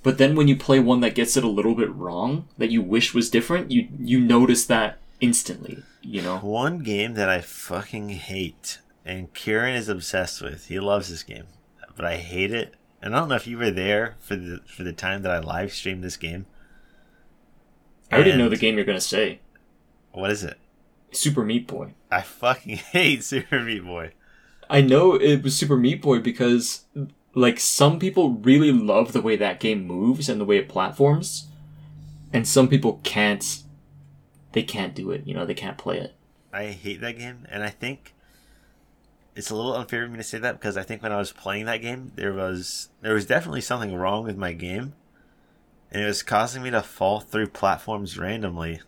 But 0.02 0.18
then 0.18 0.37
when 0.37 0.48
you 0.48 0.56
play 0.56 0.80
one 0.80 1.00
that 1.00 1.14
gets 1.14 1.37
it 1.37 1.44
a 1.44 1.48
little 1.48 1.74
bit 1.74 1.94
wrong 1.94 2.48
that 2.59 2.70
you 2.70 2.83
wish 2.83 3.14
was 3.14 3.30
different, 3.30 3.70
you 3.70 3.88
you 3.98 4.20
notice 4.20 4.66
that 4.66 4.98
instantly, 5.20 5.87
you 6.02 6.22
know. 6.22 6.38
one 6.38 6.80
game 6.80 7.14
that 7.14 7.28
I 7.28 7.40
fucking 7.40 8.11
hate, 8.11 8.78
and 9.05 9.32
Kieran 9.34 9.74
is 9.74 9.88
obsessed 9.88 10.42
with. 10.42 10.66
He 10.66 10.80
loves 10.80 11.09
this 11.09 11.22
game, 11.22 11.46
but 11.96 12.05
I 12.05 12.16
hate 12.16 12.53
it. 12.53 12.74
And 13.03 13.14
I 13.14 13.20
don't 13.20 13.28
know 13.30 13.36
if 13.36 13.46
you 13.46 13.57
were 13.57 13.70
there 13.70 14.16
for 14.20 14.36
the 14.36 14.61
for 14.66 14.82
the 14.82 14.92
time 14.92 15.22
that 15.22 15.32
I 15.32 15.38
live 15.38 15.72
streamed 15.72 16.05
this 16.05 16.16
game. 16.16 16.46
I 18.11 18.16
already 18.16 18.36
know 18.36 18.48
the 18.48 18.57
game 18.57 18.76
you're 18.76 18.84
going 18.84 18.98
to 18.98 19.05
say. 19.05 19.40
What 20.12 20.30
is 20.30 20.42
it? 20.42 20.59
Super 21.12 21.44
Meat 21.44 21.66
Boy. 21.66 21.94
I 22.11 22.22
fucking 22.22 22.76
hate 22.92 23.24
Super 23.24 23.61
Meat 23.61 23.84
Boy. 23.84 24.12
I 24.68 24.80
know 24.80 25.14
it 25.14 25.42
was 25.42 25.57
Super 25.57 25.76
Meat 25.76 26.01
Boy 26.01 26.20
because, 26.20 26.84
like, 27.34 27.59
some 27.59 27.98
people 27.98 28.30
really 28.30 28.70
love 28.72 29.12
the 29.12 29.20
way 29.20 29.36
that 29.36 29.61
game 29.61 29.86
moves 29.86 30.28
and 30.28 30.40
the 30.40 30.44
way 30.44 30.59
it 30.59 30.68
platforms, 30.68 31.48
and 32.32 32.46
some 32.46 32.68
people 32.68 33.01
can't. 33.03 33.62
They 34.53 34.62
can't 34.62 34.94
do 34.94 35.11
it. 35.11 35.26
You 35.26 35.34
know, 35.34 35.46
they 35.46 35.55
can't 35.55 35.78
play 35.78 35.98
it. 35.98 36.14
I 36.53 36.66
hate 36.66 37.01
that 37.01 37.18
game, 37.18 37.46
and 37.51 37.62
I 37.62 37.70
think 37.70 38.14
it's 39.36 39.51
a 39.51 39.55
little 39.55 39.74
unfair 39.76 40.03
of 40.05 40.11
me 40.11 40.16
to 40.16 40.24
say 40.24 40.38
that 40.38 40.59
because 40.59 40.76
I 40.76 40.82
think 40.82 41.03
when 41.03 41.12
I 41.12 41.18
was 41.18 41.32
playing 41.32 41.66
that 41.66 41.80
game, 41.82 42.12
there 42.16 42.32
was 42.32 42.88
there 43.01 43.14
was 43.14 43.26
definitely 43.26 43.61
something 43.61 43.94
wrong 43.94 44.24
with 44.24 44.36
my 44.36 44.53
game, 44.53 44.94
and 45.92 46.03
it 46.03 46.07
was 46.07 46.22
causing 46.24 46.62
me 46.64 46.70
to 46.70 46.82
fall 46.82 47.20
through 47.20 47.48
platforms 47.48 48.18
randomly, 48.18 48.80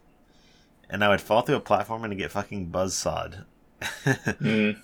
and 0.90 1.04
I 1.04 1.08
would 1.08 1.20
fall 1.20 1.42
through 1.42 1.54
a 1.56 1.60
platform 1.60 2.02
and 2.04 2.18
get 2.18 2.32
fucking 2.32 2.66
buzzsawed. 2.66 3.44
Mm. 4.04 4.78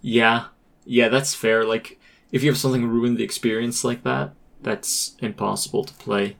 Yeah, 0.00 0.46
yeah, 0.84 1.08
that's 1.08 1.34
fair. 1.34 1.64
Like, 1.64 1.98
if 2.32 2.42
you 2.42 2.50
have 2.50 2.58
something 2.58 2.86
ruin 2.88 3.14
the 3.16 3.24
experience 3.24 3.84
like 3.84 4.02
that, 4.04 4.32
that's 4.60 5.14
impossible 5.20 5.84
to 5.84 5.94
play. 5.94 6.36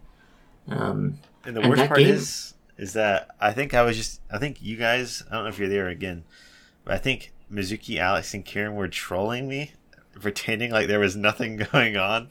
Um, 0.68 1.18
And 1.44 1.56
the 1.56 1.60
worst 1.60 1.76
that 1.82 1.88
part 1.88 2.00
game- 2.00 2.14
is, 2.14 2.51
is 2.76 2.94
that 2.94 3.28
I 3.40 3.52
think 3.52 3.74
I 3.74 3.82
was 3.82 3.96
just, 3.96 4.20
I 4.30 4.38
think 4.38 4.62
you 4.62 4.76
guys, 4.76 5.22
I 5.30 5.34
don't 5.34 5.44
know 5.44 5.50
if 5.50 5.58
you're 5.58 5.68
there 5.68 5.88
again, 5.88 6.24
but 6.84 6.94
I 6.94 6.98
think 6.98 7.32
Mizuki, 7.52 7.98
Alex, 7.98 8.34
and 8.34 8.44
Kieran 8.44 8.74
were 8.74 8.88
trolling 8.88 9.48
me, 9.48 9.72
pretending 10.20 10.70
like 10.70 10.88
there 10.88 11.00
was 11.00 11.16
nothing 11.16 11.56
going 11.72 11.96
on, 11.96 12.30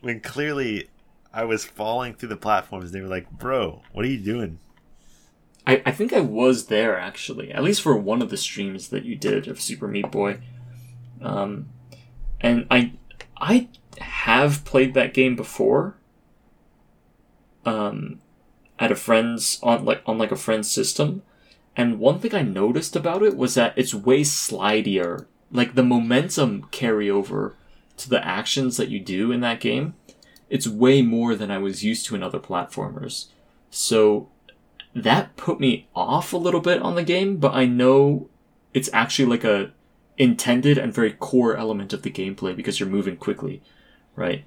when 0.00 0.20
clearly 0.20 0.88
I 1.32 1.44
was 1.44 1.64
falling 1.64 2.14
through 2.14 2.30
the 2.30 2.36
platforms. 2.36 2.92
They 2.92 3.00
were 3.00 3.08
like, 3.08 3.30
"Bro, 3.30 3.82
what 3.92 4.04
are 4.04 4.08
you 4.08 4.18
doing?" 4.18 4.58
I, 5.66 5.82
I 5.84 5.92
think 5.92 6.12
I 6.12 6.20
was 6.20 6.66
there 6.66 6.98
actually, 6.98 7.52
at 7.52 7.62
least 7.62 7.82
for 7.82 7.96
one 7.96 8.22
of 8.22 8.30
the 8.30 8.36
streams 8.36 8.88
that 8.88 9.04
you 9.04 9.16
did 9.16 9.46
of 9.48 9.60
Super 9.60 9.86
Meat 9.86 10.10
Boy. 10.10 10.38
Um, 11.20 11.68
and 12.40 12.66
I 12.70 12.92
I 13.36 13.68
have 14.00 14.64
played 14.64 14.94
that 14.94 15.12
game 15.14 15.36
before. 15.36 15.96
Um, 17.64 18.20
at 18.78 18.92
a 18.92 18.96
friend's 18.96 19.58
on 19.62 19.84
like 19.84 20.02
on 20.06 20.18
like 20.18 20.32
a 20.32 20.36
friend's 20.36 20.70
system, 20.70 21.22
and 21.76 21.98
one 21.98 22.18
thing 22.18 22.34
I 22.34 22.42
noticed 22.42 22.96
about 22.96 23.22
it 23.22 23.36
was 23.36 23.54
that 23.54 23.74
it's 23.76 23.94
way 23.94 24.22
slidier. 24.22 25.26
Like 25.50 25.74
the 25.74 25.82
momentum 25.82 26.68
carryover 26.70 27.54
to 27.96 28.10
the 28.10 28.24
actions 28.26 28.76
that 28.76 28.88
you 28.88 29.00
do 29.00 29.32
in 29.32 29.40
that 29.40 29.60
game, 29.60 29.94
it's 30.50 30.68
way 30.68 31.02
more 31.02 31.34
than 31.34 31.50
I 31.50 31.58
was 31.58 31.84
used 31.84 32.06
to 32.06 32.14
in 32.14 32.22
other 32.22 32.38
platformers. 32.38 33.26
So 33.70 34.28
that 34.94 35.36
put 35.36 35.60
me 35.60 35.88
off 35.94 36.32
a 36.32 36.36
little 36.36 36.60
bit 36.60 36.82
on 36.82 36.94
the 36.94 37.02
game, 37.02 37.36
but 37.36 37.54
I 37.54 37.66
know 37.66 38.28
it's 38.74 38.90
actually 38.92 39.26
like 39.26 39.44
a 39.44 39.72
intended 40.16 40.78
and 40.78 40.92
very 40.92 41.12
core 41.12 41.56
element 41.56 41.92
of 41.92 42.02
the 42.02 42.10
gameplay 42.10 42.54
because 42.54 42.80
you're 42.80 42.88
moving 42.88 43.16
quickly, 43.16 43.62
right? 44.16 44.44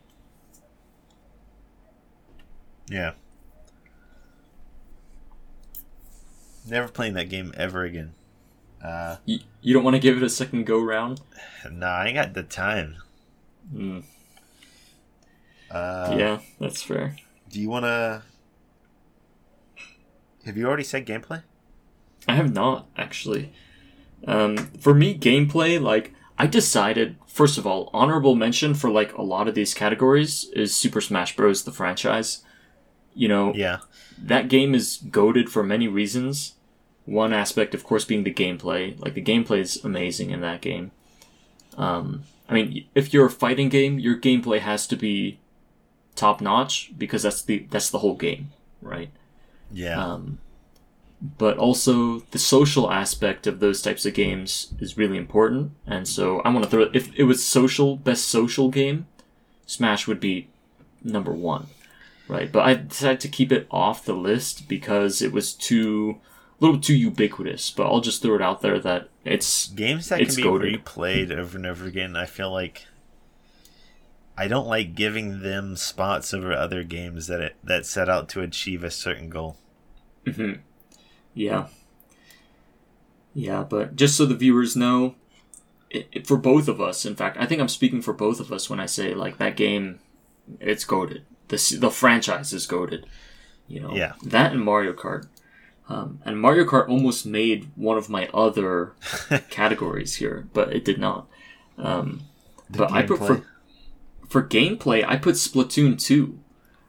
Yeah. 2.89 3.13
Never 6.67 6.87
playing 6.87 7.13
that 7.15 7.29
game 7.29 7.53
ever 7.57 7.83
again. 7.83 8.13
Uh, 8.83 9.17
You, 9.25 9.39
you 9.61 9.73
don't 9.73 9.83
want 9.83 9.95
to 9.95 9.99
give 9.99 10.17
it 10.17 10.23
a 10.23 10.29
second 10.29 10.65
go 10.65 10.79
round. 10.79 11.21
nah, 11.69 11.87
I 11.87 12.07
ain't 12.07 12.15
got 12.15 12.33
the 12.33 12.43
time. 12.43 12.97
Mm, 13.73 14.03
Uh, 15.69 16.15
yeah, 16.17 16.39
that's 16.59 16.81
fair. 16.81 17.15
Do 17.49 17.59
you 17.61 17.69
want 17.69 17.85
to? 17.85 18.23
Have 20.45 20.57
you 20.57 20.65
already 20.67 20.83
said 20.83 21.05
gameplay? 21.05 21.43
I 22.27 22.35
have 22.35 22.53
not 22.53 22.87
actually. 22.97 23.53
Um, 24.27 24.57
for 24.57 24.93
me, 24.93 25.17
gameplay 25.17 25.79
like 25.81 26.13
I 26.37 26.47
decided 26.47 27.15
first 27.27 27.57
of 27.57 27.65
all, 27.67 27.89
honorable 27.93 28.35
mention 28.35 28.73
for 28.73 28.89
like 28.89 29.13
a 29.13 29.21
lot 29.21 29.47
of 29.47 29.55
these 29.55 29.73
categories 29.73 30.45
is 30.53 30.75
Super 30.75 31.01
Smash 31.01 31.35
Bros. 31.35 31.63
the 31.63 31.71
franchise. 31.71 32.43
You 33.13 33.27
know, 33.27 33.53
Yeah. 33.53 33.79
that 34.17 34.47
game 34.47 34.73
is 34.75 34.97
goaded 35.09 35.49
for 35.49 35.63
many 35.63 35.87
reasons. 35.87 36.53
One 37.05 37.33
aspect, 37.33 37.73
of 37.73 37.83
course, 37.83 38.05
being 38.05 38.23
the 38.23 38.33
gameplay. 38.33 38.99
Like 38.99 39.13
the 39.15 39.21
gameplay 39.23 39.59
is 39.59 39.83
amazing 39.83 40.29
in 40.29 40.41
that 40.41 40.61
game. 40.61 40.91
Um, 41.77 42.23
I 42.49 42.53
mean, 42.53 42.85
if 42.95 43.13
you're 43.13 43.25
a 43.25 43.29
fighting 43.31 43.69
game, 43.69 43.97
your 43.99 44.17
gameplay 44.17 44.59
has 44.59 44.85
to 44.87 44.95
be 44.95 45.39
top 46.15 46.41
notch 46.41 46.91
because 46.97 47.23
that's 47.23 47.41
the 47.41 47.65
that's 47.69 47.89
the 47.89 47.99
whole 47.99 48.15
game, 48.15 48.51
right? 48.81 49.09
Yeah. 49.71 50.01
Um, 50.03 50.39
but 51.37 51.57
also 51.57 52.19
the 52.31 52.39
social 52.39 52.91
aspect 52.91 53.45
of 53.47 53.59
those 53.59 53.81
types 53.81 54.05
of 54.05 54.13
games 54.13 54.73
is 54.79 54.97
really 54.97 55.17
important, 55.17 55.71
and 55.85 56.07
so 56.07 56.39
I 56.41 56.49
want 56.49 56.63
to 56.65 56.69
throw. 56.69 56.89
If 56.93 57.13
it 57.15 57.23
was 57.23 57.45
social, 57.45 57.95
best 57.95 58.27
social 58.27 58.69
game, 58.69 59.05
Smash 59.65 60.07
would 60.07 60.19
be 60.19 60.47
number 61.03 61.31
one, 61.31 61.67
right? 62.31 62.51
But 62.51 62.65
I 62.65 62.73
decided 62.75 63.19
to 63.19 63.27
keep 63.27 63.51
it 63.51 63.67
off 63.69 64.05
the 64.05 64.13
list 64.15 64.67
because 64.67 65.21
it 65.21 65.31
was 65.31 65.53
too 65.53 66.19
a 66.59 66.63
little 66.65 66.79
too 66.79 66.95
ubiquitous. 66.95 67.69
But 67.69 67.87
I'll 67.87 68.01
just 68.01 68.21
throw 68.21 68.35
it 68.35 68.41
out 68.41 68.61
there 68.61 68.79
that 68.79 69.09
it's 69.25 69.67
Games 69.67 70.09
that 70.09 70.21
it's 70.21 70.35
can 70.35 70.43
be 70.45 70.49
goated. 70.49 70.83
replayed 70.83 71.31
over 71.37 71.57
and 71.57 71.65
over 71.67 71.85
again, 71.85 72.15
I 72.15 72.25
feel 72.25 72.51
like 72.51 72.87
I 74.37 74.47
don't 74.47 74.67
like 74.67 74.95
giving 74.95 75.41
them 75.41 75.75
spots 75.75 76.33
over 76.33 76.53
other 76.53 76.83
games 76.83 77.27
that 77.27 77.41
it, 77.41 77.55
that 77.63 77.85
set 77.85 78.09
out 78.09 78.29
to 78.29 78.41
achieve 78.41 78.83
a 78.83 78.89
certain 78.89 79.29
goal. 79.29 79.57
Mhm. 80.25 80.59
Yeah. 81.33 81.67
Yeah, 83.33 83.63
but 83.63 83.95
just 83.95 84.17
so 84.17 84.25
the 84.25 84.35
viewers 84.35 84.75
know, 84.75 85.15
it, 85.89 86.07
it- 86.11 86.27
for 86.27 86.37
both 86.37 86.67
of 86.67 86.81
us, 86.81 87.05
in 87.05 87.15
fact, 87.15 87.37
I 87.39 87.45
think 87.45 87.61
I'm 87.61 87.67
speaking 87.67 88.01
for 88.01 88.13
both 88.13 88.39
of 88.39 88.51
us 88.51 88.69
when 88.69 88.79
I 88.79 88.85
say 88.85 89.13
like 89.13 89.37
that 89.37 89.55
game, 89.57 89.99
it's 90.59 90.83
goaded. 90.85 91.23
The 91.51 91.77
the 91.79 91.91
franchise 91.91 92.51
is 92.53 92.65
goaded. 92.65 93.05
You 93.67 93.79
know, 93.81 93.95
Yeah. 93.95 94.13
that 94.23 94.51
and 94.51 94.61
Mario 94.65 94.91
Kart. 94.93 95.27
Um, 95.87 96.19
and 96.25 96.39
Mario 96.39 96.63
Kart 96.65 96.87
almost 96.89 97.25
made 97.25 97.69
one 97.75 97.97
of 97.97 98.09
my 98.09 98.27
other 98.33 98.93
categories 99.49 100.15
here, 100.15 100.47
but 100.53 100.73
it 100.73 100.83
did 100.85 100.97
not. 100.99 101.27
Um, 101.77 102.21
but 102.69 102.91
I 102.91 103.03
put 103.03 103.19
for 103.19 103.45
for 104.29 104.41
gameplay, 104.43 105.05
I 105.07 105.17
put 105.17 105.35
Splatoon 105.35 105.99
two 106.01 106.39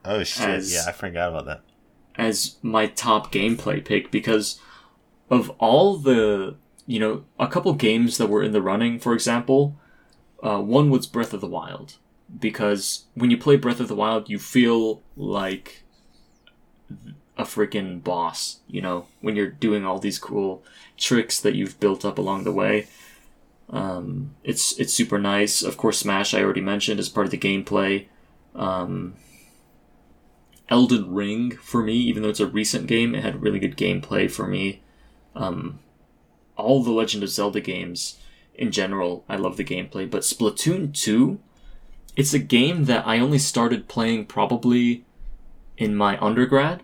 Oh 0.05 0.23
shit! 0.23 0.47
as- 0.49 0.73
yeah, 0.73 0.85
I 0.87 0.91
forgot 0.93 1.29
about 1.29 1.45
that. 1.45 1.61
as 2.15 2.55
my 2.61 2.85
top 2.87 3.31
gameplay 3.31 3.83
pick 3.83 4.11
because 4.11 4.59
of 5.29 5.49
all 5.59 5.97
the 5.97 6.55
you 6.85 6.99
know 6.99 7.23
a 7.39 7.47
couple 7.47 7.73
games 7.73 8.17
that 8.17 8.27
were 8.27 8.43
in 8.43 8.51
the 8.51 8.61
running 8.61 8.99
for 8.99 9.13
example 9.13 9.75
uh, 10.43 10.59
one 10.59 10.89
was 10.89 11.07
breath 11.07 11.33
of 11.33 11.41
the 11.41 11.47
wild 11.47 11.95
because 12.39 13.05
when 13.13 13.29
you 13.29 13.37
play 13.37 13.55
breath 13.55 13.79
of 13.79 13.87
the 13.87 13.95
wild 13.95 14.29
you 14.29 14.39
feel 14.39 15.01
like 15.15 15.83
a 17.37 17.43
freaking 17.43 18.03
boss 18.03 18.59
you 18.67 18.81
know 18.81 19.07
when 19.21 19.35
you're 19.35 19.49
doing 19.49 19.85
all 19.85 19.99
these 19.99 20.19
cool 20.19 20.63
tricks 20.97 21.39
that 21.39 21.55
you've 21.55 21.79
built 21.79 22.05
up 22.05 22.17
along 22.17 22.43
the 22.43 22.51
way. 22.51 22.87
Um, 23.69 24.35
it's 24.43 24.77
it's 24.79 24.93
super 24.93 25.19
nice. 25.19 25.61
Of 25.61 25.77
course 25.77 25.99
smash 25.99 26.33
i 26.33 26.41
already 26.41 26.61
mentioned 26.61 26.99
is 26.99 27.09
part 27.09 27.25
of 27.25 27.31
the 27.31 27.37
gameplay. 27.37 28.07
Um, 28.55 29.15
Elden 30.69 31.13
Ring 31.13 31.51
for 31.57 31.83
me, 31.83 31.93
even 31.93 32.23
though 32.23 32.29
it's 32.29 32.39
a 32.39 32.47
recent 32.47 32.87
game, 32.87 33.15
it 33.15 33.23
had 33.23 33.41
really 33.41 33.59
good 33.59 33.77
gameplay 33.77 34.29
for 34.31 34.47
me. 34.47 34.81
Um, 35.35 35.79
all 36.55 36.83
the 36.83 36.91
Legend 36.91 37.23
of 37.23 37.29
Zelda 37.29 37.59
games 37.59 38.19
in 38.55 38.71
general, 38.71 39.25
I 39.27 39.35
love 39.35 39.57
the 39.57 39.63
gameplay, 39.63 40.09
but 40.09 40.21
Splatoon 40.21 40.93
2, 40.93 41.39
it's 42.15 42.33
a 42.33 42.39
game 42.39 42.85
that 42.85 43.05
I 43.07 43.19
only 43.19 43.39
started 43.39 43.87
playing 43.87 44.25
probably 44.27 45.05
in 45.77 45.95
my 45.95 46.17
undergrad. 46.19 46.83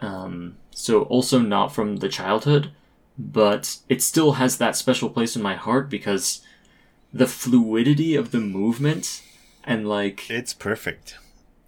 Um, 0.00 0.56
so 0.70 1.02
also 1.04 1.40
not 1.40 1.72
from 1.74 1.96
the 1.96 2.08
childhood, 2.08 2.70
but 3.18 3.78
it 3.88 4.02
still 4.02 4.32
has 4.32 4.58
that 4.58 4.76
special 4.76 5.10
place 5.10 5.34
in 5.34 5.42
my 5.42 5.54
heart 5.56 5.90
because 5.90 6.40
the 7.12 7.26
fluidity 7.26 8.14
of 8.14 8.30
the 8.30 8.38
movement 8.40 9.22
and 9.64 9.88
like 9.88 10.30
It's 10.30 10.54
perfect. 10.54 11.18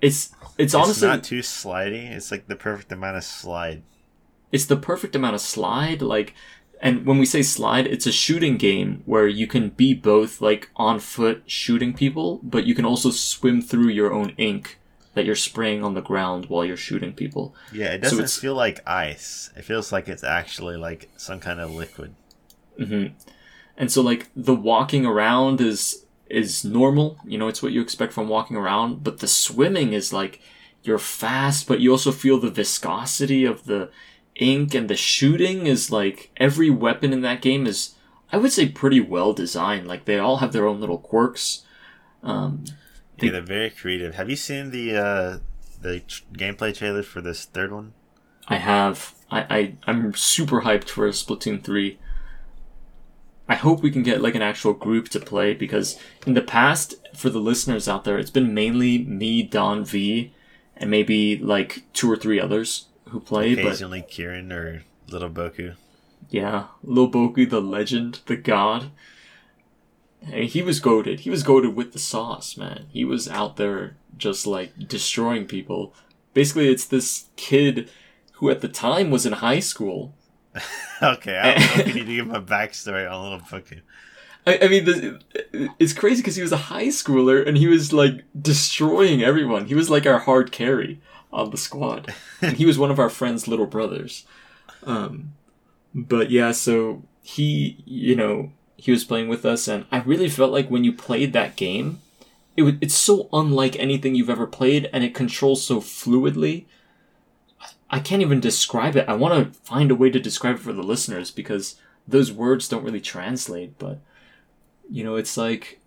it's 0.00 0.30
it's 0.56 0.72
It's 0.72 0.74
honestly 0.74 1.08
not 1.08 1.24
too 1.24 1.40
slidey. 1.40 2.10
It's 2.12 2.30
like 2.30 2.46
the 2.46 2.56
perfect 2.56 2.92
amount 2.92 3.16
of 3.16 3.24
slide. 3.24 3.82
it's 4.52 4.66
the 4.66 4.76
perfect 4.76 5.16
amount 5.16 5.34
of 5.34 5.40
slide 5.40 6.02
like 6.02 6.34
and 6.82 7.04
when 7.06 7.18
we 7.18 7.26
say 7.26 7.42
slide 7.42 7.86
it's 7.86 8.06
a 8.06 8.12
shooting 8.12 8.56
game 8.56 9.02
where 9.04 9.26
you 9.28 9.46
can 9.46 9.68
be 9.70 9.92
both 9.94 10.40
like 10.40 10.70
on 10.76 10.98
foot 10.98 11.42
shooting 11.46 11.92
people 11.92 12.40
but 12.42 12.66
you 12.66 12.74
can 12.74 12.84
also 12.84 13.10
swim 13.10 13.60
through 13.60 13.88
your 13.88 14.12
own 14.12 14.32
ink 14.38 14.78
that 15.14 15.24
you're 15.24 15.34
spraying 15.34 15.82
on 15.84 15.94
the 15.94 16.00
ground 16.00 16.46
while 16.46 16.64
you're 16.64 16.76
shooting 16.76 17.12
people 17.12 17.54
Yeah, 17.72 17.92
it 17.92 18.00
doesn't 18.00 18.18
it's- 18.18 18.38
feel 18.38 18.54
like 18.54 18.80
ice. 18.88 19.50
It 19.56 19.64
feels 19.64 19.90
like 19.92 20.08
it's 20.08 20.22
actually 20.24 20.76
like 20.76 21.10
some 21.16 21.40
kind 21.40 21.60
of 21.60 21.70
liquid. 21.74 22.14
hmm 22.78 23.06
and 23.76 23.90
so 23.90 24.02
like 24.02 24.28
the 24.36 24.54
walking 24.54 25.04
around 25.06 25.60
is 25.60 26.04
is 26.28 26.64
normal 26.64 27.18
you 27.26 27.36
know 27.38 27.48
it's 27.48 27.62
what 27.62 27.72
you 27.72 27.80
expect 27.80 28.12
from 28.12 28.28
walking 28.28 28.56
around 28.56 29.02
but 29.02 29.18
the 29.18 29.26
swimming 29.28 29.92
is 29.92 30.12
like 30.12 30.40
you're 30.84 30.98
fast 30.98 31.66
but 31.66 31.80
you 31.80 31.90
also 31.90 32.12
feel 32.12 32.38
the 32.38 32.50
viscosity 32.50 33.44
of 33.44 33.64
the 33.64 33.90
ink 34.36 34.74
and 34.74 34.88
the 34.88 34.96
shooting 34.96 35.66
is 35.66 35.90
like 35.90 36.30
every 36.36 36.70
weapon 36.70 37.12
in 37.12 37.20
that 37.20 37.42
game 37.42 37.66
is 37.66 37.94
i 38.32 38.36
would 38.36 38.52
say 38.52 38.68
pretty 38.68 39.00
well 39.00 39.32
designed 39.32 39.86
like 39.86 40.04
they 40.04 40.18
all 40.18 40.38
have 40.38 40.52
their 40.52 40.66
own 40.66 40.80
little 40.80 40.98
quirks 40.98 41.62
um 42.22 42.64
Yeah, 43.20 43.32
they're 43.32 43.42
very 43.42 43.70
creative. 43.70 44.14
Have 44.14 44.30
you 44.30 44.36
seen 44.36 44.70
the 44.70 44.96
uh, 44.96 45.38
the 45.82 46.00
tr- 46.00 46.22
gameplay 46.32 46.74
trailer 46.74 47.02
for 47.02 47.20
this 47.20 47.44
third 47.44 47.70
one? 47.72 47.92
I 48.48 48.56
have. 48.56 49.14
I, 49.30 49.40
I 49.58 49.74
I'm 49.86 50.14
super 50.14 50.62
hyped 50.62 50.88
for 50.88 51.06
Splatoon 51.10 51.62
three. 51.62 51.98
I 53.48 53.56
hope 53.56 53.82
we 53.82 53.90
can 53.90 54.02
get 54.02 54.20
like 54.22 54.34
an 54.34 54.42
actual 54.42 54.72
group 54.72 55.08
to 55.10 55.20
play 55.20 55.54
because 55.54 55.98
in 56.26 56.34
the 56.34 56.40
past, 56.40 56.94
for 57.14 57.30
the 57.30 57.40
listeners 57.40 57.88
out 57.88 58.04
there, 58.04 58.18
it's 58.18 58.30
been 58.30 58.54
mainly 58.54 58.98
me, 59.04 59.42
Don 59.42 59.84
V, 59.84 60.32
and 60.76 60.90
maybe 60.90 61.36
like 61.36 61.82
two 61.92 62.10
or 62.10 62.16
three 62.16 62.40
others 62.40 62.86
who 63.10 63.20
play. 63.20 63.54
But 63.54 63.64
Occasionally, 63.66 64.02
Kieran 64.02 64.52
or 64.52 64.84
Little 65.08 65.30
Boku. 65.30 65.74
yeah, 66.30 66.66
Lil 66.82 67.10
Boku, 67.10 67.48
the 67.48 67.60
legend, 67.60 68.20
the 68.26 68.36
god. 68.36 68.90
Hey, 70.22 70.46
he 70.46 70.60
was 70.62 70.80
goaded. 70.80 71.20
He 71.20 71.30
was 71.30 71.42
goaded 71.42 71.74
with 71.74 71.92
the 71.92 71.98
sauce, 71.98 72.56
man. 72.56 72.86
He 72.90 73.04
was 73.04 73.28
out 73.28 73.56
there 73.56 73.96
just 74.16 74.46
like 74.46 74.72
destroying 74.86 75.46
people. 75.46 75.94
Basically, 76.34 76.68
it's 76.68 76.84
this 76.84 77.26
kid 77.36 77.90
who 78.34 78.50
at 78.50 78.60
the 78.60 78.68
time 78.68 79.10
was 79.10 79.24
in 79.24 79.32
high 79.34 79.60
school. 79.60 80.14
okay, 81.02 81.38
I 81.38 81.54
don't 81.54 81.60
know 81.60 81.82
if 81.82 81.88
you 81.88 81.94
need 81.94 82.06
to 82.06 82.16
give 82.16 82.26
my 82.26 82.40
backstory 82.40 83.10
on 83.10 83.22
Little 83.22 83.40
Pumpkin. 83.40 83.82
I, 84.46 84.58
I 84.62 84.68
mean, 84.68 84.84
the, 84.84 85.20
it's 85.78 85.92
crazy 85.92 86.22
because 86.22 86.36
he 86.36 86.42
was 86.42 86.52
a 86.52 86.56
high 86.56 86.86
schooler 86.88 87.46
and 87.46 87.56
he 87.56 87.66
was 87.68 87.92
like 87.92 88.24
destroying 88.40 89.22
everyone. 89.22 89.66
He 89.66 89.74
was 89.74 89.90
like 89.90 90.06
our 90.06 90.18
hard 90.18 90.50
carry 90.52 91.00
on 91.32 91.50
the 91.50 91.56
squad, 91.56 92.14
and 92.42 92.56
he 92.56 92.66
was 92.66 92.78
one 92.78 92.90
of 92.90 92.98
our 92.98 93.10
friend's 93.10 93.48
little 93.48 93.66
brothers. 93.66 94.24
Um, 94.84 95.32
but 95.94 96.30
yeah, 96.30 96.52
so 96.52 97.02
he, 97.22 97.82
you 97.84 98.16
know, 98.16 98.52
he 98.76 98.90
was 98.90 99.04
playing 99.04 99.28
with 99.28 99.44
us, 99.44 99.68
and 99.68 99.84
I 99.92 99.98
really 100.00 100.28
felt 100.28 100.52
like 100.52 100.68
when 100.68 100.84
you 100.84 100.92
played 100.92 101.32
that 101.32 101.56
game, 101.56 102.00
it 102.56 102.62
would, 102.62 102.82
it's 102.82 102.94
so 102.94 103.28
unlike 103.32 103.78
anything 103.78 104.14
you've 104.14 104.30
ever 104.30 104.46
played, 104.46 104.88
and 104.92 105.04
it 105.04 105.14
controls 105.14 105.64
so 105.64 105.80
fluidly. 105.80 106.64
I 107.90 107.98
can't 107.98 108.22
even 108.22 108.40
describe 108.40 108.96
it. 108.96 109.08
I 109.08 109.14
want 109.14 109.52
to 109.52 109.58
find 109.60 109.90
a 109.90 109.96
way 109.96 110.10
to 110.10 110.20
describe 110.20 110.56
it 110.56 110.62
for 110.62 110.72
the 110.72 110.82
listeners 110.82 111.30
because 111.30 111.76
those 112.06 112.32
words 112.32 112.68
don't 112.68 112.84
really 112.84 113.00
translate, 113.00 113.78
but 113.78 113.98
you 114.88 115.04
know, 115.04 115.16
it's 115.16 115.36
like 115.36 115.79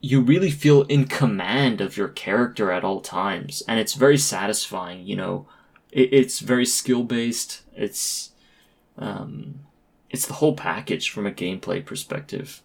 you 0.00 0.20
really 0.22 0.50
feel 0.50 0.82
in 0.82 1.06
command 1.06 1.80
of 1.80 1.96
your 1.96 2.08
character 2.08 2.72
at 2.72 2.84
all 2.84 3.00
times, 3.00 3.62
and 3.68 3.78
it's 3.78 3.94
very 3.94 4.16
satisfying. 4.16 5.06
You 5.06 5.16
know, 5.16 5.46
it, 5.92 6.12
it's 6.12 6.40
very 6.40 6.64
skill 6.66 7.04
based. 7.04 7.62
It's 7.76 8.30
um, 8.96 9.60
it's 10.08 10.26
the 10.26 10.34
whole 10.34 10.56
package 10.56 11.10
from 11.10 11.26
a 11.26 11.30
gameplay 11.30 11.84
perspective, 11.84 12.62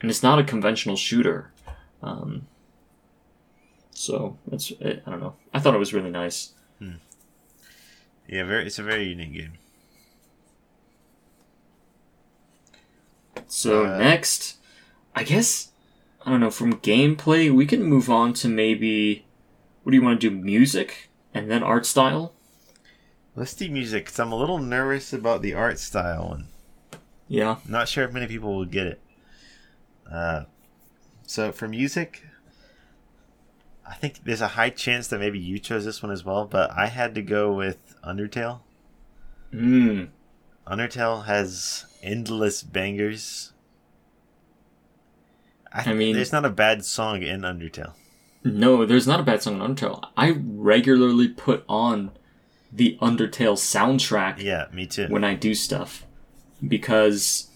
and 0.00 0.10
it's 0.10 0.22
not 0.22 0.38
a 0.38 0.44
conventional 0.44 0.96
shooter. 0.96 1.50
Um, 2.02 2.46
so 3.90 4.36
it's 4.52 4.70
it, 4.72 5.02
I 5.06 5.10
don't 5.10 5.20
know. 5.20 5.34
I 5.54 5.60
thought 5.60 5.74
it 5.74 5.78
was 5.78 5.94
really 5.94 6.10
nice. 6.10 6.52
Hmm. 6.78 6.96
Yeah, 8.28 8.44
very. 8.44 8.66
It's 8.66 8.78
a 8.78 8.82
very 8.82 9.04
unique 9.04 9.32
game. 9.32 9.52
So 13.46 13.86
uh, 13.86 13.98
next, 13.98 14.58
I 15.14 15.24
guess 15.24 15.69
I 16.24 16.30
don't 16.30 16.40
know. 16.40 16.50
From 16.50 16.80
gameplay, 16.80 17.52
we 17.54 17.66
can 17.66 17.82
move 17.82 18.10
on 18.10 18.34
to 18.34 18.48
maybe. 18.48 19.24
What 19.82 19.92
do 19.92 19.96
you 19.96 20.02
want 20.02 20.20
to 20.20 20.30
do? 20.30 20.36
Music 20.36 21.08
and 21.32 21.50
then 21.50 21.62
art 21.62 21.86
style. 21.86 22.32
Let's 23.34 23.54
do 23.54 23.70
music 23.70 24.06
because 24.06 24.18
I'm 24.18 24.32
a 24.32 24.36
little 24.36 24.58
nervous 24.58 25.12
about 25.12 25.40
the 25.40 25.54
art 25.54 25.78
style 25.78 26.28
one. 26.28 26.48
Yeah. 27.28 27.56
Not 27.66 27.88
sure 27.88 28.04
if 28.04 28.12
many 28.12 28.26
people 28.26 28.54
will 28.54 28.64
get 28.64 28.86
it. 28.86 29.00
Uh, 30.10 30.44
so 31.22 31.52
for 31.52 31.68
music, 31.68 32.24
I 33.88 33.94
think 33.94 34.24
there's 34.24 34.40
a 34.40 34.48
high 34.48 34.70
chance 34.70 35.08
that 35.08 35.20
maybe 35.20 35.38
you 35.38 35.58
chose 35.58 35.84
this 35.84 36.02
one 36.02 36.12
as 36.12 36.24
well, 36.24 36.44
but 36.44 36.70
I 36.72 36.86
had 36.86 37.14
to 37.14 37.22
go 37.22 37.52
with 37.52 37.94
Undertale. 38.04 38.60
Hmm. 39.52 40.06
Undertale 40.66 41.26
has 41.26 41.86
endless 42.02 42.62
bangers. 42.62 43.52
I, 45.72 45.90
I 45.90 45.92
mean, 45.94 46.14
there's 46.14 46.32
not 46.32 46.44
a 46.44 46.50
bad 46.50 46.84
song 46.84 47.22
in 47.22 47.42
Undertale. 47.42 47.92
No, 48.42 48.86
there's 48.86 49.06
not 49.06 49.20
a 49.20 49.22
bad 49.22 49.42
song 49.42 49.60
in 49.60 49.74
Undertale. 49.74 50.02
I 50.16 50.36
regularly 50.42 51.28
put 51.28 51.64
on 51.68 52.12
the 52.72 52.98
Undertale 53.00 53.56
soundtrack. 53.56 54.42
Yeah, 54.42 54.66
me 54.72 54.86
too. 54.86 55.06
When 55.08 55.24
I 55.24 55.34
do 55.34 55.54
stuff, 55.54 56.06
because 56.66 57.50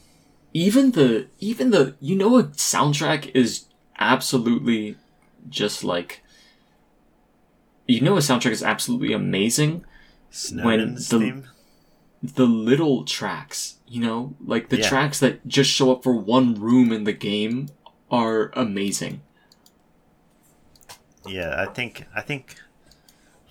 even 0.53 0.93
the 0.93 1.27
even 1.41 1.71
the 1.71 1.95
you 2.01 2.17
know 2.17 2.39
a 2.39 2.45
soundtrack 2.45 3.31
is 3.35 3.67
absolutely 3.99 4.97
just 5.49 5.85
like 5.85 6.23
you 7.87 8.01
know 8.01 8.17
a 8.17 8.21
soundtrack 8.21 8.51
is 8.51 8.62
absolutely 8.62 9.12
amazing 9.12 9.85
Snowdin's 10.31 11.11
when 11.12 11.21
the 11.21 11.27
theme? 11.27 11.49
the 12.23 12.47
little 12.47 13.05
tracks, 13.05 13.77
you 13.87 14.01
know, 14.01 14.35
like 14.45 14.69
the 14.69 14.79
yeah. 14.79 14.89
tracks 14.89 15.21
that 15.21 15.47
just 15.47 15.71
show 15.71 15.93
up 15.93 16.03
for 16.03 16.15
one 16.15 16.55
room 16.55 16.93
in 16.93 17.05
the 17.05 17.12
game 17.12 17.69
are 18.15 18.51
amazing. 18.55 19.23
Yeah, 21.27 21.55
I 21.59 21.67
think 21.73 22.07
I 22.15 22.21
think 22.21 22.61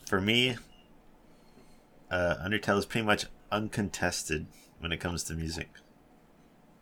for 0.08 0.22
me 0.22 0.56
uh, 2.10 2.36
Undertale 2.46 2.78
is 2.78 2.86
pretty 2.86 3.06
much 3.06 3.26
uncontested 3.52 4.46
when 4.80 4.92
it 4.92 5.00
comes 5.00 5.24
to 5.26 5.34
music. 5.34 5.70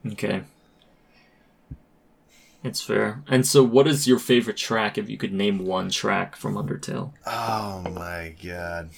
Okay. 0.05 0.43
It's 2.63 2.81
fair. 2.81 3.23
And 3.27 3.47
so, 3.47 3.63
what 3.63 3.87
is 3.87 4.07
your 4.07 4.19
favorite 4.19 4.57
track 4.57 4.97
if 4.97 5.09
you 5.09 5.17
could 5.17 5.33
name 5.33 5.65
one 5.65 5.89
track 5.89 6.35
from 6.35 6.55
Undertale? 6.55 7.13
Oh 7.25 7.81
my 7.89 8.35
god. 8.43 8.91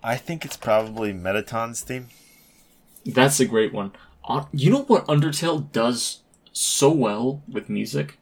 I 0.00 0.16
think 0.16 0.44
it's 0.44 0.56
probably 0.56 1.12
Mettaton's 1.12 1.80
theme. 1.80 2.08
That's 3.04 3.40
a 3.40 3.46
great 3.46 3.72
one. 3.72 3.92
Uh, 4.24 4.44
you 4.52 4.70
know 4.70 4.82
what 4.82 5.06
Undertale 5.06 5.70
does 5.72 6.22
so 6.52 6.90
well 6.90 7.42
with 7.48 7.68
music? 7.68 8.18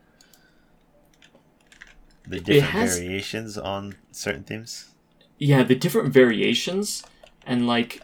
The 2.27 2.41
different 2.41 2.73
has, 2.73 2.99
variations 2.99 3.57
on 3.57 3.97
certain 4.11 4.45
themes? 4.45 4.91
Yeah, 5.39 5.63
the 5.63 5.75
different 5.75 6.13
variations, 6.13 7.05
and 7.45 7.67
like 7.67 8.03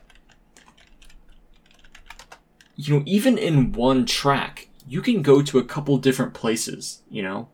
you 2.77 2.95
know, 2.95 3.03
even 3.07 3.39
in 3.39 3.73
one 3.73 4.07
track, 4.07 4.69
you 4.87 5.01
can 5.03 5.23
go 5.23 5.43
to 5.43 5.59
a 5.59 5.65
couple 5.65 5.99
different 5.99 6.35
places, 6.35 7.03
you 7.11 7.23
know? 7.23 7.49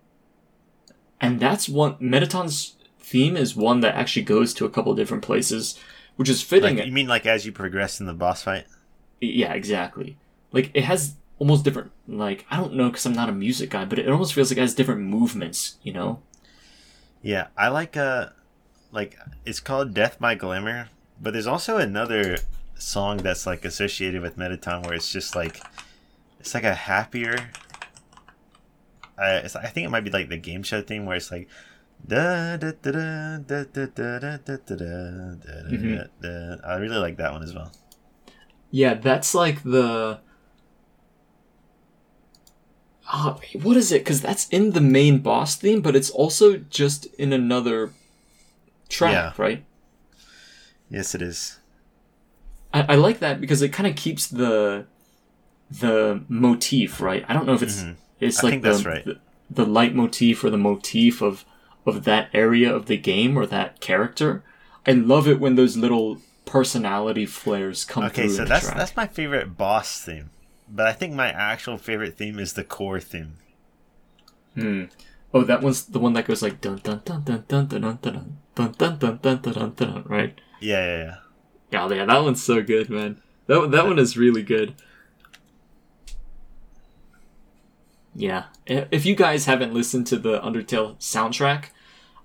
And 1.20 1.40
that's 1.40 1.68
one 1.68 1.96
Mettaton's 2.00 2.76
theme 3.00 3.36
is 3.36 3.56
one 3.56 3.80
that 3.80 3.94
actually 3.94 4.22
goes 4.22 4.54
to 4.54 4.64
a 4.64 4.70
couple 4.70 4.94
different 4.94 5.22
places, 5.22 5.78
which 6.16 6.28
is 6.28 6.42
fitting. 6.42 6.76
Like, 6.76 6.86
you 6.86 6.92
mean 6.92 7.08
like 7.08 7.26
as 7.26 7.44
you 7.44 7.52
progress 7.52 8.00
in 8.00 8.06
the 8.06 8.14
boss 8.14 8.42
fight? 8.42 8.66
Yeah, 9.20 9.52
exactly 9.52 10.16
like 10.52 10.70
it 10.74 10.84
has 10.84 11.14
almost 11.38 11.64
different 11.64 11.90
like 12.06 12.44
i 12.50 12.56
don't 12.56 12.74
know 12.74 12.88
because 12.88 13.06
i'm 13.06 13.12
not 13.12 13.28
a 13.28 13.32
music 13.32 13.70
guy 13.70 13.84
but 13.84 13.98
it 13.98 14.08
almost 14.08 14.34
feels 14.34 14.50
like 14.50 14.58
it 14.58 14.62
has 14.62 14.74
different 14.74 15.00
movements 15.00 15.76
you 15.82 15.92
know 15.92 16.20
yeah 17.22 17.46
i 17.56 17.68
like 17.68 17.96
uh 17.96 18.26
like 18.92 19.18
it's 19.44 19.60
called 19.60 19.94
death 19.94 20.18
by 20.18 20.34
glamour 20.34 20.88
but 21.20 21.32
there's 21.32 21.46
also 21.46 21.76
another 21.76 22.38
song 22.76 23.18
that's 23.18 23.46
like 23.46 23.64
associated 23.64 24.22
with 24.22 24.36
Mettaton 24.36 24.82
where 24.82 24.94
it's 24.94 25.10
just 25.10 25.34
like 25.34 25.60
it's 26.40 26.54
like 26.54 26.64
a 26.64 26.74
happier 26.74 27.50
uh, 29.18 29.40
i 29.42 29.66
think 29.68 29.86
it 29.86 29.90
might 29.90 30.04
be 30.04 30.10
like 30.10 30.28
the 30.28 30.36
game 30.36 30.62
show 30.62 30.80
thing 30.80 31.04
where 31.04 31.16
it's 31.16 31.30
like 31.32 31.48
mm-hmm. 35.70 36.54
i 36.64 36.74
really 36.76 36.96
like 36.96 37.16
that 37.16 37.32
one 37.32 37.42
as 37.42 37.52
well 37.54 37.72
yeah 38.70 38.94
that's 38.94 39.34
like 39.34 39.62
the 39.64 40.20
Oh, 43.10 43.40
what 43.62 43.76
is 43.76 43.90
it? 43.90 44.00
Because 44.00 44.20
that's 44.20 44.48
in 44.48 44.72
the 44.72 44.80
main 44.80 45.18
boss 45.18 45.56
theme, 45.56 45.80
but 45.80 45.96
it's 45.96 46.10
also 46.10 46.58
just 46.58 47.06
in 47.14 47.32
another 47.32 47.92
track, 48.88 49.12
yeah. 49.12 49.32
right? 49.42 49.64
Yes, 50.90 51.14
it 51.14 51.22
is. 51.22 51.58
I, 52.72 52.82
I 52.90 52.94
like 52.96 53.20
that 53.20 53.40
because 53.40 53.62
it 53.62 53.72
kind 53.72 53.86
of 53.86 53.96
keeps 53.96 54.26
the 54.26 54.86
the 55.70 56.22
motif 56.28 57.00
right. 57.00 57.24
I 57.28 57.34
don't 57.34 57.46
know 57.46 57.54
if 57.54 57.62
it's 57.62 57.82
mm-hmm. 57.82 57.92
it's 58.20 58.42
like 58.42 58.62
the, 58.62 58.82
right. 58.86 59.04
the 59.04 59.18
the 59.50 59.66
leitmotif 59.66 60.44
or 60.44 60.50
the 60.50 60.58
motif 60.58 61.22
of 61.22 61.44
of 61.86 62.04
that 62.04 62.28
area 62.34 62.74
of 62.74 62.86
the 62.86 62.96
game 62.96 63.36
or 63.36 63.46
that 63.46 63.80
character. 63.80 64.42
I 64.86 64.92
love 64.92 65.28
it 65.28 65.40
when 65.40 65.54
those 65.56 65.76
little 65.76 66.18
personality 66.44 67.26
flares 67.26 67.84
come 67.84 68.04
okay, 68.04 68.14
through. 68.14 68.24
Okay, 68.24 68.34
so 68.34 68.44
that's 68.44 68.64
track. 68.66 68.76
that's 68.76 68.96
my 68.96 69.06
favorite 69.06 69.56
boss 69.56 70.02
theme, 70.02 70.30
but 70.70 70.86
I 70.86 70.92
think 70.92 71.14
my 71.14 71.28
actual 71.28 71.78
favorite 71.78 72.16
theme 72.16 72.38
is 72.38 72.54
the 72.54 72.64
core 72.64 73.00
theme. 73.00 73.34
Hmm. 74.54 74.84
Oh, 75.32 75.44
that 75.44 75.62
one's 75.62 75.84
the 75.84 75.98
one 75.98 76.14
that 76.14 76.26
goes 76.26 76.42
like 76.42 76.60
dun 76.60 76.80
dun 76.82 77.02
dun 77.04 77.22
dun 77.22 77.44
dun 77.46 77.68
dun 77.68 77.80
dun 77.80 77.98
dun 78.00 78.38
dun 78.54 78.98
dun 78.98 78.98
dun 78.98 79.18
dun 79.22 79.52
dun 79.52 79.74
dun 79.76 80.04
right? 80.06 80.40
Yeah, 80.60 80.84
yeah, 80.84 81.04
yeah. 81.04 81.80
Oh 81.80 81.92
yeah, 81.92 82.06
that 82.06 82.22
one's 82.22 82.42
so 82.42 82.62
good, 82.62 82.88
man. 82.88 83.20
That 83.46 83.70
that 83.70 83.86
one 83.86 83.98
is 83.98 84.16
really 84.16 84.42
good. 84.42 84.74
Yeah, 88.14 88.44
if 88.66 89.06
you 89.06 89.14
guys 89.14 89.44
haven't 89.44 89.72
listened 89.72 90.06
to 90.08 90.16
the 90.16 90.40
Undertale 90.40 90.96
soundtrack, 90.98 91.66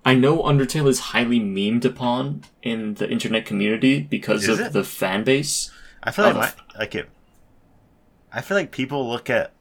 I 0.04 0.14
know 0.14 0.42
Undertale 0.42 0.88
is 0.88 0.98
highly 0.98 1.38
memed 1.38 1.84
upon 1.84 2.42
in 2.62 2.94
the 2.94 3.08
internet 3.08 3.46
community 3.46 4.00
because 4.00 4.42
is 4.48 4.58
of 4.58 4.66
it? 4.66 4.72
the 4.72 4.82
fan 4.82 5.22
base. 5.24 5.70
I 6.02 6.10
feel 6.10 6.24
like 6.26 6.34
my, 6.34 6.52
like 6.78 6.94
it. 6.94 7.08
I 8.34 8.40
feel 8.40 8.56
like 8.56 8.70
people 8.72 9.08
look 9.08 9.30
at 9.30 9.52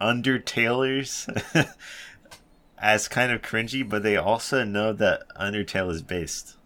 Undertalers 0.00 1.28
as 2.78 3.08
kind 3.08 3.32
of 3.32 3.42
cringy, 3.42 3.88
but 3.88 4.02
they 4.02 4.16
also 4.16 4.64
know 4.64 4.92
that 4.92 5.22
Undertale 5.40 5.90
is 5.90 6.02
based. 6.02 6.56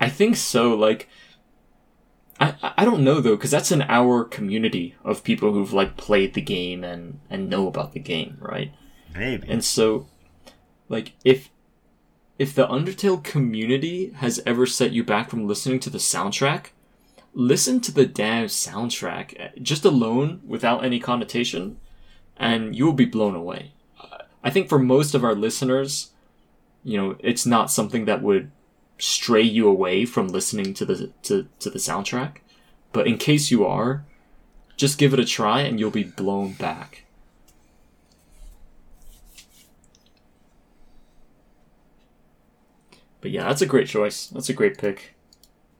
I 0.00 0.08
think 0.08 0.36
so. 0.36 0.74
Like 0.74 1.08
I 2.40 2.54
I 2.62 2.84
don't 2.84 3.04
know 3.04 3.20
though, 3.20 3.36
because 3.36 3.50
that's 3.50 3.72
in 3.72 3.82
our 3.82 4.24
community 4.24 4.96
of 5.04 5.24
people 5.24 5.52
who've 5.52 5.72
like 5.72 5.96
played 5.96 6.34
the 6.34 6.40
game 6.40 6.84
and 6.84 7.20
and 7.30 7.48
know 7.48 7.68
about 7.68 7.92
the 7.92 8.00
game, 8.00 8.36
right? 8.40 8.72
Maybe. 9.14 9.48
And 9.48 9.64
so, 9.64 10.06
like, 10.88 11.12
if 11.24 11.50
if 12.38 12.54
the 12.54 12.66
Undertale 12.68 13.22
community 13.22 14.12
has 14.16 14.40
ever 14.46 14.66
set 14.66 14.92
you 14.92 15.02
back 15.02 15.30
from 15.30 15.46
listening 15.46 15.80
to 15.80 15.90
the 15.90 15.98
soundtrack, 15.98 16.66
listen 17.34 17.80
to 17.80 17.92
the 17.92 18.06
damn 18.06 18.46
soundtrack 18.46 19.40
uh, 19.40 19.48
just 19.60 19.84
alone 19.84 20.40
without 20.46 20.84
any 20.84 20.98
connotation, 20.98 21.78
and 22.36 22.74
you 22.74 22.84
will 22.86 22.92
be 22.92 23.04
blown 23.04 23.34
away. 23.34 23.72
I 24.42 24.50
think 24.50 24.68
for 24.68 24.78
most 24.78 25.14
of 25.14 25.24
our 25.24 25.34
listeners, 25.34 26.12
you 26.84 26.96
know, 26.96 27.16
it's 27.20 27.44
not 27.44 27.70
something 27.70 28.04
that 28.04 28.22
would 28.22 28.50
stray 28.98 29.42
you 29.42 29.68
away 29.68 30.04
from 30.04 30.28
listening 30.28 30.74
to 30.74 30.84
the 30.84 31.12
to, 31.22 31.48
to 31.60 31.70
the 31.70 31.78
soundtrack. 31.78 32.38
But 32.92 33.06
in 33.06 33.18
case 33.18 33.50
you 33.50 33.66
are, 33.66 34.04
just 34.76 34.98
give 34.98 35.12
it 35.12 35.20
a 35.20 35.24
try 35.24 35.60
and 35.60 35.78
you'll 35.78 35.90
be 35.90 36.04
blown 36.04 36.52
back. 36.52 37.04
But 43.20 43.32
yeah, 43.32 43.48
that's 43.48 43.62
a 43.62 43.66
great 43.66 43.88
choice. 43.88 44.28
That's 44.28 44.48
a 44.48 44.54
great 44.54 44.78
pick. 44.78 45.14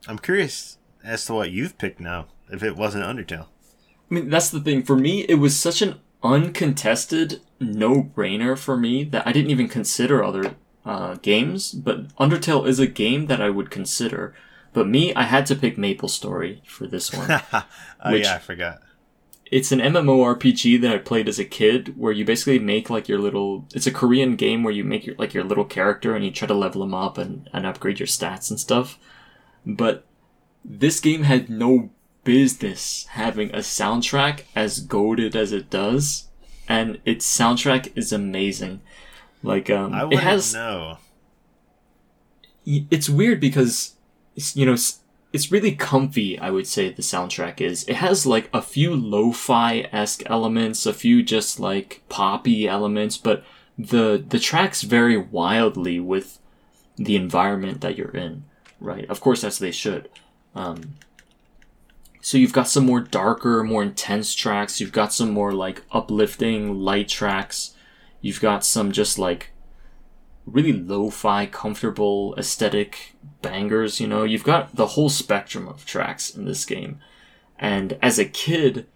I'm 0.07 0.19
curious 0.19 0.78
as 1.05 1.25
to 1.27 1.35
what 1.35 1.51
you've 1.51 1.79
picked 1.79 2.01
now. 2.01 2.27
If 2.51 2.63
it 2.63 2.77
wasn't 2.77 3.05
Undertale, 3.05 3.47
I 4.11 4.15
mean, 4.15 4.31
that's 4.31 4.49
the 4.51 4.61
thing. 4.61 4.83
For 4.83 4.97
me, 4.97 5.21
it 5.29 5.35
was 5.35 5.59
such 5.59 5.83
an 5.83 6.01
uncontested 6.23 7.41
no-brainer 7.61 8.57
for 8.57 8.77
me 8.77 9.05
that 9.05 9.27
I 9.27 9.33
didn't 9.33 9.51
even 9.51 9.69
consider 9.69 10.25
other 10.25 10.55
uh, 10.85 11.15
games. 11.17 11.73
But 11.73 12.09
Undertale 12.17 12.67
is 12.67 12.79
a 12.79 12.87
game 12.87 13.27
that 13.27 13.41
I 13.43 13.51
would 13.51 13.71
consider. 13.71 14.35
But 14.73 14.89
me, 14.89 15.15
I 15.15 15.25
had 15.25 15.45
to 15.47 15.55
pick 15.55 15.77
Maple 15.77 16.09
Story 16.09 16.63
for 16.67 16.87
this 16.87 17.13
one. 17.15 17.29
oh 17.53 17.65
Which- 18.13 18.25
yeah, 18.25 18.37
I 18.37 18.39
forgot. 18.39 18.79
it's 19.51 19.73
an 19.73 19.81
MMORPG 19.81 20.81
that 20.81 20.93
I 20.95 20.99
played 20.99 21.29
as 21.29 21.39
a 21.39 21.45
kid 21.45 21.95
where 21.99 22.13
you 22.13 22.25
basically 22.25 22.59
make 22.59 22.89
like 22.91 23.09
your 23.09 23.19
little 23.19 23.67
it's 23.75 23.87
a 23.87 23.93
Korean 23.93 24.37
game 24.37 24.63
where 24.63 24.73
you 24.73 24.85
make 24.85 25.05
your 25.07 25.17
like 25.17 25.35
your 25.35 25.45
little 25.45 25.65
character 25.65 26.15
and 26.17 26.25
you 26.25 26.31
try 26.31 26.49
to 26.49 26.55
level 26.55 26.81
them 26.81 26.95
up 26.95 27.19
and, 27.19 27.49
and 27.53 27.67
upgrade 27.67 27.99
your 28.01 28.07
stats 28.07 28.51
and 28.51 28.59
stuff. 28.61 28.99
But 29.67 30.05
this 30.65 31.01
game 31.01 31.23
had 31.23 31.49
no 31.49 31.91
business 32.25 33.07
having 33.13 33.51
a 33.51 33.59
soundtrack 33.59 34.43
as 34.55 34.81
goaded 34.81 35.35
as 35.35 35.53
it 35.53 35.71
does. 35.71 36.29
And 36.69 37.01
its 37.07 37.25
soundtrack 37.27 37.91
is 37.97 38.13
amazing. 38.13 38.83
Like 39.43 39.71
um 39.71 39.95
I 39.95 40.07
it 40.09 40.19
has 40.21 40.55
y- 42.67 42.87
it's 42.91 43.09
weird 43.09 43.41
because 43.41 43.95
it's, 44.37 44.55
you 44.57 44.67
know 44.67 44.77
it's 45.33 45.53
really 45.53 45.75
comfy 45.75 46.39
i 46.39 46.51
would 46.51 46.67
say 46.67 46.91
the 46.91 47.03
soundtrack 47.03 47.61
is 47.61 47.85
it 47.89 47.97
has 47.97 48.25
like 48.25 48.49
a 48.53 48.63
few 48.63 48.95
lo-fi-esque 48.95 50.23
elements 50.27 50.87
a 50.87 50.93
few 50.95 51.23
just 51.23 51.61
like 51.61 52.03
poppy 52.09 52.67
elements 52.69 53.19
but 53.19 53.45
the 53.79 54.25
the 54.29 54.39
tracks 54.39 54.83
vary 54.83 55.17
wildly 55.17 56.01
with 56.01 56.39
the 56.97 57.15
environment 57.15 57.81
that 57.81 57.97
you're 57.97 58.17
in 58.17 58.45
right 58.81 59.09
of 59.11 59.21
course 59.21 59.45
as 59.45 59.59
they 59.59 59.71
should 59.71 60.09
um 60.59 60.95
so 62.21 62.37
you've 62.37 62.53
got 62.53 62.69
some 62.69 62.85
more 62.85 63.01
darker 63.01 63.63
more 63.63 63.83
intense 63.83 64.35
tracks 64.35 64.81
you've 64.81 64.93
got 64.93 65.13
some 65.13 65.31
more 65.31 65.53
like 65.53 65.83
uplifting 65.93 66.75
light 66.79 67.09
tracks 67.09 67.75
you've 68.21 68.41
got 68.41 68.65
some 68.65 68.93
just 68.93 69.19
like 69.19 69.53
really 70.53 70.73
lo-fi, 70.73 71.47
comfortable, 71.47 72.35
aesthetic 72.37 73.15
bangers, 73.43 74.01
you 74.01 74.07
know. 74.07 74.25
You've 74.25 74.45
got 74.45 74.75
the 74.75 74.89
whole 74.89 75.09
spectrum 75.09 75.69
of 75.69 75.85
tracks 75.85 76.31
in 76.31 76.45
this 76.45 76.65
game. 76.65 77.01
And 77.59 77.99
as 78.03 78.19
a 78.19 78.25
kid, 78.25 78.87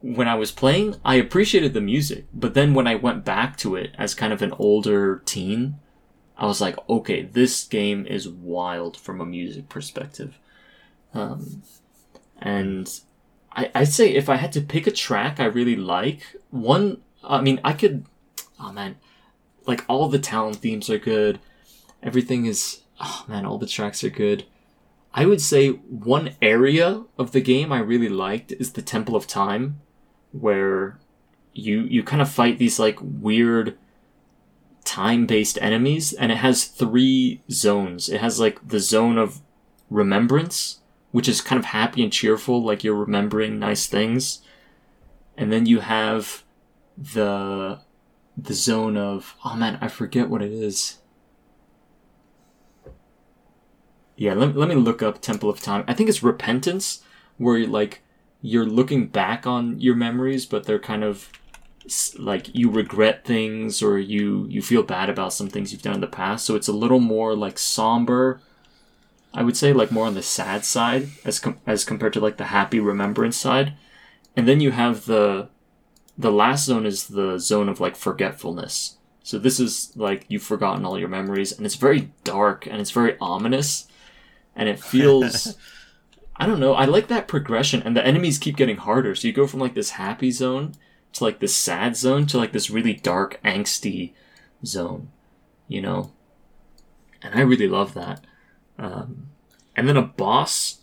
when 0.00 0.28
I 0.28 0.34
was 0.36 0.52
playing, 0.52 0.96
I 1.04 1.16
appreciated 1.16 1.74
the 1.74 1.80
music, 1.80 2.26
but 2.32 2.54
then 2.54 2.74
when 2.74 2.86
I 2.86 2.94
went 2.94 3.24
back 3.24 3.56
to 3.58 3.74
it 3.74 3.92
as 3.98 4.14
kind 4.14 4.32
of 4.32 4.42
an 4.42 4.52
older 4.58 5.22
teen, 5.24 5.76
I 6.36 6.46
was 6.46 6.60
like, 6.60 6.76
okay, 6.88 7.22
this 7.22 7.64
game 7.64 8.06
is 8.06 8.28
wild 8.28 8.96
from 8.96 9.20
a 9.20 9.26
music 9.26 9.68
perspective. 9.68 10.38
Um, 11.14 11.62
and 12.40 13.00
I, 13.52 13.70
I'd 13.74 13.88
say 13.88 14.14
if 14.14 14.28
I 14.28 14.36
had 14.36 14.52
to 14.52 14.60
pick 14.60 14.86
a 14.86 14.92
track 14.92 15.40
I 15.40 15.46
really 15.46 15.76
like, 15.76 16.36
one, 16.50 17.02
I 17.24 17.40
mean, 17.40 17.60
I 17.64 17.72
could, 17.72 18.06
oh 18.60 18.72
man, 18.72 18.96
like 19.66 19.84
all 19.88 20.08
the 20.08 20.18
town 20.18 20.54
themes 20.54 20.88
are 20.90 20.98
good. 20.98 21.40
Everything 22.02 22.46
is 22.46 22.82
oh 23.00 23.24
man, 23.28 23.44
all 23.44 23.58
the 23.58 23.66
tracks 23.66 24.02
are 24.04 24.10
good. 24.10 24.44
I 25.14 25.26
would 25.26 25.40
say 25.40 25.70
one 25.70 26.34
area 26.42 27.04
of 27.18 27.32
the 27.32 27.40
game 27.40 27.72
I 27.72 27.78
really 27.78 28.08
liked 28.08 28.52
is 28.52 28.72
the 28.72 28.82
Temple 28.82 29.16
of 29.16 29.26
Time, 29.26 29.80
where 30.32 30.98
you 31.52 31.82
you 31.82 32.02
kind 32.02 32.22
of 32.22 32.28
fight 32.28 32.58
these 32.58 32.78
like 32.78 32.98
weird 33.00 33.76
time 34.84 35.26
based 35.26 35.58
enemies, 35.60 36.12
and 36.12 36.30
it 36.30 36.38
has 36.38 36.64
three 36.64 37.42
zones. 37.50 38.08
It 38.08 38.20
has 38.20 38.38
like 38.38 38.66
the 38.66 38.80
zone 38.80 39.18
of 39.18 39.40
remembrance, 39.90 40.80
which 41.18 41.26
is 41.28 41.40
kind 41.40 41.58
of 41.58 41.64
happy 41.64 42.04
and 42.04 42.12
cheerful, 42.12 42.62
like 42.62 42.84
you're 42.84 42.94
remembering 42.94 43.58
nice 43.58 43.88
things. 43.88 44.40
And 45.36 45.50
then 45.50 45.66
you 45.66 45.80
have 45.80 46.44
the 46.96 47.80
the 48.36 48.54
zone 48.54 48.96
of 48.96 49.34
oh 49.44 49.56
man, 49.56 49.78
I 49.80 49.88
forget 49.88 50.28
what 50.28 50.42
it 50.42 50.52
is. 50.52 50.98
Yeah, 54.14 54.34
let, 54.34 54.56
let 54.56 54.68
me 54.68 54.76
look 54.76 55.02
up 55.02 55.20
Temple 55.20 55.50
of 55.50 55.60
Time. 55.60 55.82
I 55.88 55.92
think 55.92 56.08
it's 56.08 56.22
repentance, 56.22 57.02
where 57.36 57.66
like 57.66 58.04
you're 58.40 58.64
looking 58.64 59.08
back 59.08 59.44
on 59.44 59.80
your 59.80 59.96
memories, 59.96 60.46
but 60.46 60.66
they're 60.66 60.78
kind 60.78 61.02
of 61.02 61.32
like 62.16 62.54
you 62.54 62.70
regret 62.70 63.24
things 63.24 63.82
or 63.82 63.98
you 63.98 64.46
you 64.48 64.62
feel 64.62 64.84
bad 64.84 65.10
about 65.10 65.32
some 65.32 65.48
things 65.48 65.72
you've 65.72 65.82
done 65.82 65.94
in 65.94 66.00
the 66.00 66.06
past. 66.06 66.46
So 66.46 66.54
it's 66.54 66.68
a 66.68 66.72
little 66.72 67.00
more 67.00 67.34
like 67.34 67.58
somber. 67.58 68.40
I 69.34 69.42
would 69.42 69.56
say 69.56 69.72
like 69.72 69.92
more 69.92 70.06
on 70.06 70.14
the 70.14 70.22
sad 70.22 70.64
side 70.64 71.08
as 71.24 71.38
com- 71.38 71.60
as 71.66 71.84
compared 71.84 72.12
to 72.14 72.20
like 72.20 72.36
the 72.38 72.46
happy 72.46 72.80
remembrance 72.80 73.36
side. 73.36 73.74
And 74.36 74.48
then 74.48 74.60
you 74.60 74.70
have 74.70 75.06
the 75.06 75.48
the 76.16 76.32
last 76.32 76.64
zone 76.64 76.86
is 76.86 77.08
the 77.08 77.38
zone 77.38 77.68
of 77.68 77.80
like 77.80 77.96
forgetfulness. 77.96 78.96
So 79.22 79.38
this 79.38 79.60
is 79.60 79.92
like 79.94 80.24
you've 80.28 80.42
forgotten 80.42 80.84
all 80.84 80.98
your 80.98 81.08
memories 81.08 81.52
and 81.52 81.66
it's 81.66 81.74
very 81.74 82.10
dark 82.24 82.66
and 82.66 82.80
it's 82.80 82.90
very 82.90 83.16
ominous 83.20 83.86
and 84.56 84.68
it 84.68 84.80
feels 84.80 85.56
I 86.36 86.46
don't 86.46 86.60
know, 86.60 86.74
I 86.74 86.84
like 86.84 87.08
that 87.08 87.28
progression 87.28 87.82
and 87.82 87.96
the 87.96 88.06
enemies 88.06 88.38
keep 88.38 88.56
getting 88.56 88.76
harder. 88.76 89.14
So 89.14 89.28
you 89.28 89.34
go 89.34 89.46
from 89.46 89.60
like 89.60 89.74
this 89.74 89.90
happy 89.90 90.30
zone 90.30 90.74
to 91.14 91.24
like 91.24 91.40
this 91.40 91.54
sad 91.54 91.96
zone 91.96 92.26
to 92.26 92.38
like 92.38 92.52
this 92.52 92.70
really 92.70 92.94
dark 92.94 93.40
angsty 93.44 94.12
zone, 94.64 95.10
you 95.66 95.82
know. 95.82 96.12
And 97.22 97.34
I 97.34 97.40
really 97.40 97.68
love 97.68 97.94
that. 97.94 98.24
Um, 98.78 99.28
and 99.76 99.88
then 99.88 99.96
a 99.96 100.02
boss 100.02 100.76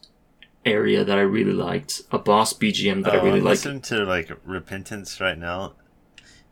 area 0.66 1.04
that 1.06 1.18
I 1.18 1.22
really 1.22 1.54
liked, 1.54 2.02
a 2.12 2.18
boss 2.18 2.54
BGM 2.54 3.04
that 3.04 3.14
I 3.14 3.18
Oh, 3.18 3.24
really 3.24 3.39
I'm 3.39 3.46
liked. 3.46 3.66
listening 3.66 3.82
to 3.84 4.04
like 4.06 4.32
Repentance 4.46 5.20
right 5.22 5.38
now. 5.38 5.74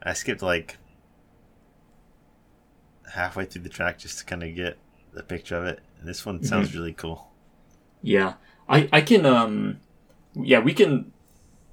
I 0.02 0.14
skipped 0.14 0.42
like 0.42 0.78
halfway 3.14 3.46
through 3.46 3.62
the 3.64 3.70
track 3.70 4.00
just 4.00 4.20
to 4.20 4.26
kind 4.26 4.44
of 4.44 4.56
get 4.56 4.78
the 5.14 5.24
picture 5.24 5.56
of 5.58 5.66
it. 5.66 5.80
And 6.00 6.08
this 6.08 6.26
one 6.26 6.44
sounds 6.44 6.70
Mm-hmm. 6.70 6.78
really 6.78 6.94
cool. 6.94 7.30
Yeah, 8.02 8.34
I 8.68 8.90
I 8.92 9.02
can 9.02 9.26
um, 9.26 9.80
yeah 10.34 10.60
we 10.60 10.74
can 10.74 11.12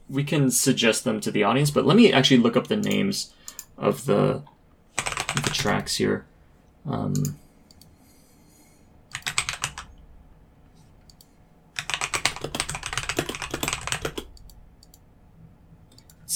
we 0.08 0.22
can 0.24 0.50
suggest 0.50 1.04
them 1.04 1.20
to 1.20 1.30
the 1.30 1.42
audience, 1.44 1.70
but 1.70 1.84
let 1.86 1.96
me 1.96 2.12
actually 2.12 2.38
look 2.38 2.56
up 2.56 2.68
the 2.68 2.76
names 2.76 3.32
of 3.76 4.06
the 4.06 4.42
of 4.98 5.42
the 5.44 5.50
tracks 5.50 5.96
here. 5.96 6.26
Um, 6.86 7.14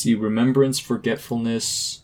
see, 0.04 0.14
remembrance, 0.14 0.78
forgetfulness, 0.78 2.02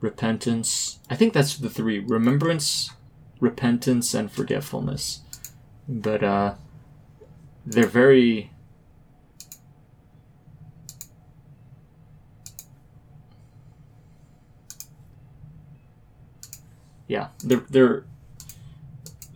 repentance. 0.00 0.98
I 1.10 1.14
think 1.14 1.34
that's 1.34 1.58
the 1.58 1.68
three: 1.68 1.98
remembrance, 1.98 2.90
repentance, 3.38 4.14
and 4.14 4.32
forgetfulness. 4.32 5.20
But 5.86 6.24
uh, 6.24 6.54
they're 7.66 7.86
very 7.86 8.50
yeah 17.06 17.28
they're 17.44 17.66
they're 17.68 18.04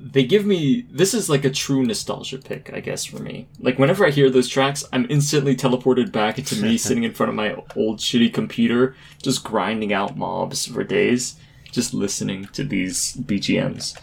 they 0.00 0.24
give 0.24 0.46
me 0.46 0.86
this 0.90 1.12
is 1.12 1.28
like 1.28 1.44
a 1.44 1.50
true 1.50 1.84
nostalgia 1.84 2.38
pick 2.38 2.72
i 2.72 2.78
guess 2.80 3.04
for 3.04 3.18
me 3.18 3.46
like 3.58 3.78
whenever 3.78 4.06
i 4.06 4.10
hear 4.10 4.30
those 4.30 4.48
tracks 4.48 4.84
i'm 4.92 5.06
instantly 5.10 5.56
teleported 5.56 6.12
back 6.12 6.38
into 6.38 6.54
me 6.62 6.78
sitting 6.86 7.04
in 7.04 7.12
front 7.12 7.28
of 7.28 7.34
my 7.36 7.56
old 7.74 7.98
shitty 7.98 8.32
computer 8.32 8.94
just 9.22 9.42
grinding 9.42 9.92
out 9.92 10.16
mobs 10.16 10.66
for 10.66 10.84
days 10.84 11.36
just 11.72 11.92
listening 11.92 12.46
to 12.52 12.62
these 12.62 13.16
bgms 13.16 13.98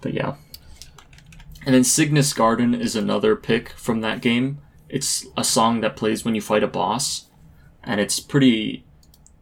but 0.00 0.12
yeah 0.12 0.34
And 1.64 1.74
then 1.74 1.84
Cygnus 1.84 2.32
Garden 2.34 2.74
is 2.74 2.96
another 2.96 3.36
pick 3.36 3.70
from 3.70 4.00
that 4.00 4.20
game. 4.20 4.58
It's 4.88 5.24
a 5.36 5.44
song 5.44 5.80
that 5.80 5.96
plays 5.96 6.24
when 6.24 6.34
you 6.34 6.40
fight 6.40 6.64
a 6.64 6.66
boss, 6.66 7.26
and 7.84 8.00
it's 8.00 8.18
pretty. 8.18 8.84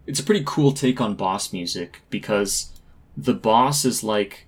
It's 0.06 0.20
a 0.20 0.22
pretty 0.22 0.42
cool 0.44 0.72
take 0.72 1.00
on 1.00 1.14
boss 1.14 1.50
music 1.52 2.02
because 2.10 2.78
the 3.16 3.32
boss 3.32 3.84
is 3.86 4.04
like 4.04 4.46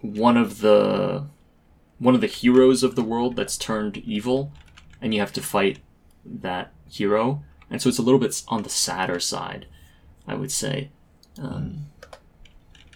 one 0.00 0.36
of 0.36 0.60
the 0.60 1.26
one 1.98 2.14
of 2.14 2.20
the 2.20 2.26
heroes 2.28 2.82
of 2.82 2.94
the 2.94 3.02
world 3.02 3.34
that's 3.36 3.56
turned 3.56 3.96
evil, 3.98 4.52
and 5.02 5.12
you 5.12 5.20
have 5.20 5.32
to 5.32 5.42
fight 5.42 5.80
that 6.24 6.72
hero, 6.88 7.42
and 7.70 7.82
so 7.82 7.88
it's 7.88 7.98
a 7.98 8.02
little 8.02 8.20
bit 8.20 8.42
on 8.48 8.62
the 8.62 8.68
sadder 8.68 9.18
side, 9.18 9.66
I 10.26 10.34
would 10.34 10.52
say, 10.52 10.90
um, 11.40 11.86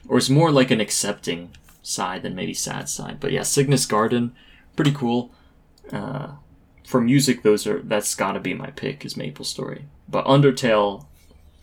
or 0.08 0.18
it's 0.18 0.30
more 0.30 0.52
like 0.52 0.70
an 0.70 0.80
accepting 0.80 1.50
side 1.82 2.22
than 2.22 2.34
maybe 2.34 2.54
sad 2.54 2.88
side. 2.88 3.18
But 3.18 3.32
yeah, 3.32 3.42
Cygnus 3.42 3.86
Garden, 3.86 4.34
pretty 4.76 4.92
cool. 4.92 5.32
Uh, 5.92 6.32
for 6.86 7.00
music, 7.00 7.42
those 7.42 7.66
are 7.66 7.80
that's 7.82 8.14
got 8.14 8.32
to 8.32 8.40
be 8.40 8.54
my 8.54 8.70
pick 8.70 9.04
is 9.04 9.16
Maple 9.16 9.44
Story. 9.44 9.86
But 10.08 10.26
Undertale, 10.26 11.06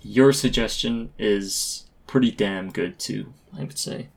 your 0.02 0.34
suggestion 0.34 1.12
is 1.18 1.88
pretty 2.08 2.32
damn 2.32 2.72
good 2.72 3.00
too. 3.00 3.34
I 3.58 3.62
would 3.62 3.78
say 3.78 4.10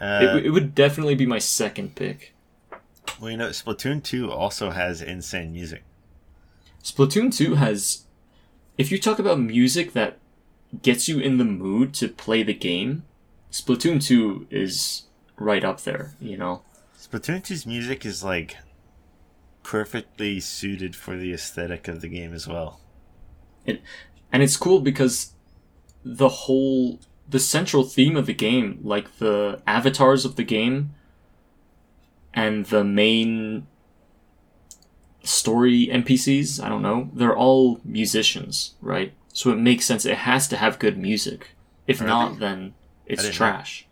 Uh, 0.00 0.20
it, 0.36 0.46
it 0.46 0.50
would 0.50 0.74
definitely 0.74 1.14
be 1.14 1.26
my 1.26 1.38
second 1.38 1.94
pick. 1.94 2.34
well, 3.20 3.30
you 3.30 3.36
know, 3.36 3.50
Splatoon 3.50 4.02
2 4.02 4.30
also 4.30 4.70
has 4.70 5.02
insane 5.02 5.52
music. 5.52 5.82
Splatoon 6.82 7.34
2 7.36 7.56
has. 7.56 8.04
If 8.78 8.90
you 8.90 8.98
talk 8.98 9.18
about 9.18 9.38
music 9.38 9.92
that 9.92 10.18
gets 10.82 11.08
you 11.08 11.18
in 11.18 11.36
the 11.38 11.44
mood 11.44 11.92
to 11.94 12.08
play 12.08 12.42
the 12.42 12.54
game, 12.54 13.04
Splatoon 13.52 14.02
2 14.02 14.46
is 14.50 15.02
right 15.36 15.64
up 15.64 15.82
there, 15.82 16.14
you 16.20 16.36
know? 16.36 16.62
Splatoon 16.98 17.42
2's 17.42 17.66
music 17.66 18.06
is 18.06 18.24
like 18.24 18.56
perfectly 19.62 20.40
suited 20.40 20.96
for 20.96 21.16
the 21.16 21.32
aesthetic 21.32 21.88
of 21.88 22.00
the 22.00 22.08
game 22.08 22.32
as 22.32 22.46
well. 22.46 22.80
And 23.66 24.42
it's 24.42 24.56
cool 24.56 24.80
because 24.80 25.32
the 26.04 26.28
whole. 26.28 27.00
The 27.30 27.38
central 27.38 27.84
theme 27.84 28.16
of 28.16 28.26
the 28.26 28.34
game, 28.34 28.80
like 28.82 29.18
the 29.18 29.62
avatars 29.66 30.24
of 30.24 30.36
the 30.36 30.42
game 30.44 30.94
and 32.34 32.66
the 32.66 32.84
main 32.84 33.66
story 35.22 35.88
NPCs, 35.92 36.62
I 36.62 36.68
don't 36.68 36.82
know, 36.82 37.10
they're 37.14 37.36
all 37.36 37.80
musicians, 37.84 38.74
right? 38.80 39.12
So 39.32 39.50
it 39.50 39.56
makes 39.56 39.84
sense. 39.84 40.04
It 40.04 40.18
has 40.18 40.48
to 40.48 40.56
have 40.56 40.78
good 40.78 40.98
music. 40.98 41.50
If 41.86 42.00
Are 42.00 42.04
not, 42.06 42.38
then 42.38 42.74
it's 43.06 43.22
didn't 43.22 43.34
know. 43.34 43.36
trash. 43.36 43.86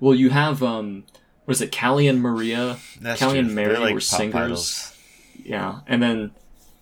Well, 0.00 0.14
you 0.14 0.30
have 0.30 0.62
um, 0.62 1.04
what 1.44 1.52
is 1.52 1.60
it? 1.60 1.76
Callie 1.76 2.08
and 2.08 2.20
Marie. 2.20 2.54
That's 3.00 3.20
Callie 3.20 3.38
true. 3.38 3.46
and 3.46 3.54
Marie 3.54 3.76
like 3.78 3.94
were 3.94 4.00
singers. 4.00 4.34
idols. 4.36 4.94
Yeah, 5.42 5.80
and 5.86 6.02
then 6.02 6.32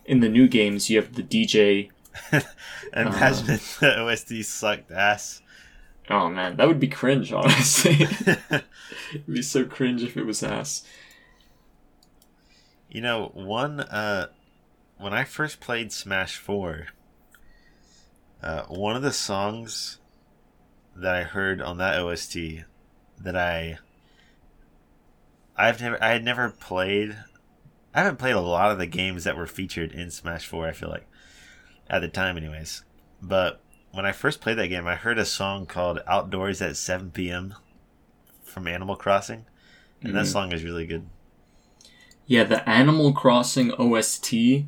in 0.04 0.20
the 0.20 0.28
new 0.28 0.48
games 0.48 0.90
you 0.90 0.96
have 1.00 1.14
the 1.14 1.22
DJ. 1.22 1.90
Imagine 2.94 3.50
if 3.50 3.78
the 3.80 4.00
OST 4.00 4.44
sucked 4.44 4.90
ass. 4.90 5.42
Oh 6.08 6.28
man, 6.28 6.56
that 6.56 6.68
would 6.68 6.80
be 6.80 6.88
cringe. 6.88 7.32
Honestly, 7.32 8.06
it'd 9.12 9.26
be 9.26 9.42
so 9.42 9.64
cringe 9.64 10.02
if 10.02 10.16
it 10.16 10.24
was 10.24 10.42
ass. 10.42 10.84
You 12.88 13.00
know, 13.00 13.30
one 13.34 13.80
uh 13.80 14.28
when 14.98 15.12
I 15.12 15.24
first 15.24 15.60
played 15.60 15.92
Smash 15.92 16.36
4, 16.36 16.86
uh 18.42 18.62
one 18.64 18.96
of 18.96 19.02
the 19.02 19.12
songs 19.12 19.98
that 20.94 21.14
I 21.14 21.24
heard 21.24 21.60
on 21.60 21.78
that 21.78 21.98
OST 22.00 22.36
that 23.18 23.36
I 23.36 23.78
I've 25.56 25.80
never 25.80 26.02
I 26.02 26.10
had 26.10 26.24
never 26.24 26.50
played 26.50 27.16
I 27.96 28.00
haven't 28.00 28.18
played 28.18 28.34
a 28.34 28.40
lot 28.40 28.70
of 28.70 28.78
the 28.78 28.86
games 28.86 29.24
that 29.24 29.38
were 29.38 29.46
featured 29.46 29.90
in 29.90 30.10
Smash 30.10 30.46
4, 30.46 30.68
I 30.68 30.72
feel 30.72 30.90
like. 30.90 31.06
At 31.88 32.00
the 32.00 32.08
time 32.08 32.36
anyways. 32.36 32.82
But 33.22 33.62
when 33.92 34.04
I 34.06 34.12
first 34.12 34.40
played 34.40 34.58
that 34.58 34.68
game, 34.68 34.86
I 34.86 34.94
heard 34.96 35.18
a 35.18 35.24
song 35.24 35.66
called 35.66 36.00
Outdoors 36.06 36.60
at 36.62 36.76
7 36.76 37.10
p.m. 37.10 37.54
from 38.44 38.66
Animal 38.66 38.96
Crossing. 38.96 39.44
And 40.02 40.14
that 40.14 40.24
Mhm. 40.26 40.32
song 40.32 40.52
is 40.52 40.62
really 40.62 40.86
good. 40.86 41.06
Yeah, 42.26 42.44
the 42.44 42.68
Animal 42.68 43.12
Crossing 43.12 43.72
OST. 43.78 44.66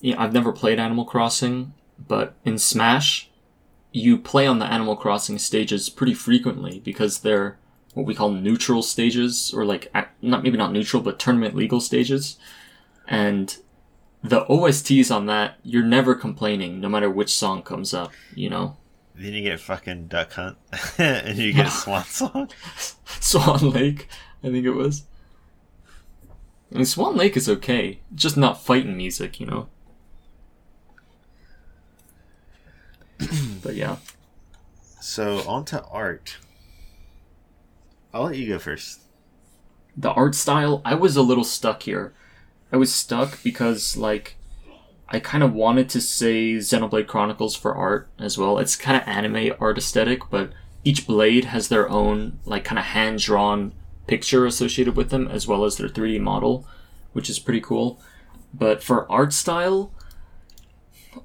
Yeah, 0.00 0.20
I've 0.20 0.32
never 0.32 0.52
played 0.52 0.78
Animal 0.78 1.04
Crossing, 1.04 1.74
but 1.98 2.34
in 2.44 2.58
Smash, 2.58 3.28
you 3.92 4.16
play 4.18 4.46
on 4.46 4.58
the 4.58 4.66
Animal 4.66 4.96
Crossing 4.96 5.38
stages 5.38 5.88
pretty 5.88 6.14
frequently 6.14 6.80
because 6.80 7.20
they're 7.20 7.58
what 7.94 8.06
we 8.06 8.14
call 8.14 8.30
neutral 8.30 8.82
stages, 8.82 9.52
or 9.52 9.64
like 9.64 9.92
not 10.22 10.42
maybe 10.44 10.56
not 10.56 10.72
neutral, 10.72 11.02
but 11.02 11.18
tournament 11.18 11.56
legal 11.56 11.80
stages. 11.80 12.36
And 13.08 13.56
the 14.22 14.44
OSTs 14.46 15.14
on 15.14 15.26
that, 15.26 15.58
you're 15.62 15.82
never 15.84 16.14
complaining, 16.14 16.80
no 16.80 16.88
matter 16.88 17.10
which 17.10 17.34
song 17.36 17.62
comes 17.62 17.94
up. 17.94 18.12
You 18.34 18.50
know, 18.50 18.76
Then 19.14 19.32
you 19.34 19.42
get 19.42 19.60
fucking 19.60 20.08
Duck 20.08 20.32
Hunt, 20.32 20.56
and 20.98 21.38
you 21.38 21.52
get 21.52 21.68
Swan 21.70 22.04
Song. 22.08 22.50
Swan 23.20 23.70
Lake, 23.70 24.08
I 24.42 24.48
think 24.50 24.64
it 24.66 24.72
was. 24.72 25.04
I 26.72 26.76
mean, 26.76 26.84
Swan 26.84 27.16
Lake 27.16 27.36
is 27.36 27.48
okay, 27.48 28.00
just 28.14 28.36
not 28.36 28.62
fighting 28.62 28.96
music, 28.96 29.40
you 29.40 29.46
know. 29.46 29.68
but 33.62 33.74
yeah, 33.74 33.96
So 35.00 35.42
on 35.48 35.64
to 35.66 35.82
art. 35.84 36.38
I'll 38.12 38.24
let 38.24 38.36
you 38.36 38.48
go 38.48 38.58
first. 38.58 39.00
the 39.96 40.10
art 40.12 40.34
style, 40.34 40.80
I 40.84 40.94
was 40.94 41.16
a 41.16 41.22
little 41.22 41.44
stuck 41.44 41.82
here. 41.82 42.14
I 42.72 42.76
was 42.76 42.94
stuck 42.94 43.42
because 43.42 43.96
like 43.96 44.36
I 45.08 45.20
kind 45.20 45.42
of 45.42 45.54
wanted 45.54 45.88
to 45.90 46.00
say 46.00 46.54
Xenoblade 46.54 47.06
Chronicles 47.06 47.56
for 47.56 47.74
art 47.74 48.08
as 48.18 48.36
well. 48.36 48.58
It's 48.58 48.76
kind 48.76 48.96
of 49.00 49.08
anime 49.08 49.54
art 49.58 49.78
aesthetic, 49.78 50.28
but 50.30 50.52
each 50.84 51.06
blade 51.06 51.46
has 51.46 51.68
their 51.68 51.88
own 51.88 52.38
like 52.44 52.64
kind 52.64 52.78
of 52.78 52.86
hand 52.86 53.20
drawn 53.20 53.72
picture 54.06 54.46
associated 54.46 54.96
with 54.96 55.10
them 55.10 55.28
as 55.28 55.46
well 55.46 55.64
as 55.64 55.76
their 55.76 55.88
3D 55.88 56.20
model, 56.20 56.66
which 57.12 57.30
is 57.30 57.38
pretty 57.38 57.60
cool. 57.60 58.00
But 58.52 58.82
for 58.82 59.10
art 59.10 59.32
style, 59.32 59.92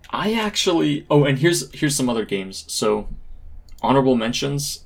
I 0.09 0.33
actually 0.33 1.05
oh, 1.09 1.25
and 1.25 1.39
here's 1.39 1.71
here's 1.73 1.95
some 1.95 2.09
other 2.09 2.25
games. 2.25 2.63
So 2.67 3.09
honorable 3.81 4.15
mentions 4.15 4.85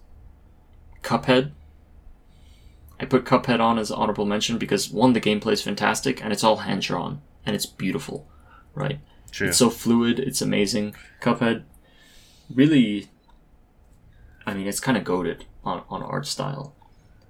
Cuphead. 1.04 1.52
I 3.00 3.06
put 3.06 3.26
Cuphead 3.26 3.60
on 3.60 3.78
as 3.78 3.92
honorable 3.92 4.26
mention 4.26 4.58
because 4.58 4.90
one, 4.90 5.14
the 5.14 5.22
gameplay 5.22 5.54
is 5.54 5.62
fantastic 5.62 6.24
and 6.24 6.34
it's 6.34 6.44
all 6.44 6.58
hand 6.58 6.82
drawn 6.82 7.22
and 7.46 7.56
it's 7.56 7.66
beautiful, 7.66 8.28
right? 8.74 9.00
True. 9.32 9.50
It's 9.50 9.58
so 9.58 9.70
fluid, 9.70 10.20
it's 10.20 10.42
amazing. 10.42 10.96
Cuphead, 11.22 11.64
really, 12.54 13.10
I 14.46 14.54
mean, 14.54 14.68
it's 14.68 14.80
kind 14.80 14.98
of 14.98 15.04
goaded 15.04 15.46
on, 15.64 15.84
on 15.90 16.02
art 16.02 16.26
style. 16.26 16.74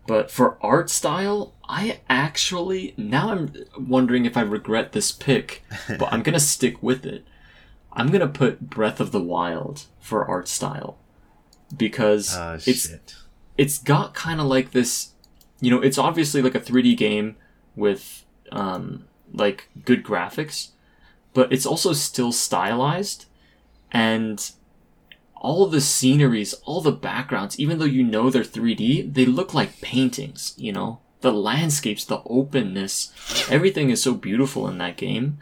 But 0.08 0.32
for 0.32 0.58
art 0.62 0.90
style, 0.90 1.54
I 1.68 2.00
actually, 2.10 2.94
now 2.96 3.32
I'm 3.32 3.54
wondering 3.78 4.26
if 4.26 4.38
I 4.38 4.42
regret 4.42 4.94
this 4.94 5.12
pick, 5.12 5.64
but 6.00 6.14
I'm 6.14 6.24
going 6.24 6.34
to 6.34 6.40
stick 6.40 6.82
with 6.82 7.06
it. 7.06 7.26
I'm 7.92 8.08
going 8.08 8.22
to 8.22 8.28
put 8.28 8.70
Breath 8.70 9.02
of 9.02 9.12
the 9.12 9.20
Wild 9.22 9.86
for 10.00 10.26
art 10.26 10.48
style 10.48 10.98
because 11.76 12.34
oh 12.38 12.58
it's 12.66 12.94
it's 13.58 13.78
got 13.80 14.14
kind 14.14 14.40
of 14.40 14.46
like 14.46 14.72
this 14.72 15.12
you 15.60 15.72
know 15.72 15.82
it's 15.82 15.98
obviously 15.98 16.42
like 16.42 16.56
a 16.56 16.60
3d 16.60 16.96
game 16.98 17.36
with 17.76 18.26
um 18.52 19.06
like 19.34 19.70
good 19.86 20.04
graphics 20.04 20.70
but 21.34 21.52
it's 21.52 21.66
also 21.66 21.94
still 21.94 22.32
stylized 22.32 23.26
and 23.92 24.52
all 25.36 25.68
the 25.68 25.82
sceneries 25.82 26.54
all 26.66 26.82
the 26.82 26.92
backgrounds 26.92 27.60
even 27.60 27.80
though 27.80 27.86
you 27.86 28.04
know 28.04 28.30
they're 28.30 28.44
3d 28.44 29.14
they 29.14 29.26
look 29.26 29.54
like 29.54 29.82
paintings 29.82 30.54
you 30.58 30.72
know? 30.72 31.00
The 31.22 31.32
landscapes 31.32 32.06
the 32.06 32.22
openness 32.26 33.12
everything 33.50 33.90
is 33.90 34.02
so 34.02 34.14
beautiful 34.14 34.68
in 34.68 34.78
that 34.78 34.98
game. 34.98 35.40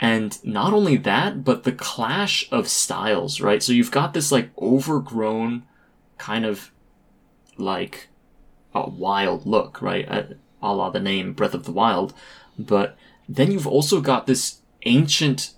And 0.00 0.44
not 0.44 0.72
only 0.72 0.96
that 0.96 1.44
but 1.44 1.62
the 1.64 1.72
clash 1.72 2.48
of 2.50 2.68
styles 2.68 3.40
right? 3.40 3.62
So 3.62 3.72
you've 3.72 3.90
got 3.90 4.14
this 4.14 4.32
like 4.32 4.50
overgrown 4.58 5.62
kind 6.18 6.44
of 6.44 6.70
like 7.56 8.08
a 8.74 8.88
wild 8.88 9.46
look, 9.46 9.80
right? 9.80 10.06
A, 10.08 10.36
a 10.62 10.74
la 10.74 10.90
the 10.90 11.00
name 11.00 11.32
Breath 11.32 11.54
of 11.54 11.64
the 11.64 11.72
Wild. 11.72 12.14
But 12.58 12.96
then 13.28 13.50
you've 13.50 13.66
also 13.66 14.00
got 14.00 14.26
this 14.26 14.60
ancient 14.84 15.52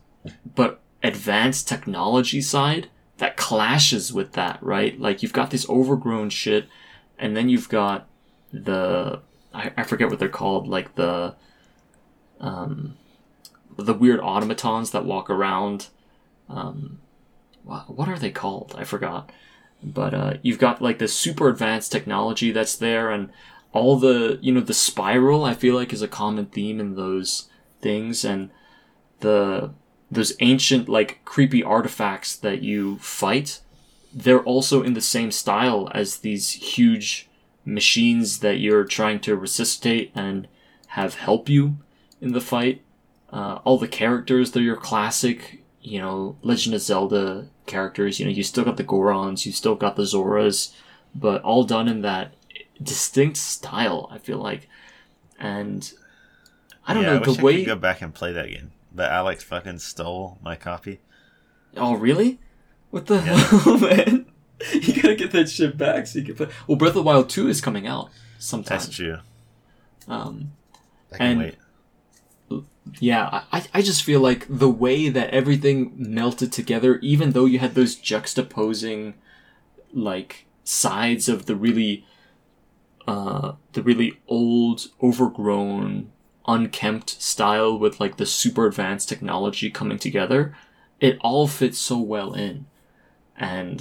but 0.54 0.80
advanced 1.02 1.68
technology 1.68 2.40
side 2.40 2.88
that 3.18 3.36
clashes 3.36 4.12
with 4.12 4.32
that, 4.32 4.62
right? 4.62 4.98
Like 5.00 5.22
you've 5.22 5.32
got 5.32 5.50
this 5.50 5.68
overgrown 5.68 6.30
shit, 6.30 6.68
and 7.18 7.36
then 7.36 7.48
you've 7.48 7.68
got 7.68 8.08
the 8.52 9.20
I, 9.54 9.72
I 9.76 9.82
forget 9.84 10.10
what 10.10 10.18
they're 10.18 10.28
called, 10.28 10.68
like 10.68 10.94
the 10.96 11.34
um 12.40 12.96
the 13.78 13.94
weird 13.94 14.20
automatons 14.20 14.90
that 14.90 15.04
walk 15.04 15.30
around. 15.30 15.88
Um, 16.48 17.00
what, 17.64 17.90
what 17.94 18.08
are 18.08 18.18
they 18.18 18.30
called? 18.30 18.74
I 18.78 18.84
forgot 18.84 19.30
but 19.82 20.14
uh, 20.14 20.34
you've 20.42 20.58
got 20.58 20.82
like 20.82 20.98
this 20.98 21.16
super 21.16 21.48
advanced 21.48 21.92
technology 21.92 22.50
that's 22.50 22.76
there 22.76 23.10
and 23.10 23.30
all 23.72 23.96
the 23.96 24.38
you 24.40 24.52
know 24.52 24.60
the 24.60 24.74
spiral 24.74 25.44
I 25.44 25.54
feel 25.54 25.74
like 25.74 25.92
is 25.92 26.02
a 26.02 26.08
common 26.08 26.46
theme 26.46 26.80
in 26.80 26.94
those 26.94 27.48
things 27.80 28.24
and 28.24 28.50
the 29.20 29.70
those 30.10 30.34
ancient 30.40 30.88
like 30.88 31.24
creepy 31.24 31.62
artifacts 31.62 32.36
that 32.36 32.62
you 32.62 32.98
fight 32.98 33.60
they're 34.16 34.42
also 34.42 34.82
in 34.82 34.94
the 34.94 35.00
same 35.02 35.30
style 35.30 35.90
as 35.92 36.18
these 36.18 36.52
huge 36.52 37.28
machines 37.66 38.38
that 38.38 38.58
you're 38.58 38.84
trying 38.84 39.20
to 39.20 39.36
resuscitate 39.36 40.10
and 40.14 40.48
have 40.88 41.16
help 41.16 41.50
you 41.50 41.76
in 42.20 42.32
the 42.32 42.40
fight. 42.40 42.80
Uh, 43.30 43.58
all 43.64 43.76
the 43.76 43.88
characters 43.88 44.52
they're 44.52 44.62
your 44.62 44.76
classic 44.76 45.62
you 45.88 46.00
know 46.00 46.36
legend 46.42 46.74
of 46.74 46.80
zelda 46.80 47.46
characters 47.66 48.18
you 48.18 48.24
know 48.26 48.30
you 48.32 48.42
still 48.42 48.64
got 48.64 48.76
the 48.76 48.82
gorons 48.84 49.46
you 49.46 49.52
still 49.52 49.76
got 49.76 49.94
the 49.94 50.02
zoras 50.02 50.72
but 51.14 51.40
all 51.42 51.62
done 51.62 51.86
in 51.86 52.00
that 52.02 52.34
distinct 52.82 53.36
style 53.36 54.08
i 54.10 54.18
feel 54.18 54.38
like 54.38 54.68
and 55.38 55.92
i 56.86 56.92
don't 56.92 57.04
Yeah, 57.04 57.14
know 57.14 57.20
wish 57.20 57.36
the 57.36 57.40
I 57.40 57.44
way 57.44 57.56
could 57.58 57.66
go 57.66 57.76
back 57.76 58.02
and 58.02 58.12
play 58.14 58.32
that 58.32 58.46
again, 58.46 58.72
but 58.94 59.10
Alex 59.12 59.44
fucking 59.44 59.78
stole 59.80 60.38
my 60.42 60.56
copy. 60.56 60.98
Oh, 61.76 61.94
really? 61.94 62.38
What 62.90 63.06
the 63.06 63.20
hell, 63.20 63.78
man? 63.86 64.26
You 64.72 65.02
gotta 65.02 65.14
get 65.16 65.32
that 65.32 65.50
shit 65.50 65.76
back 65.76 66.06
so 66.06 66.18
you 66.20 66.24
can 66.24 66.34
play. 66.36 66.48
Well, 66.66 66.76
Breath 66.78 66.90
of 66.90 66.94
the 66.96 67.02
Wild 67.02 67.28
2 67.28 67.48
is 67.48 67.60
coming 67.60 67.86
out 67.86 68.08
sometime. 68.38 68.78
That's 68.78 68.88
true. 68.88 69.18
Um, 70.08 70.52
I 71.12 71.16
can 71.18 71.26
And- 71.26 71.38
wait. 71.40 71.56
Yeah, 73.00 73.44
I, 73.52 73.66
I 73.74 73.82
just 73.82 74.02
feel 74.02 74.20
like 74.20 74.46
the 74.48 74.70
way 74.70 75.08
that 75.08 75.30
everything 75.30 75.92
melted 75.96 76.52
together, 76.52 76.98
even 77.00 77.32
though 77.32 77.44
you 77.44 77.58
had 77.58 77.74
those 77.74 77.96
juxtaposing, 77.96 79.14
like, 79.92 80.46
sides 80.64 81.28
of 81.28 81.46
the 81.46 81.56
really, 81.56 82.06
uh, 83.06 83.52
the 83.72 83.82
really 83.82 84.20
old, 84.28 84.88
overgrown, 85.02 86.12
unkempt 86.46 87.10
style 87.22 87.78
with, 87.78 88.00
like, 88.00 88.16
the 88.16 88.26
super 88.26 88.66
advanced 88.66 89.08
technology 89.08 89.70
coming 89.70 89.98
together, 89.98 90.56
it 91.00 91.18
all 91.20 91.46
fits 91.46 91.78
so 91.78 91.98
well 91.98 92.34
in. 92.34 92.66
And 93.36 93.80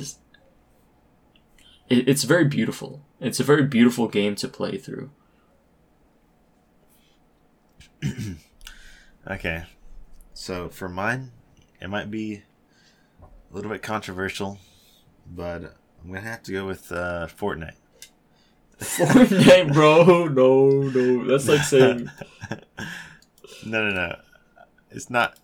it, 1.90 2.08
it's 2.10 2.24
very 2.24 2.46
beautiful. 2.46 3.02
It's 3.20 3.40
a 3.40 3.44
very 3.44 3.64
beautiful 3.64 4.08
game 4.08 4.36
to 4.36 4.48
play 4.48 4.78
through. 4.78 5.12
Okay. 9.30 9.64
So 10.34 10.70
for 10.70 10.88
mine, 10.88 11.32
it 11.82 11.90
might 11.90 12.12
be 12.12 12.44
a 13.22 13.56
little 13.56 13.72
bit 13.72 13.82
controversial, 13.82 14.60
but 15.26 15.76
I'm 16.04 16.10
gonna 16.12 16.22
have 16.22 16.44
to 16.44 16.52
go 16.52 16.68
with 16.68 16.92
uh, 16.92 17.28
Fortnite. 17.28 17.76
Fortnite, 18.80 19.74
bro. 19.74 20.28
No, 20.36 20.82
no. 20.82 21.26
That's 21.26 21.48
like 21.48 21.62
saying 21.62 22.10
no, 23.66 23.90
no, 23.90 23.92
no. 23.92 24.16
It's 24.92 25.10
not. 25.10 25.40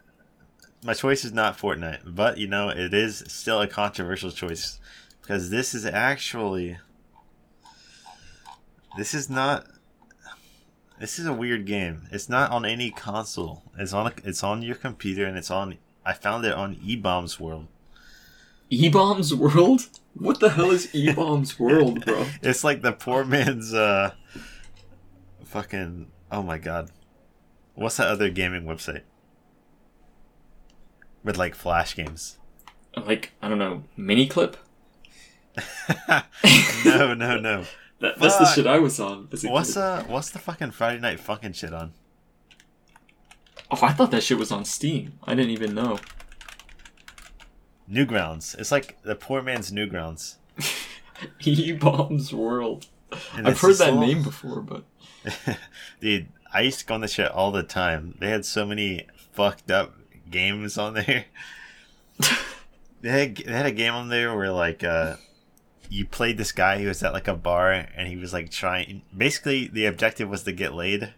My 0.83 0.93
choice 0.93 1.25
is 1.25 1.31
not 1.31 1.57
Fortnite, 1.57 2.01
but 2.05 2.37
you 2.37 2.47
know 2.47 2.69
it 2.69 2.93
is 2.93 3.23
still 3.27 3.61
a 3.61 3.67
controversial 3.67 4.31
choice 4.31 4.79
because 5.21 5.49
this 5.49 5.73
is 5.73 5.85
actually. 5.85 6.77
This 8.97 9.13
is 9.13 9.29
not. 9.29 9.65
This 11.01 11.17
is 11.17 11.25
a 11.25 11.33
weird 11.33 11.65
game. 11.65 12.07
It's 12.11 12.29
not 12.29 12.51
on 12.51 12.63
any 12.63 12.91
console. 12.91 13.63
It's 13.75 13.91
on. 13.91 14.05
A, 14.05 14.13
it's 14.23 14.43
on 14.43 14.61
your 14.61 14.75
computer, 14.75 15.25
and 15.25 15.35
it's 15.35 15.49
on. 15.49 15.79
I 16.05 16.13
found 16.13 16.45
it 16.45 16.53
on 16.53 16.75
eBaum's 16.75 17.39
World. 17.39 17.65
eBaum's 18.71 19.33
World? 19.33 19.87
What 20.13 20.39
the 20.39 20.51
hell 20.51 20.69
is 20.69 20.85
eBaum's 20.93 21.57
World, 21.59 22.05
bro? 22.05 22.27
It's 22.43 22.63
like 22.63 22.83
the 22.83 22.91
poor 22.91 23.25
man's. 23.25 23.73
uh 23.73 24.11
Fucking. 25.43 26.11
Oh 26.31 26.43
my 26.43 26.59
god. 26.59 26.91
What's 27.73 27.97
that 27.97 28.07
other 28.07 28.29
gaming 28.29 28.65
website? 28.65 29.01
With 31.23 31.35
like 31.35 31.55
flash 31.55 31.95
games. 31.95 32.37
Like, 32.95 33.31
I 33.41 33.49
don't 33.49 33.57
know, 33.57 33.85
Miniclip? 33.97 34.53
no, 36.85 37.15
no, 37.15 37.39
no. 37.39 37.65
That, 38.01 38.17
that's 38.17 38.37
the 38.37 38.45
shit 38.45 38.65
I 38.65 38.79
was 38.79 38.99
on. 38.99 39.27
What's 39.43 39.77
uh 39.77 40.03
what's 40.07 40.31
the 40.31 40.39
fucking 40.39 40.71
Friday 40.71 40.99
night 40.99 41.19
fucking 41.19 41.53
shit 41.53 41.71
on? 41.71 41.93
Oh, 43.69 43.79
I 43.81 43.93
thought 43.93 44.11
that 44.11 44.23
shit 44.23 44.39
was 44.39 44.51
on 44.51 44.65
Steam. 44.65 45.19
I 45.23 45.35
didn't 45.35 45.51
even 45.51 45.75
know. 45.75 45.99
Newgrounds. 47.89 48.57
It's 48.57 48.71
like 48.71 49.01
the 49.03 49.15
poor 49.15 49.41
man's 49.43 49.71
Newgrounds. 49.71 50.35
eBaum's 51.41 52.33
World. 52.33 52.87
And 53.35 53.47
I've 53.47 53.59
heard 53.61 53.75
that 53.75 53.93
little- 53.93 53.99
name 53.99 54.23
before, 54.23 54.61
but 54.61 54.83
Dude, 55.99 56.27
I 56.51 56.61
used 56.61 56.79
to 56.79 56.85
go 56.85 56.95
on 56.95 57.01
the 57.01 57.07
shit 57.07 57.29
all 57.31 57.51
the 57.51 57.63
time. 57.63 58.15
They 58.19 58.29
had 58.29 58.45
so 58.45 58.65
many 58.65 59.05
fucked 59.31 59.69
up 59.69 59.93
games 60.29 60.77
on 60.77 60.95
there. 60.95 61.25
they 63.01 63.09
had 63.09 63.35
they 63.37 63.51
had 63.51 63.65
a 63.67 63.71
game 63.71 63.93
on 63.93 64.09
there 64.09 64.35
where 64.35 64.51
like 64.51 64.83
uh 64.83 65.17
you 65.91 66.05
played 66.05 66.37
this 66.37 66.53
guy 66.53 66.79
who 66.79 66.87
was 66.87 67.03
at 67.03 67.11
like 67.11 67.27
a 67.27 67.35
bar 67.35 67.71
and 67.71 68.07
he 68.07 68.15
was 68.15 68.31
like 68.31 68.49
trying 68.49 69.01
basically 69.15 69.67
the 69.67 69.85
objective 69.85 70.29
was 70.29 70.43
to 70.43 70.53
get 70.53 70.73
laid. 70.73 71.13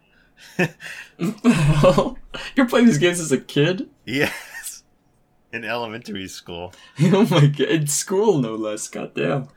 what 0.56 1.42
the 1.42 1.52
hell? 1.52 2.18
You're 2.56 2.66
playing 2.68 2.86
these 2.86 2.98
games 2.98 3.20
as 3.20 3.30
a 3.32 3.38
kid? 3.38 3.88
yes. 4.04 4.82
In 5.52 5.64
elementary 5.64 6.26
school. 6.26 6.72
Oh 7.00 7.24
my 7.30 7.46
god, 7.46 7.60
in 7.68 7.86
school 7.86 8.38
no 8.38 8.56
less. 8.56 8.88
Goddamn. 8.88 9.48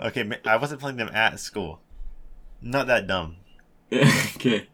Okay, 0.00 0.28
I 0.44 0.56
wasn't 0.56 0.80
playing 0.80 0.96
them 0.96 1.10
at 1.14 1.38
school. 1.38 1.78
Not 2.60 2.88
that 2.88 3.06
dumb. 3.06 3.36
okay. 3.92 4.66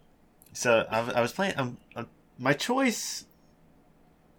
So 0.55 0.87
I, 0.91 1.01
was- 1.03 1.15
I 1.15 1.21
was 1.21 1.33
playing. 1.33 1.55
Um, 1.59 1.77
um, 1.95 2.07
my 2.39 2.55
choice 2.55 3.27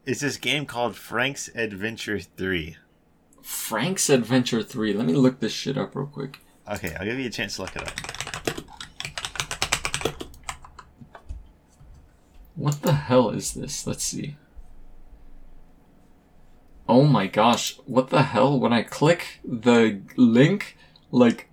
is 0.07 0.21
this 0.21 0.37
game 0.37 0.65
called 0.65 0.95
Frank's 0.95 1.49
Adventure 1.53 2.19
Three. 2.19 2.77
Frank's 3.41 4.09
Adventure 4.09 4.63
3. 4.63 4.93
Let 4.93 5.05
me 5.05 5.13
look 5.13 5.39
this 5.39 5.51
shit 5.51 5.77
up 5.77 5.95
real 5.95 6.05
quick. 6.07 6.39
Okay, 6.71 6.95
I'll 6.99 7.05
give 7.05 7.19
you 7.19 7.27
a 7.27 7.31
chance 7.31 7.55
to 7.55 7.63
look 7.63 7.75
it 7.75 7.81
up. 7.83 8.65
What 12.55 12.81
the 12.81 12.93
hell 12.93 13.29
is 13.29 13.53
this? 13.53 13.87
Let's 13.87 14.03
see. 14.03 14.35
Oh 16.87 17.03
my 17.05 17.27
gosh, 17.27 17.77
what 17.85 18.09
the 18.09 18.21
hell? 18.23 18.59
When 18.59 18.73
I 18.73 18.83
click 18.83 19.39
the 19.43 20.01
link, 20.17 20.77
like, 21.09 21.49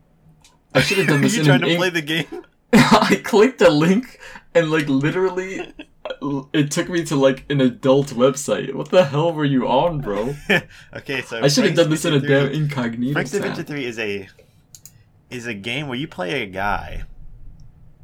I 0.74 0.80
should 0.80 0.98
have 0.98 1.06
done 1.06 1.20
this 1.22 1.34
Are 1.34 1.36
you 1.36 1.40
in 1.42 1.46
trying 1.46 1.60
to 1.60 1.68
ink- 1.68 1.78
play 1.78 1.90
the 1.90 2.02
game? 2.02 2.44
I 2.72 3.20
clicked 3.24 3.62
a 3.62 3.70
link 3.70 4.18
and 4.54 4.70
like 4.70 4.88
literally 4.88 5.72
it 6.52 6.70
took 6.70 6.88
me 6.88 7.04
to 7.04 7.16
like 7.16 7.44
an 7.50 7.60
adult 7.60 8.08
website. 8.08 8.74
What 8.74 8.90
the 8.90 9.04
hell 9.04 9.32
were 9.32 9.44
you 9.44 9.68
on, 9.68 10.00
bro? 10.00 10.34
okay, 10.96 11.22
so 11.22 11.40
I 11.42 11.48
should 11.48 11.64
have 11.64 11.74
done 11.74 11.90
this 11.90 12.04
in 12.04 12.14
a 12.14 12.20
damn 12.20 12.48
incognito 12.48 13.12
Frank's. 13.14 13.34
Adventure 13.34 13.62
Three 13.62 13.84
is 13.84 13.98
a 13.98 14.28
is 15.30 15.46
a 15.46 15.54
game 15.54 15.88
where 15.88 15.98
you 15.98 16.08
play 16.08 16.42
a 16.42 16.46
guy, 16.46 17.04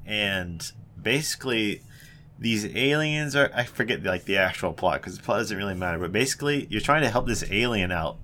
and 0.06 0.70
basically 1.00 1.82
these 2.38 2.66
aliens 2.76 3.36
are 3.36 3.50
I 3.54 3.64
forget 3.64 4.02
like 4.02 4.24
the 4.24 4.36
actual 4.36 4.72
plot 4.72 5.00
because 5.00 5.16
the 5.16 5.22
plot 5.22 5.38
doesn't 5.38 5.56
really 5.56 5.74
matter. 5.74 5.98
But 5.98 6.12
basically, 6.12 6.66
you're 6.70 6.80
trying 6.80 7.02
to 7.02 7.10
help 7.10 7.26
this 7.26 7.44
alien 7.50 7.92
out, 7.92 8.16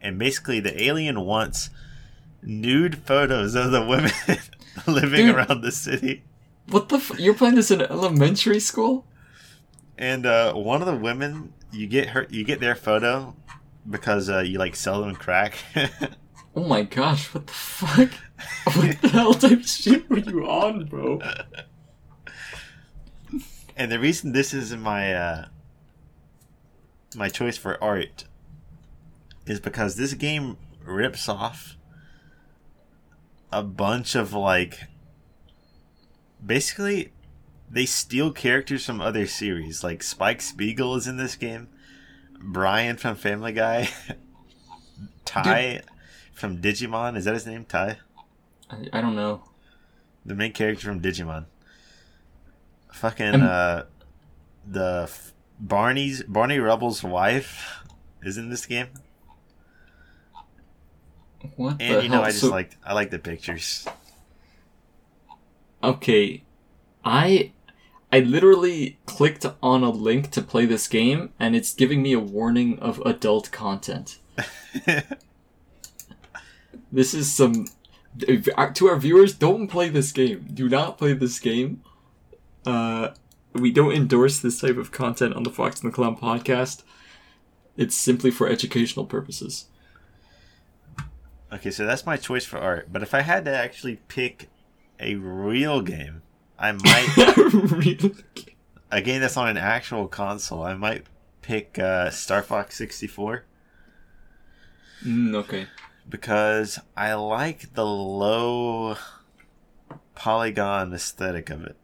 and 0.00 0.18
basically 0.18 0.60
the 0.60 0.82
alien 0.82 1.20
wants 1.22 1.70
nude 2.42 2.98
photos 2.98 3.54
of 3.54 3.70
the 3.72 3.84
women 3.84 4.12
living 4.86 5.26
Dude. 5.26 5.34
around 5.34 5.62
the 5.62 5.72
city. 5.72 6.22
What 6.68 6.88
the? 6.88 6.96
F- 6.96 7.18
You're 7.18 7.34
playing 7.34 7.54
this 7.56 7.70
in 7.70 7.80
elementary 7.82 8.60
school? 8.60 9.06
And 9.98 10.24
uh, 10.24 10.54
one 10.54 10.80
of 10.80 10.86
the 10.86 10.96
women, 10.96 11.52
you 11.72 11.86
get 11.86 12.10
her, 12.10 12.26
you 12.30 12.44
get 12.44 12.60
their 12.60 12.76
photo 12.76 13.34
because 13.88 14.30
uh, 14.30 14.38
you 14.38 14.58
like 14.58 14.76
sell 14.76 15.02
them 15.02 15.14
crack. 15.14 15.58
Oh 16.56 16.64
my 16.64 16.82
gosh! 16.82 17.32
What 17.32 17.46
the 17.46 17.52
fuck? 17.52 18.10
What 18.74 19.00
the 19.00 19.08
hell 19.10 19.32
type 19.32 19.60
of 19.60 19.68
shit 19.68 20.10
were 20.10 20.18
you 20.18 20.44
on, 20.44 20.86
bro? 20.86 21.20
and 23.76 23.92
the 23.92 24.00
reason 24.00 24.32
this 24.32 24.52
is 24.52 24.74
my 24.74 25.14
uh, 25.14 25.44
my 27.14 27.28
choice 27.28 27.56
for 27.56 27.80
art 27.82 28.24
is 29.46 29.60
because 29.60 29.94
this 29.94 30.14
game 30.14 30.56
rips 30.84 31.28
off 31.28 31.76
a 33.52 33.62
bunch 33.62 34.16
of 34.16 34.32
like 34.32 34.80
basically 36.44 37.12
they 37.70 37.86
steal 37.86 38.32
characters 38.32 38.84
from 38.86 39.00
other 39.00 39.26
series. 39.26 39.82
Like 39.84 40.02
spike 40.02 40.40
spiegel 40.42 40.94
is 40.96 41.06
in 41.06 41.16
this 41.16 41.36
game. 41.36 41.68
Brian 42.40 42.96
from 42.96 43.16
family 43.16 43.52
guy. 43.52 43.88
Tai 45.24 45.82
from 46.32 46.60
digimon. 46.62 47.16
Is 47.16 47.24
that 47.26 47.34
his 47.34 47.46
name? 47.46 47.64
Tai? 47.64 47.98
I, 48.70 48.76
I 48.92 49.00
don't 49.00 49.16
know. 49.16 49.42
the 50.24 50.34
main 50.34 50.52
character 50.52 50.86
from 50.86 51.00
digimon. 51.00 51.46
Fucking 52.92 53.34
Um, 53.34 53.42
uh 53.42 53.82
the 54.66 55.02
f- 55.04 55.32
barney's 55.60 56.22
barney 56.24 56.58
rubble's 56.58 57.02
wife 57.02 57.82
is 58.22 58.36
in 58.36 58.50
this 58.50 58.66
game. 58.66 58.88
What 61.56 61.78
the 61.78 61.84
and 61.84 62.02
you 62.02 62.08
know 62.08 62.16
hell? 62.16 62.24
i 62.24 62.28
just 62.30 62.40
So- 62.40 62.50
like 62.50 62.76
i 62.84 62.92
like 62.92 63.10
the 63.10 63.18
pictures. 63.18 63.86
Okay, 65.82 66.42
I 67.04 67.52
I 68.10 68.20
literally 68.20 68.98
clicked 69.06 69.44
on 69.62 69.82
a 69.82 69.90
link 69.90 70.30
to 70.30 70.42
play 70.42 70.64
this 70.66 70.88
game, 70.88 71.32
and 71.38 71.54
it's 71.54 71.74
giving 71.74 72.02
me 72.02 72.12
a 72.12 72.20
warning 72.20 72.78
of 72.78 73.00
adult 73.00 73.50
content. 73.50 74.18
This 76.90 77.14
is 77.14 77.32
some 77.32 77.66
to 78.18 78.88
our 78.88 78.98
viewers. 78.98 79.34
Don't 79.34 79.68
play 79.68 79.88
this 79.88 80.12
game. 80.12 80.48
Do 80.52 80.68
not 80.68 80.98
play 80.98 81.12
this 81.12 81.38
game. 81.38 81.82
Uh, 82.64 83.10
we 83.52 83.70
don't 83.70 83.92
endorse 83.92 84.38
this 84.38 84.60
type 84.60 84.76
of 84.76 84.90
content 84.90 85.34
on 85.34 85.42
the 85.42 85.50
Fox 85.50 85.80
and 85.80 85.90
the 85.90 85.94
Clown 85.94 86.16
podcast. 86.16 86.82
It's 87.76 87.94
simply 87.94 88.30
for 88.30 88.48
educational 88.48 89.06
purposes. 89.06 89.66
Okay, 91.52 91.70
so 91.70 91.86
that's 91.86 92.04
my 92.04 92.16
choice 92.16 92.44
for 92.44 92.58
art. 92.58 92.92
But 92.92 93.02
if 93.02 93.14
I 93.14 93.20
had 93.20 93.44
to 93.44 93.56
actually 93.56 93.96
pick 94.08 94.48
a 94.98 95.14
real 95.14 95.80
game, 95.80 96.22
I 96.58 96.72
might 96.72 97.14
Really? 97.72 98.14
a 98.90 99.00
game 99.00 99.20
that's 99.20 99.36
on 99.36 99.48
an 99.48 99.56
actual 99.56 100.08
console. 100.08 100.62
I 100.62 100.74
might 100.74 101.04
pick 101.42 101.78
uh, 101.78 102.10
Star 102.10 102.42
Fox 102.42 102.76
64 102.76 103.44
Mm, 105.06 105.34
okay. 105.36 105.68
because 106.08 106.80
I 106.96 107.14
like 107.14 107.74
the 107.74 107.86
low 107.86 108.96
polygon 110.16 110.92
aesthetic 110.92 111.50
of 111.50 111.62
it. 111.62 111.76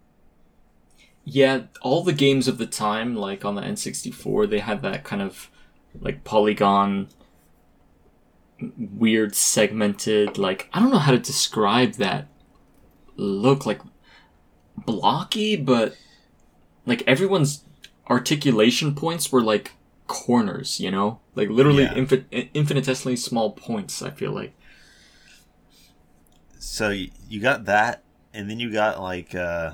Yeah, 1.24 1.62
all 1.80 2.02
the 2.02 2.12
games 2.12 2.48
of 2.48 2.58
the 2.58 2.66
time, 2.66 3.14
like 3.14 3.44
on 3.44 3.54
the 3.54 3.62
N64, 3.62 4.50
they 4.50 4.58
had 4.58 4.82
that 4.82 5.04
kind 5.04 5.22
of 5.22 5.48
like 6.00 6.24
polygon, 6.24 7.08
weird 8.76 9.34
segmented, 9.34 10.38
like, 10.38 10.68
I 10.72 10.80
don't 10.80 10.90
know 10.90 10.98
how 10.98 11.12
to 11.12 11.18
describe 11.18 11.92
that 11.94 12.26
look, 13.16 13.64
like 13.64 13.80
blocky, 14.76 15.56
but 15.56 15.96
like 16.86 17.02
everyone's 17.06 17.64
articulation 18.08 18.94
points 18.94 19.32
were 19.32 19.42
like 19.42 19.72
corners, 20.06 20.80
you 20.80 20.90
know? 20.90 21.20
Like 21.34 21.48
literally 21.48 21.84
Yeah. 21.84 21.94
infin- 21.94 22.48
infinitesimally 22.54 23.16
small 23.16 23.52
points, 23.52 24.02
I 24.02 24.10
feel 24.10 24.32
like. 24.32 24.54
So 26.58 26.90
you 26.90 27.40
got 27.40 27.66
that, 27.66 28.02
and 28.32 28.48
then 28.50 28.58
you 28.58 28.72
got 28.72 29.00
like 29.00 29.34
uh, 29.34 29.72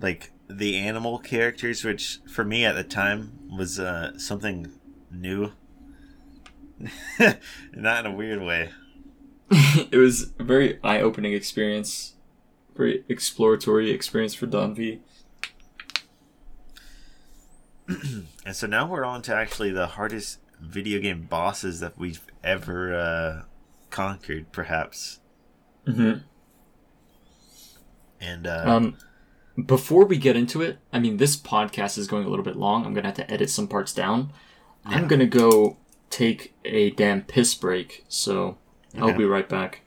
like 0.00 0.32
the 0.48 0.76
animal 0.76 1.18
characters, 1.18 1.84
which 1.84 2.18
for 2.30 2.44
me 2.44 2.64
at 2.64 2.74
the 2.74 2.84
time 2.84 3.38
was 3.56 3.78
uh, 3.78 4.18
something 4.18 4.70
new. 5.10 5.52
Not 7.74 8.04
in 8.06 8.12
a 8.12 8.14
weird 8.14 8.42
way. 8.42 8.70
it 9.90 9.98
was 9.98 10.32
a 10.38 10.44
very 10.44 10.78
eye 10.82 11.00
opening 11.00 11.34
experience, 11.34 12.14
very 12.74 13.04
exploratory 13.08 13.90
experience 13.90 14.34
for 14.34 14.46
Don 14.46 14.74
V. 14.74 15.00
And 18.44 18.56
so 18.56 18.66
now 18.66 18.88
we're 18.88 19.04
on 19.04 19.22
to 19.22 19.34
actually 19.34 19.70
the 19.70 19.86
hardest 19.86 20.38
video 20.60 20.98
game 20.98 21.22
bosses 21.30 21.78
that 21.78 21.96
we've 21.96 22.22
ever 22.42 22.92
uh, 22.92 23.42
conquered, 23.90 24.50
perhaps. 24.50 25.20
Mm-hmm. 25.86 26.24
And 28.20 28.46
uh, 28.48 28.64
Um, 28.66 28.96
before 29.64 30.06
we 30.06 30.16
get 30.16 30.34
into 30.36 30.60
it, 30.60 30.78
I 30.92 30.98
mean, 30.98 31.18
this 31.18 31.36
podcast 31.36 31.98
is 31.98 32.08
going 32.08 32.24
a 32.24 32.28
little 32.28 32.44
bit 32.44 32.56
long. 32.56 32.84
I'm 32.84 32.94
gonna 32.94 33.08
have 33.08 33.16
to 33.16 33.30
edit 33.30 33.48
some 33.50 33.68
parts 33.68 33.92
down. 33.92 34.32
I'm 34.84 35.06
gonna 35.06 35.26
go 35.26 35.76
take 36.10 36.54
a 36.64 36.90
damn 36.90 37.22
piss 37.22 37.54
break, 37.54 38.04
so 38.08 38.58
I'll 38.98 39.16
be 39.16 39.24
right 39.24 39.48
back. 39.48 39.80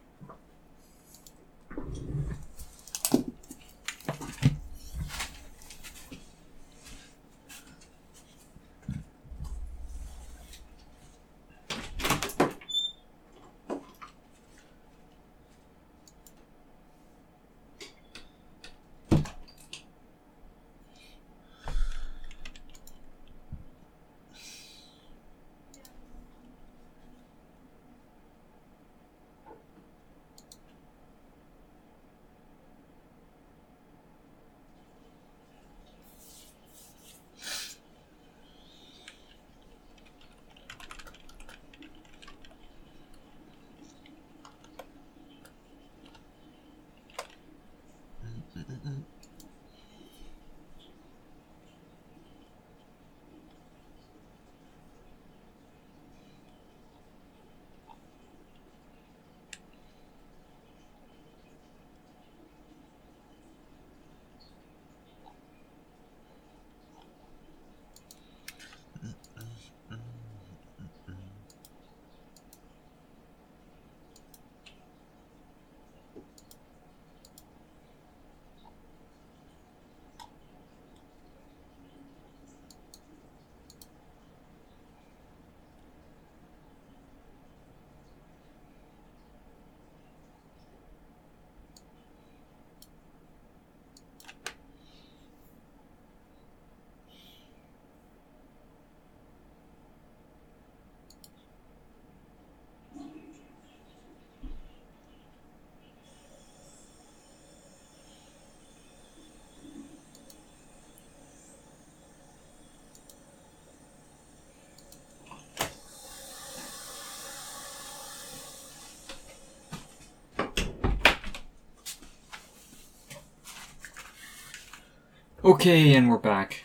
Okay, 125.45 125.93
and 125.93 126.09
we're 126.09 126.17
back. 126.17 126.63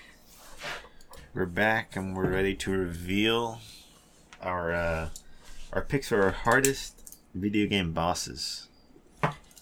we're 1.35 1.45
back 1.45 1.97
and 1.97 2.17
we're 2.17 2.31
ready 2.31 2.55
to 2.55 2.71
reveal 2.71 3.61
our 4.41 4.73
uh, 4.73 5.09
our 5.71 5.83
picks 5.83 6.09
for 6.09 6.23
our 6.23 6.31
hardest 6.31 7.19
video 7.35 7.67
game 7.67 7.93
bosses. 7.93 8.69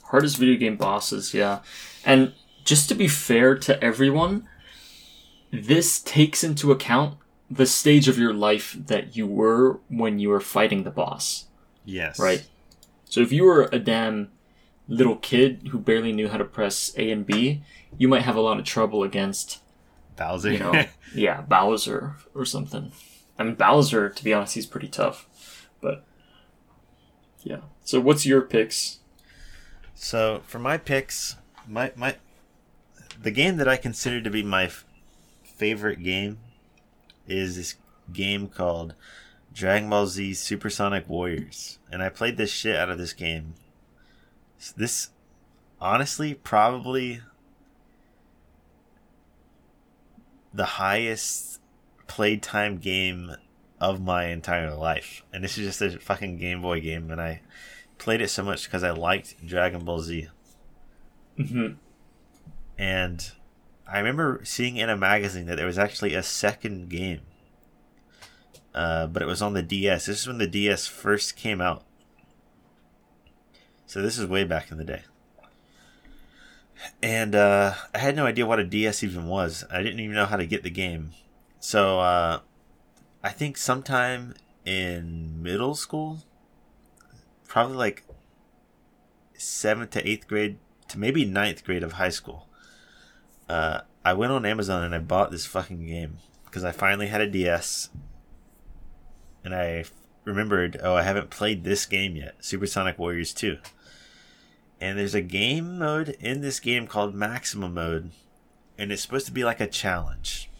Hardest 0.05 0.37
video 0.37 0.57
game 0.57 0.77
bosses, 0.77 1.35
yeah. 1.35 1.63
And 2.05 2.33
just 2.65 2.89
to 2.91 2.95
be 2.95 3.09
fair 3.09 3.59
to 3.59 3.83
everyone, 3.83 4.49
this 5.51 5.99
takes 5.99 6.45
into 6.45 6.71
account 6.71 7.19
the 7.51 7.67
stage 7.67 8.07
of 8.07 8.19
your 8.19 8.33
life 8.33 8.77
that 8.87 9.17
you 9.17 9.27
were 9.27 9.81
when 9.89 10.21
you 10.21 10.29
were 10.29 10.41
fighting 10.41 10.85
the 10.85 10.93
boss. 10.93 11.47
Yes. 11.85 12.21
Right. 12.21 12.47
So 13.07 13.21
if 13.21 13.33
you 13.33 13.43
were 13.43 13.69
a 13.73 13.81
damn 13.81 14.31
little 14.89 15.17
kid 15.17 15.69
who 15.71 15.79
barely 15.79 16.13
knew 16.13 16.29
how 16.29 16.39
to 16.39 16.45
press 16.45 16.93
A 16.97 17.11
and 17.11 17.27
B, 17.27 17.63
you 17.97 18.09
might 18.09 18.23
have 18.23 18.37
a 18.37 18.41
lot 18.41 18.59
of 18.59 18.65
trouble 18.65 19.03
against, 19.03 19.61
Bowser. 20.17 20.53
you 20.53 20.59
know, 20.59 20.85
yeah, 21.15 21.43
Bowser 21.43 22.17
or 22.35 22.45
something. 22.45 22.91
I 23.39 23.45
mean, 23.45 23.55
Bowser, 23.55 24.09
to 24.09 24.25
be 24.25 24.33
honest, 24.33 24.55
he's 24.55 24.67
pretty 24.67 24.89
tough. 24.89 25.29
But, 25.81 26.05
yeah. 27.45 27.61
So 27.85 28.01
what's 28.01 28.27
your 28.27 28.41
picks? 28.41 28.99
So 29.95 30.43
for 30.47 30.59
my 30.59 30.77
picks, 30.79 31.37
my 31.67 31.93
my 31.97 32.17
the 33.21 33.31
game 33.31 33.57
that 33.57 33.69
I 33.69 33.77
consider 33.77 34.21
to 34.21 34.31
be 34.31 34.43
my 34.43 34.65
f- 34.65 34.85
favorite 35.43 36.03
game 36.03 36.39
is 37.27 37.57
this 37.57 37.75
game 38.13 38.49
called 38.49 38.95
Dragon 39.53 39.91
Ball 39.91 40.07
Z 40.07 40.35
Supersonic 40.35 41.09
Warriors, 41.09 41.79
and 41.91 42.03
I 42.03 42.11
played 42.11 42.37
this 42.37 42.51
shit 42.51 42.77
out 42.77 42.91
of 42.91 42.99
this 42.99 43.13
game 43.13 43.55
This, 44.77 45.11
honestly, 45.81 46.35
probably 46.35 47.21
the 50.53 50.65
highest 50.65 51.61
playtime 52.07 52.79
game 52.79 53.37
of 53.81 54.01
my 54.01 54.27
entire 54.27 54.75
life. 54.75 55.23
And 55.33 55.45
this 55.45 55.57
is 55.57 55.67
just 55.67 55.83
a 55.83 55.99
fucking 56.01 56.39
Game 56.39 56.63
Boy 56.63 56.81
game, 56.81 57.11
and 57.11 57.21
I 57.21 57.43
played 57.99 58.21
it 58.21 58.29
so 58.29 58.43
much 58.43 58.65
because 58.65 58.83
I 58.83 58.91
liked 58.91 59.47
Dragon 59.47 59.85
Ball 59.85 60.01
Z. 60.01 60.29
Mm-hmm. 61.39 61.75
And 62.77 63.33
I 63.87 63.99
remember 63.99 64.41
seeing 64.45 64.77
in 64.77 64.91
a 64.91 64.97
magazine 64.97 65.47
that 65.47 65.57
there 65.57 65.67
was 65.67 65.79
actually 65.79 66.15
a 66.15 66.23
second 66.23 66.89
game. 66.89 67.21
Uh, 68.75 69.07
but 69.07 69.23
it 69.23 69.27
was 69.27 69.43
on 69.43 69.55
the 69.55 69.63
DS. 69.63 70.07
This 70.07 70.21
is 70.21 70.27
when 70.27 70.39
the 70.39 70.47
DS 70.47 70.87
first 70.87 71.37
came 71.37 71.61
out. 71.61 71.85
So 73.89 74.03
this 74.03 74.19
is 74.19 74.27
way 74.27 74.45
back 74.45 74.71
in 74.71 74.77
the 74.77 74.85
day. 74.85 75.03
And 77.03 77.35
uh, 77.35 77.73
I 77.95 77.99
had 77.99 78.15
no 78.15 78.27
idea 78.27 78.45
what 78.45 78.61
a 78.61 78.65
DS 78.65 79.03
even 79.03 79.27
was. 79.27 79.65
I 79.71 79.83
didn't 79.83 79.99
even 79.99 80.15
know 80.15 80.27
how 80.27 80.37
to 80.37 80.47
get 80.47 80.63
the 80.63 80.71
game. 80.71 81.13
So 81.59 81.99
uh, 81.99 82.41
I 83.25 83.31
think 83.31 83.57
sometime 83.57 84.35
in 84.67 85.43
middle 85.43 85.75
school, 85.75 86.19
probably 87.47 87.77
like 87.77 88.05
seventh 89.33 89.91
to 89.93 90.07
eighth 90.07 90.29
grade 90.29 90.59
to 90.89 90.99
maybe 90.99 91.25
ninth 91.25 91.65
grade 91.65 91.83
of 91.83 91.93
high 91.93 92.11
school, 92.11 92.47
uh, 93.49 93.81
I 94.05 94.13
went 94.13 94.33
on 94.33 94.45
Amazon 94.45 94.85
and 94.85 94.95
I 94.95 94.99
bought 94.99 95.31
this 95.31 95.47
fucking 95.47 95.87
game 95.87 96.19
because 96.45 96.63
I 96.63 96.73
finally 96.73 97.07
had 97.07 97.23
a 97.23 97.27
DS, 97.27 97.89
and 99.45 99.55
I 99.55 99.85
remembered, 100.25 100.79
oh, 100.83 100.95
I 100.95 101.03
haven't 101.03 101.31
played 101.31 101.65
this 101.65 101.87
game 101.87 102.17
yet, 102.17 102.37
Supersonic 102.41 102.99
Warriors 102.99 103.33
Two. 103.33 103.57
And 104.81 104.99
there's 104.99 105.15
a 105.15 105.21
game 105.21 105.79
mode 105.79 106.11
in 106.21 106.41
this 106.41 106.61
game 106.61 106.87
called 106.87 107.15
Maximum 107.15 107.75
Mode, 107.75 108.13
and 108.79 108.93
it's 108.93 109.03
supposed 109.03 109.27
to 109.27 109.33
be 109.33 109.45
like 109.45 109.61
a 109.61 109.67
challenge. 109.67 110.51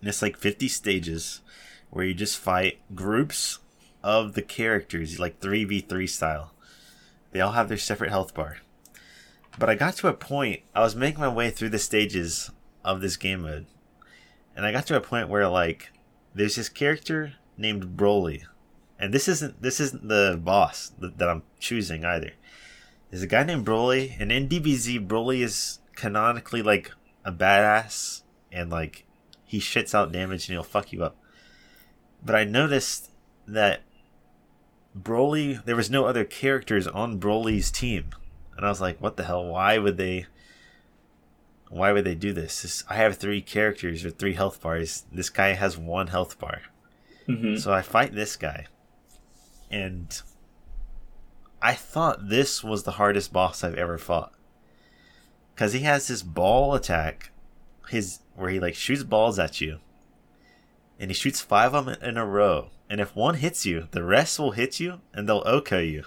And 0.00 0.08
it's 0.08 0.22
like 0.22 0.36
50 0.36 0.68
stages 0.68 1.40
where 1.90 2.04
you 2.04 2.14
just 2.14 2.38
fight 2.38 2.78
groups 2.94 3.58
of 4.02 4.34
the 4.34 4.42
characters, 4.42 5.18
like 5.18 5.40
3v3 5.40 6.08
style. 6.08 6.52
They 7.32 7.40
all 7.40 7.52
have 7.52 7.68
their 7.68 7.76
separate 7.76 8.10
health 8.10 8.34
bar. 8.34 8.58
But 9.58 9.70
I 9.70 9.74
got 9.74 9.96
to 9.96 10.08
a 10.08 10.14
point, 10.14 10.62
I 10.74 10.80
was 10.80 10.94
making 10.94 11.20
my 11.20 11.28
way 11.28 11.50
through 11.50 11.70
the 11.70 11.78
stages 11.78 12.50
of 12.84 13.00
this 13.00 13.16
game 13.16 13.42
mode. 13.42 13.66
And 14.54 14.64
I 14.64 14.72
got 14.72 14.86
to 14.86 14.96
a 14.96 15.00
point 15.00 15.28
where 15.28 15.48
like 15.48 15.90
there's 16.34 16.56
this 16.56 16.68
character 16.68 17.34
named 17.56 17.96
Broly. 17.96 18.44
And 18.98 19.12
this 19.12 19.28
isn't 19.28 19.60
this 19.60 19.80
isn't 19.80 20.08
the 20.08 20.40
boss 20.42 20.92
that, 20.98 21.18
that 21.18 21.28
I'm 21.28 21.42
choosing 21.58 22.04
either. 22.04 22.32
There's 23.10 23.22
a 23.22 23.26
guy 23.26 23.44
named 23.44 23.66
Broly, 23.66 24.14
and 24.18 24.32
in 24.32 24.48
DBZ, 24.48 25.06
Broly 25.06 25.40
is 25.42 25.78
canonically 25.94 26.62
like 26.62 26.90
a 27.24 27.32
badass 27.32 28.22
and 28.52 28.70
like 28.70 29.04
he 29.44 29.58
shits 29.60 29.94
out 29.94 30.12
damage 30.12 30.48
and 30.48 30.54
he'll 30.54 30.62
fuck 30.62 30.92
you 30.92 31.02
up. 31.04 31.16
But 32.24 32.34
I 32.34 32.44
noticed 32.44 33.10
that 33.46 33.82
Broly, 34.98 35.64
there 35.64 35.76
was 35.76 35.90
no 35.90 36.04
other 36.06 36.24
characters 36.24 36.86
on 36.86 37.20
Broly's 37.20 37.70
team, 37.70 38.10
and 38.56 38.64
I 38.64 38.68
was 38.68 38.80
like, 38.80 39.00
"What 39.00 39.16
the 39.16 39.24
hell? 39.24 39.44
Why 39.46 39.78
would 39.78 39.96
they? 39.98 40.26
Why 41.68 41.92
would 41.92 42.04
they 42.04 42.14
do 42.14 42.32
this? 42.32 42.62
this 42.62 42.84
I 42.88 42.94
have 42.96 43.16
three 43.16 43.42
characters 43.42 44.04
with 44.04 44.18
three 44.18 44.34
health 44.34 44.60
bars. 44.62 45.04
This 45.12 45.28
guy 45.30 45.48
has 45.52 45.76
one 45.76 46.06
health 46.08 46.38
bar, 46.38 46.62
Mm-hmm. 47.28 47.56
so 47.56 47.72
I 47.72 47.82
fight 47.82 48.14
this 48.14 48.36
guy, 48.36 48.66
and 49.70 50.20
I 51.66 51.74
thought 51.74 52.28
this 52.28 52.62
was 52.62 52.84
the 52.84 52.92
hardest 52.92 53.32
boss 53.32 53.64
I've 53.64 53.74
ever 53.74 53.98
fought, 53.98 54.32
because 55.52 55.72
he 55.72 55.80
has 55.80 56.06
this 56.06 56.22
ball 56.22 56.74
attack, 56.74 57.32
his 57.88 58.20
where 58.36 58.50
he 58.50 58.60
like 58.60 58.76
shoots 58.76 59.02
balls 59.02 59.36
at 59.38 59.60
you, 59.60 59.80
and 61.00 61.10
he 61.10 61.14
shoots 61.14 61.40
five 61.40 61.74
of 61.74 61.86
them 61.86 61.96
in 62.00 62.16
a 62.16 62.24
row. 62.24 62.70
And 62.88 63.00
if 63.00 63.16
one 63.16 63.34
hits 63.34 63.66
you, 63.66 63.88
the 63.90 64.04
rest 64.04 64.38
will 64.38 64.52
hit 64.52 64.78
you, 64.78 65.00
and 65.12 65.28
they'll 65.28 65.42
OHKO 65.42 65.80
you. 65.90 66.04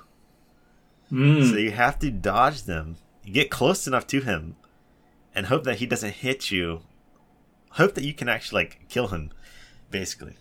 Mm. 1.12 1.50
So 1.50 1.58
you 1.58 1.72
have 1.72 2.00
to 2.00 2.10
dodge 2.10 2.64
them, 2.64 2.96
get 3.30 3.52
close 3.52 3.86
enough 3.86 4.08
to 4.08 4.22
him, 4.22 4.56
and 5.36 5.48
hope 5.48 5.66
that 5.66 5.80
he 5.80 5.86
doesn't 5.86 6.24
hit 6.28 6.52
you. 6.52 6.84
Hope 7.72 7.96
that 7.96 8.06
you 8.06 8.14
can 8.14 8.30
actually 8.30 8.62
like 8.64 8.88
kill 8.88 9.08
him, 9.08 9.32
basically. 9.92 10.38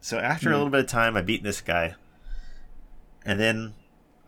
So 0.00 0.18
after 0.18 0.50
a 0.50 0.52
Hmm. 0.52 0.58
little 0.58 0.70
bit 0.70 0.80
of 0.80 0.86
time, 0.86 1.16
I 1.16 1.22
beat 1.22 1.42
this 1.42 1.60
guy, 1.60 1.96
and 3.26 3.40
then 3.40 3.74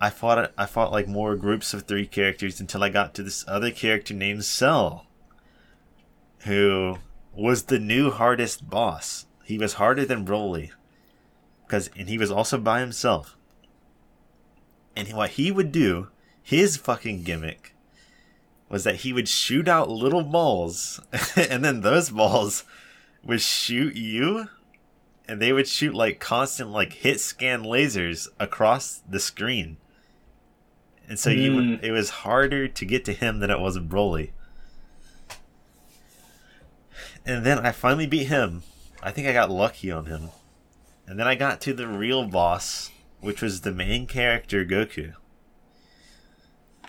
I 0.02 0.10
fought. 0.10 0.52
I 0.58 0.66
fought 0.66 0.90
like 0.90 1.06
more 1.06 1.36
groups 1.36 1.72
of 1.72 1.82
three 1.82 2.08
characters 2.08 2.58
until 2.58 2.82
I 2.82 2.88
got 2.88 3.14
to 3.14 3.22
this 3.22 3.44
other 3.46 3.70
character 3.70 4.12
named 4.12 4.44
Cell, 4.44 5.06
who 6.40 6.98
was 7.32 7.62
the 7.62 7.78
new 7.78 8.10
hardest 8.10 8.68
boss. 8.68 9.26
He 9.44 9.58
was 9.58 9.74
harder 9.74 10.04
than 10.04 10.26
Broly, 10.26 10.72
because 11.64 11.88
and 11.96 12.08
he 12.08 12.18
was 12.18 12.32
also 12.32 12.58
by 12.58 12.80
himself. 12.80 13.36
And 14.96 15.06
what 15.12 15.30
he 15.30 15.52
would 15.52 15.70
do, 15.70 16.08
his 16.42 16.76
fucking 16.76 17.22
gimmick, 17.22 17.76
was 18.68 18.82
that 18.82 18.96
he 18.96 19.12
would 19.12 19.28
shoot 19.28 19.68
out 19.68 19.88
little 19.88 20.24
balls, 20.24 21.00
and 21.36 21.64
then 21.64 21.82
those 21.82 22.10
balls 22.10 22.64
would 23.22 23.40
shoot 23.40 23.94
you, 23.94 24.48
and 25.28 25.40
they 25.40 25.52
would 25.52 25.68
shoot 25.68 25.94
like 25.94 26.18
constant 26.18 26.70
like 26.70 26.92
hit 26.92 27.20
scan 27.20 27.62
lasers 27.62 28.26
across 28.40 29.00
the 29.08 29.20
screen. 29.20 29.76
And 31.12 31.18
so 31.18 31.28
you, 31.28 31.50
Mm. 31.50 31.54
would- 31.56 31.84
it 31.84 31.92
was 31.92 32.08
harder 32.24 32.66
to 32.68 32.84
get 32.86 33.04
to 33.04 33.12
him 33.12 33.40
than 33.40 33.50
it 33.50 33.60
was 33.60 33.78
Broly. 33.78 34.30
And 37.26 37.44
then 37.44 37.58
I 37.58 37.70
finally 37.70 38.06
beat 38.06 38.28
him. 38.28 38.62
I 39.02 39.10
think 39.10 39.28
I 39.28 39.34
got 39.34 39.50
lucky 39.50 39.90
on 39.90 40.06
him. 40.06 40.30
And 41.06 41.20
then 41.20 41.26
I 41.28 41.34
got 41.34 41.60
to 41.60 41.74
the 41.74 41.86
real 41.86 42.24
boss, 42.26 42.90
which 43.20 43.42
was 43.42 43.60
the 43.60 43.72
main 43.72 44.06
character 44.06 44.64
Goku. 44.64 45.12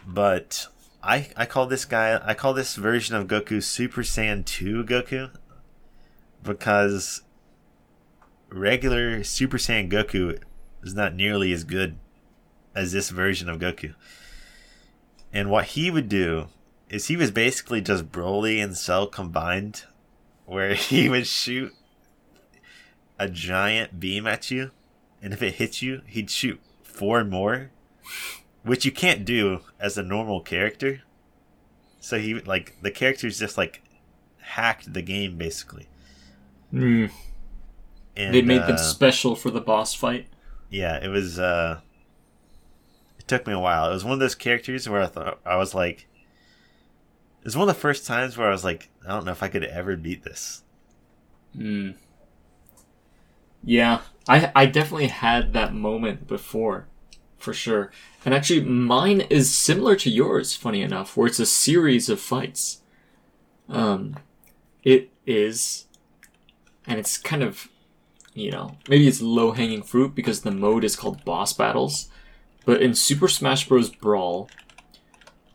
But 0.07 0.67
I 1.03 1.27
I 1.35 1.45
call 1.45 1.65
this 1.65 1.83
guy 1.83 2.17
I 2.23 2.33
call 2.33 2.53
this 2.53 2.75
version 2.77 3.17
of 3.17 3.27
Goku 3.27 3.61
Super 3.61 4.03
Saiyan 4.03 4.45
2 4.45 4.85
Goku 4.85 5.31
because 6.41 7.23
regular 8.47 9.21
Super 9.25 9.57
Saiyan 9.57 9.91
Goku 9.91 10.39
is 10.81 10.93
not 10.93 11.13
nearly 11.13 11.51
as 11.51 11.65
good 11.65 11.97
as 12.75 12.91
this 12.91 13.09
version 13.09 13.49
of 13.49 13.59
Goku. 13.59 13.93
And 15.31 15.49
what 15.49 15.65
he 15.65 15.89
would 15.89 16.09
do 16.09 16.47
is 16.89 17.07
he 17.07 17.17
was 17.17 17.31
basically 17.31 17.81
just 17.81 18.11
Broly 18.11 18.63
and 18.63 18.77
Cell 18.77 19.07
combined, 19.07 19.83
where 20.45 20.73
he 20.75 21.09
would 21.09 21.27
shoot 21.27 21.73
a 23.17 23.29
giant 23.29 23.99
beam 23.99 24.27
at 24.27 24.51
you, 24.51 24.71
and 25.21 25.33
if 25.33 25.41
it 25.41 25.55
hits 25.55 25.81
you, 25.81 26.01
he'd 26.05 26.29
shoot 26.29 26.59
four 26.83 27.23
more, 27.23 27.71
which 28.63 28.85
you 28.85 28.91
can't 28.91 29.25
do 29.25 29.61
as 29.79 29.97
a 29.97 30.03
normal 30.03 30.41
character. 30.41 31.01
So 31.99 32.19
he 32.19 32.35
like 32.35 32.75
the 32.81 32.91
characters 32.91 33.39
just 33.39 33.57
like 33.57 33.81
hacked 34.39 34.93
the 34.93 35.01
game 35.01 35.37
basically. 35.37 35.87
Mm. 36.73 37.11
And, 38.15 38.33
They 38.33 38.41
made 38.41 38.61
uh, 38.61 38.67
them 38.67 38.77
special 38.77 39.35
for 39.35 39.49
the 39.49 39.61
boss 39.61 39.93
fight. 39.93 40.27
yeah, 40.69 41.03
it 41.03 41.07
was. 41.07 41.39
uh 41.39 41.79
took 43.33 43.47
me 43.47 43.53
a 43.53 43.59
while. 43.59 43.89
It 43.89 43.93
was 43.93 44.03
one 44.03 44.13
of 44.13 44.19
those 44.19 44.35
characters 44.35 44.87
where 44.87 45.01
I 45.01 45.07
thought 45.07 45.39
I 45.43 45.55
was 45.55 45.73
like, 45.73 46.07
it 47.39 47.45
was 47.45 47.57
one 47.57 47.67
of 47.67 47.75
the 47.75 47.81
first 47.81 48.05
times 48.05 48.37
where 48.37 48.47
I 48.47 48.51
was 48.51 48.63
like, 48.63 48.91
I 49.05 49.09
don't 49.09 49.25
know 49.25 49.31
if 49.31 49.41
I 49.41 49.47
could 49.47 49.63
ever 49.63 49.97
beat 49.97 50.23
this. 50.23 50.63
Mm. 51.57 51.95
Yeah, 53.63 54.01
I 54.27 54.51
I 54.55 54.65
definitely 54.67 55.07
had 55.07 55.53
that 55.53 55.73
moment 55.73 56.27
before, 56.27 56.87
for 57.37 57.53
sure. 57.53 57.91
And 58.23 58.35
actually, 58.35 58.61
mine 58.61 59.21
is 59.21 59.53
similar 59.53 59.95
to 59.95 60.11
yours. 60.11 60.55
Funny 60.55 60.83
enough, 60.83 61.17
where 61.17 61.27
it's 61.27 61.39
a 61.39 61.45
series 61.45 62.09
of 62.09 62.19
fights. 62.19 62.81
Um, 63.67 64.15
it 64.83 65.09
is, 65.25 65.87
and 66.85 66.99
it's 66.99 67.17
kind 67.17 67.41
of, 67.41 67.69
you 68.33 68.51
know, 68.51 68.77
maybe 68.87 69.07
it's 69.07 69.21
low 69.21 69.53
hanging 69.53 69.81
fruit 69.81 70.13
because 70.13 70.41
the 70.41 70.51
mode 70.51 70.83
is 70.83 70.95
called 70.95 71.25
boss 71.25 71.53
battles. 71.53 72.09
But 72.65 72.81
in 72.81 72.95
Super 72.95 73.27
Smash 73.27 73.67
Bros. 73.67 73.89
Brawl, 73.89 74.49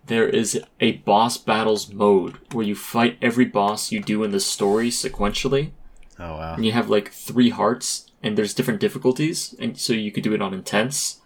there 0.06 0.28
is 0.28 0.60
a 0.80 0.92
boss 0.92 1.36
battles 1.38 1.92
mode 1.92 2.38
where 2.52 2.66
you 2.66 2.74
fight 2.74 3.18
every 3.20 3.44
boss 3.44 3.92
you 3.92 4.00
do 4.00 4.24
in 4.24 4.30
the 4.30 4.40
story 4.40 4.88
sequentially 4.90 5.70
Oh 6.18 6.32
wow! 6.36 6.54
and 6.54 6.64
you 6.66 6.72
have 6.72 6.88
like 6.90 7.12
three 7.12 7.50
hearts 7.50 8.10
and 8.22 8.36
there's 8.36 8.54
different 8.54 8.80
difficulties 8.80 9.54
and 9.58 9.78
so 9.78 9.92
you 9.92 10.10
could 10.10 10.24
do 10.24 10.34
it 10.34 10.42
on 10.42 10.52
intense 10.54 11.20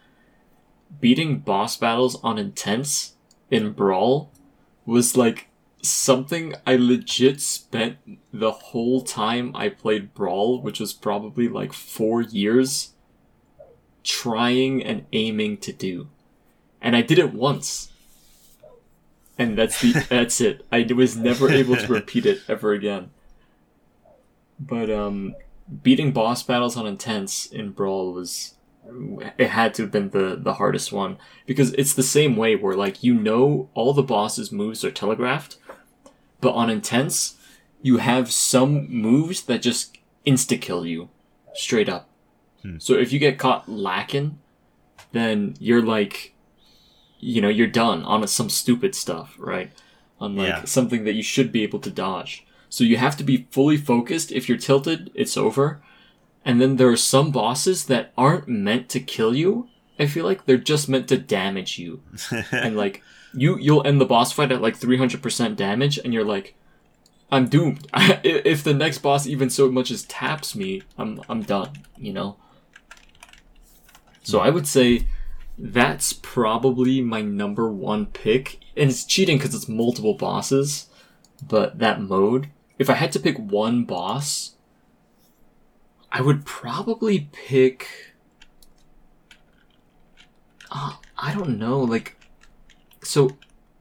beating 1.00 1.38
boss 1.38 1.76
battles 1.76 2.20
on 2.22 2.38
intense 2.38 3.14
in 3.50 3.72
brawl 3.72 4.30
was 4.84 5.16
like 5.16 5.48
something 5.80 6.54
i 6.66 6.76
legit 6.76 7.40
spent 7.40 7.96
the 8.32 8.50
whole 8.52 9.00
time 9.00 9.54
i 9.54 9.68
played 9.68 10.12
brawl 10.12 10.60
which 10.60 10.78
was 10.80 10.92
probably 10.92 11.48
like 11.48 11.72
four 11.72 12.20
years 12.20 12.91
trying 14.02 14.82
and 14.82 15.06
aiming 15.12 15.56
to 15.58 15.72
do 15.72 16.08
and 16.82 16.96
I 16.96 17.00
did 17.00 17.18
it 17.18 17.32
once. 17.32 17.92
And 19.38 19.56
that's 19.56 19.80
the 19.80 19.92
that's 20.10 20.40
it. 20.40 20.66
I 20.70 20.82
was 20.94 21.16
never 21.16 21.48
able 21.48 21.76
to 21.76 21.86
repeat 21.92 22.26
it 22.26 22.42
ever 22.48 22.72
again. 22.72 23.10
But 24.58 24.90
um 24.90 25.36
beating 25.82 26.12
boss 26.12 26.42
battles 26.42 26.76
on 26.76 26.86
intense 26.86 27.46
in 27.46 27.70
Brawl 27.70 28.12
was 28.12 28.54
it 29.38 29.48
had 29.48 29.72
to 29.74 29.82
have 29.82 29.92
been 29.92 30.10
the 30.10 30.36
the 30.38 30.54
hardest 30.54 30.92
one 30.92 31.16
because 31.46 31.72
it's 31.74 31.94
the 31.94 32.02
same 32.02 32.36
way 32.36 32.56
where 32.56 32.76
like 32.76 33.02
you 33.02 33.14
know 33.14 33.70
all 33.74 33.94
the 33.94 34.02
bosses 34.02 34.50
moves 34.50 34.84
are 34.84 34.90
telegraphed 34.90 35.56
but 36.40 36.50
on 36.50 36.68
intense 36.68 37.36
you 37.80 37.98
have 37.98 38.32
some 38.32 38.90
moves 38.90 39.42
that 39.42 39.62
just 39.62 39.98
insta 40.26 40.60
kill 40.60 40.84
you 40.84 41.08
straight 41.54 41.88
up 41.88 42.08
Hmm. 42.62 42.78
so 42.78 42.94
if 42.94 43.12
you 43.12 43.18
get 43.18 43.39
caught 43.39 43.68
lacking 43.68 44.39
then 45.12 45.55
you're 45.59 45.82
like 45.82 46.34
you 47.18 47.40
know 47.40 47.48
you're 47.48 47.66
done 47.66 48.02
on 48.05 48.26
some 48.28 48.48
stupid 48.51 48.94
stuff 48.94 49.34
right 49.39 49.72
on 50.20 50.36
like 50.36 50.48
Yeah. 50.48 50.64
something 50.64 51.05
that 51.05 51.14
you 51.14 51.22
should 51.22 51.51
be 51.52 51.62
able 51.62 51.80
to 51.80 51.90
dodge 51.90 52.47
so 52.68 52.84
you 52.84 52.97
have 52.97 53.16
to 53.18 53.24
be 53.24 53.47
fully 53.51 53.76
focused 53.76 54.32
if 54.32 54.48
you're 54.48 54.59
tilted 54.59 55.10
it's 55.14 55.36
over 55.36 55.82
and 56.44 56.60
then 56.60 56.76
there 56.76 56.89
are 56.89 56.97
some 56.97 57.30
bosses 57.30 57.86
that 57.86 58.12
aren't 58.18 58.48
meant 58.48 58.89
to 58.89 58.98
kill 58.98 59.32
you. 59.32 59.68
I 59.97 60.06
feel 60.06 60.24
like 60.24 60.44
they're 60.44 60.56
just 60.56 60.89
meant 60.89 61.06
to 61.09 61.16
damage 61.16 61.78
you. 61.78 62.02
And 62.51 62.76
like 62.76 63.01
you 63.32 63.56
you'll 63.59 63.86
end 63.86 64.01
the 64.01 64.05
boss 64.06 64.32
fight 64.32 64.51
at 64.51 64.60
like 64.60 64.76
300% 64.76 65.55
damage 65.55 65.98
and 65.98 66.12
you're 66.12 66.24
like 66.24 66.56
I'm 67.30 67.47
doomed. 67.48 67.86
if 68.24 68.64
the 68.64 68.74
next 68.74 68.98
boss 68.98 69.26
even 69.28 69.51
so 69.51 69.70
much 69.70 69.93
as 69.93 70.02
taps 70.02 70.56
me, 70.56 70.82
I'm 70.98 71.20
I'm 71.28 71.43
done, 71.43 71.70
you 71.97 72.12
know. 72.12 72.36
So 74.32 74.40
I 74.40 74.48
would 74.48 74.66
say 74.66 75.09
that's 75.59 76.14
probably 76.14 77.02
my 77.02 77.20
number 77.20 77.70
one 77.70 78.06
pick. 78.06 78.60
And 78.74 78.88
it's 78.88 79.04
cheating 79.04 79.38
cuz 79.38 79.54
it's 79.54 79.68
multiple 79.68 80.14
bosses, 80.14 80.86
but 81.46 81.80
that 81.80 82.00
mode, 82.00 82.48
if 82.78 82.88
I 82.88 82.94
had 82.94 83.12
to 83.12 83.20
pick 83.20 83.36
one 83.36 83.84
boss, 83.84 84.54
I 86.10 86.22
would 86.22 86.46
probably 86.46 87.28
pick. 87.30 88.14
Uh, 90.70 90.94
I 91.18 91.34
don't 91.34 91.59
know, 91.59 91.80
like. 91.80 92.16
So, 93.04 93.36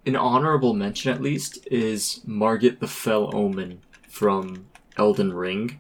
an 0.06 0.18
honorable 0.18 0.73
mention 0.73 1.14
at 1.14 1.22
least 1.22 1.65
is 1.72 2.19
Margit 2.28 2.82
the 2.82 2.90
Fell 2.90 3.34
Omen 3.34 3.84
from 4.10 4.68
Elden 4.98 5.32
Ring 5.32 5.80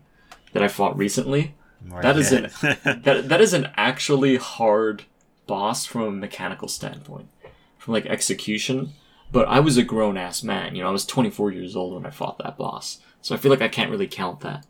that 0.53 0.63
I 0.63 0.69
fought 0.69 0.97
recently. 0.97 1.55
That 2.01 2.17
is 2.17 2.31
an 2.31 2.43
that 3.03 3.29
that 3.29 3.41
is 3.41 3.53
an 3.53 3.69
actually 3.75 4.37
hard 4.37 5.03
boss 5.47 5.85
from 5.85 6.01
a 6.03 6.11
mechanical 6.11 6.67
standpoint, 6.67 7.29
from 7.77 7.93
like 7.93 8.05
execution. 8.05 8.93
But 9.31 9.47
I 9.47 9.61
was 9.61 9.77
a 9.77 9.83
grown 9.83 10.17
ass 10.17 10.43
man, 10.43 10.75
you 10.75 10.83
know. 10.83 10.89
I 10.89 10.91
was 10.91 11.05
24 11.05 11.51
years 11.51 11.75
old 11.75 11.93
when 11.93 12.05
I 12.05 12.09
fought 12.09 12.37
that 12.39 12.57
boss, 12.57 12.99
so 13.21 13.33
I 13.33 13.37
feel 13.37 13.51
like 13.51 13.61
I 13.61 13.69
can't 13.69 13.89
really 13.89 14.07
count 14.07 14.41
that. 14.41 14.65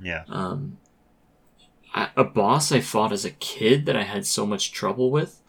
yeah. 0.00 0.24
Um, 0.28 0.78
I, 1.94 2.10
a 2.16 2.24
boss 2.24 2.72
I 2.72 2.80
fought 2.80 3.12
as 3.12 3.24
a 3.24 3.30
kid 3.30 3.86
that 3.86 3.96
I 3.96 4.02
had 4.02 4.26
so 4.26 4.46
much 4.46 4.72
trouble 4.72 5.10
with. 5.10 5.40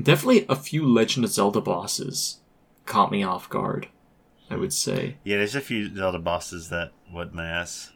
Definitely 0.00 0.46
a 0.48 0.56
few 0.56 0.86
Legend 0.86 1.24
of 1.24 1.32
Zelda 1.32 1.60
bosses 1.60 2.40
caught 2.86 3.10
me 3.10 3.22
off 3.22 3.48
guard. 3.48 3.88
I 4.50 4.56
would 4.56 4.72
say. 4.72 5.16
Yeah, 5.24 5.36
there's 5.38 5.54
a 5.54 5.60
few 5.60 5.94
Zelda 5.94 6.18
bosses 6.18 6.70
that 6.70 6.92
whip 7.12 7.32
my 7.32 7.46
ass. 7.46 7.92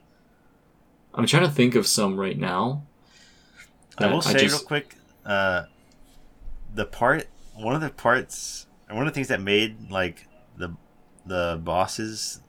I'm 1.15 1.27
trying 1.27 1.43
to 1.45 1.51
think 1.51 1.75
of 1.75 1.87
some 1.87 2.19
right 2.19 2.39
now. 2.39 2.85
I 3.99 4.07
will 4.07 4.23
say 4.23 4.39
just- 4.41 4.61
real 4.61 4.67
quick, 4.67 4.97
uh, 5.27 5.65
the 6.75 6.87
part, 6.87 7.29
one 7.55 7.75
of 7.75 7.81
the 7.83 7.91
parts, 7.91 8.67
one 8.89 9.07
of 9.07 9.13
the 9.13 9.15
things 9.15 9.29
that 9.29 9.41
made 9.41 9.91
like 9.91 10.27
the 10.57 10.75
the 11.25 11.61
bosses 11.63 12.41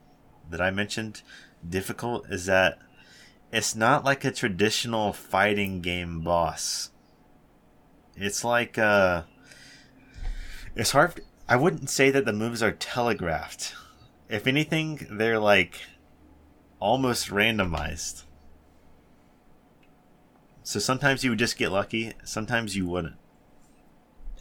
that 0.49 0.61
I 0.61 0.71
mentioned 0.71 1.21
difficult 1.67 2.25
is 2.29 2.45
that 2.47 2.79
it's 3.51 3.75
not 3.75 4.03
like 4.03 4.25
a 4.25 4.31
traditional 4.31 5.13
fighting 5.13 5.81
game 5.81 6.21
boss. 6.21 6.89
It's 8.15 8.43
like 8.43 8.77
uh, 8.77 9.23
it's 10.75 10.91
hard. 10.91 11.21
I 11.47 11.55
wouldn't 11.57 11.89
say 11.89 12.09
that 12.11 12.25
the 12.25 12.33
moves 12.33 12.63
are 12.63 12.71
telegraphed. 12.71 13.75
If 14.29 14.47
anything, 14.47 15.05
they're 15.11 15.39
like 15.39 15.81
almost 16.79 17.29
randomized. 17.29 18.23
So 20.63 20.79
sometimes 20.79 21.23
you 21.23 21.29
would 21.31 21.39
just 21.39 21.57
get 21.57 21.71
lucky, 21.71 22.13
sometimes 22.23 22.75
you 22.75 22.87
wouldn't. 22.87 23.15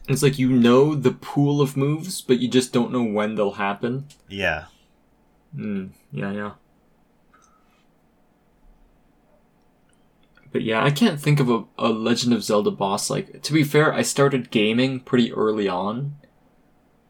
It's 0.09 0.23
like 0.23 0.39
you 0.39 0.51
know 0.51 0.95
the 0.95 1.13
pool 1.13 1.61
of 1.61 1.77
moves, 1.77 2.21
but 2.21 2.39
you 2.39 2.49
just 2.49 2.73
don't 2.73 2.93
know 2.93 3.03
when 3.03 3.35
they'll 3.35 3.53
happen. 3.53 4.07
Yeah. 4.29 4.67
Mm, 5.57 5.91
yeah, 6.11 6.33
yeah. 6.33 6.53
But 10.51 10.63
yeah, 10.63 10.85
I 10.85 10.91
can't 10.91 11.21
think 11.21 11.41
of 11.41 11.49
a, 11.49 11.65
a 11.79 11.89
Legend 11.89 12.35
of 12.35 12.45
Zelda 12.45 12.71
boss. 12.71 13.09
Like, 13.09 13.43
to 13.43 13.53
be 13.53 13.65
fair, 13.65 13.93
I 13.93 14.03
started 14.03 14.51
gaming 14.51 15.01
pretty 15.01 15.33
early 15.33 15.67
on. 15.67 16.17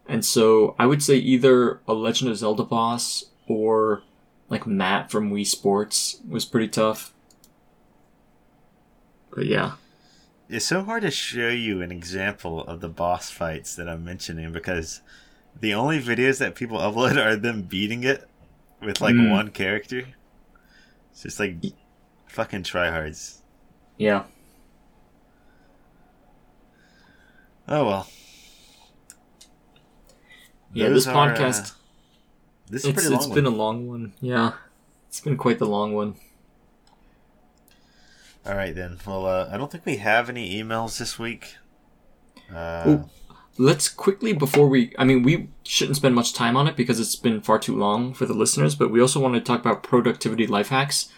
And 0.06 0.24
so 0.24 0.76
I 0.78 0.86
would 0.86 1.02
say 1.02 1.16
either 1.16 1.80
a 1.88 1.94
Legend 1.94 2.30
of 2.30 2.36
Zelda 2.36 2.62
boss 2.62 3.24
or 3.48 4.02
like 4.48 4.66
Matt 4.66 5.10
from 5.10 5.30
Wii 5.30 5.46
Sports 5.46 6.20
was 6.28 6.44
pretty 6.44 6.68
tough. 6.68 7.14
But 9.34 9.46
yeah. 9.46 9.72
It's 10.48 10.66
so 10.66 10.82
hard 10.84 11.02
to 11.02 11.10
show 11.10 11.48
you 11.48 11.80
an 11.80 11.90
example 11.90 12.62
of 12.64 12.80
the 12.80 12.88
boss 12.88 13.30
fights 13.30 13.74
that 13.76 13.88
I'm 13.88 14.04
mentioning 14.04 14.52
because 14.52 15.00
the 15.58 15.72
only 15.74 16.00
videos 16.00 16.38
that 16.38 16.54
people 16.54 16.78
upload 16.78 17.16
are 17.16 17.36
them 17.36 17.62
beating 17.62 18.04
it 18.04 18.28
with 18.82 19.00
like 19.00 19.14
Mm. 19.14 19.30
one 19.30 19.50
character. 19.50 20.04
It's 21.12 21.22
just 21.22 21.40
like 21.40 21.56
fucking 22.26 22.62
tryhards. 22.64 23.38
Yeah. 23.96 24.24
Oh 27.68 27.86
well. 27.86 28.08
Yeah, 30.74 30.88
Those 30.88 31.04
this 31.04 31.14
are, 31.14 31.28
uh, 31.30 31.34
podcast 31.36 31.74
this 32.68 32.82
is 32.84 32.90
it's, 32.90 32.94
pretty 32.94 33.08
long. 33.10 33.18
it's 33.18 33.26
one. 33.28 33.34
been 33.34 33.46
a 33.46 33.50
long 33.50 33.88
one. 33.88 34.12
Yeah. 34.20 34.52
It's 35.08 35.20
been 35.20 35.36
quite 35.36 35.58
the 35.58 35.66
long 35.66 35.94
one. 35.94 36.14
All 38.46 38.54
right 38.54 38.74
then. 38.74 38.98
Well, 39.06 39.26
uh, 39.26 39.48
I 39.52 39.56
don't 39.56 39.70
think 39.70 39.86
we 39.86 39.96
have 39.98 40.28
any 40.28 40.60
emails 40.62 40.98
this 40.98 41.18
week. 41.18 41.56
Uh. 42.54 42.98
Let's 43.58 43.90
quickly 43.90 44.32
before 44.32 44.66
we 44.66 44.94
I 44.98 45.04
mean 45.04 45.22
we 45.22 45.50
shouldn't 45.62 45.96
spend 45.96 46.14
much 46.14 46.32
time 46.32 46.56
on 46.56 46.66
it 46.66 46.74
because 46.74 46.98
it's 46.98 47.14
been 47.16 47.42
far 47.42 47.58
too 47.58 47.76
long 47.76 48.14
for 48.14 48.24
the 48.24 48.32
listeners, 48.32 48.74
but 48.74 48.90
we 48.90 48.98
also 48.98 49.20
want 49.20 49.34
to 49.34 49.40
talk 49.42 49.60
about 49.60 49.82
productivity 49.82 50.46
life 50.46 50.68
hacks. 50.68 51.10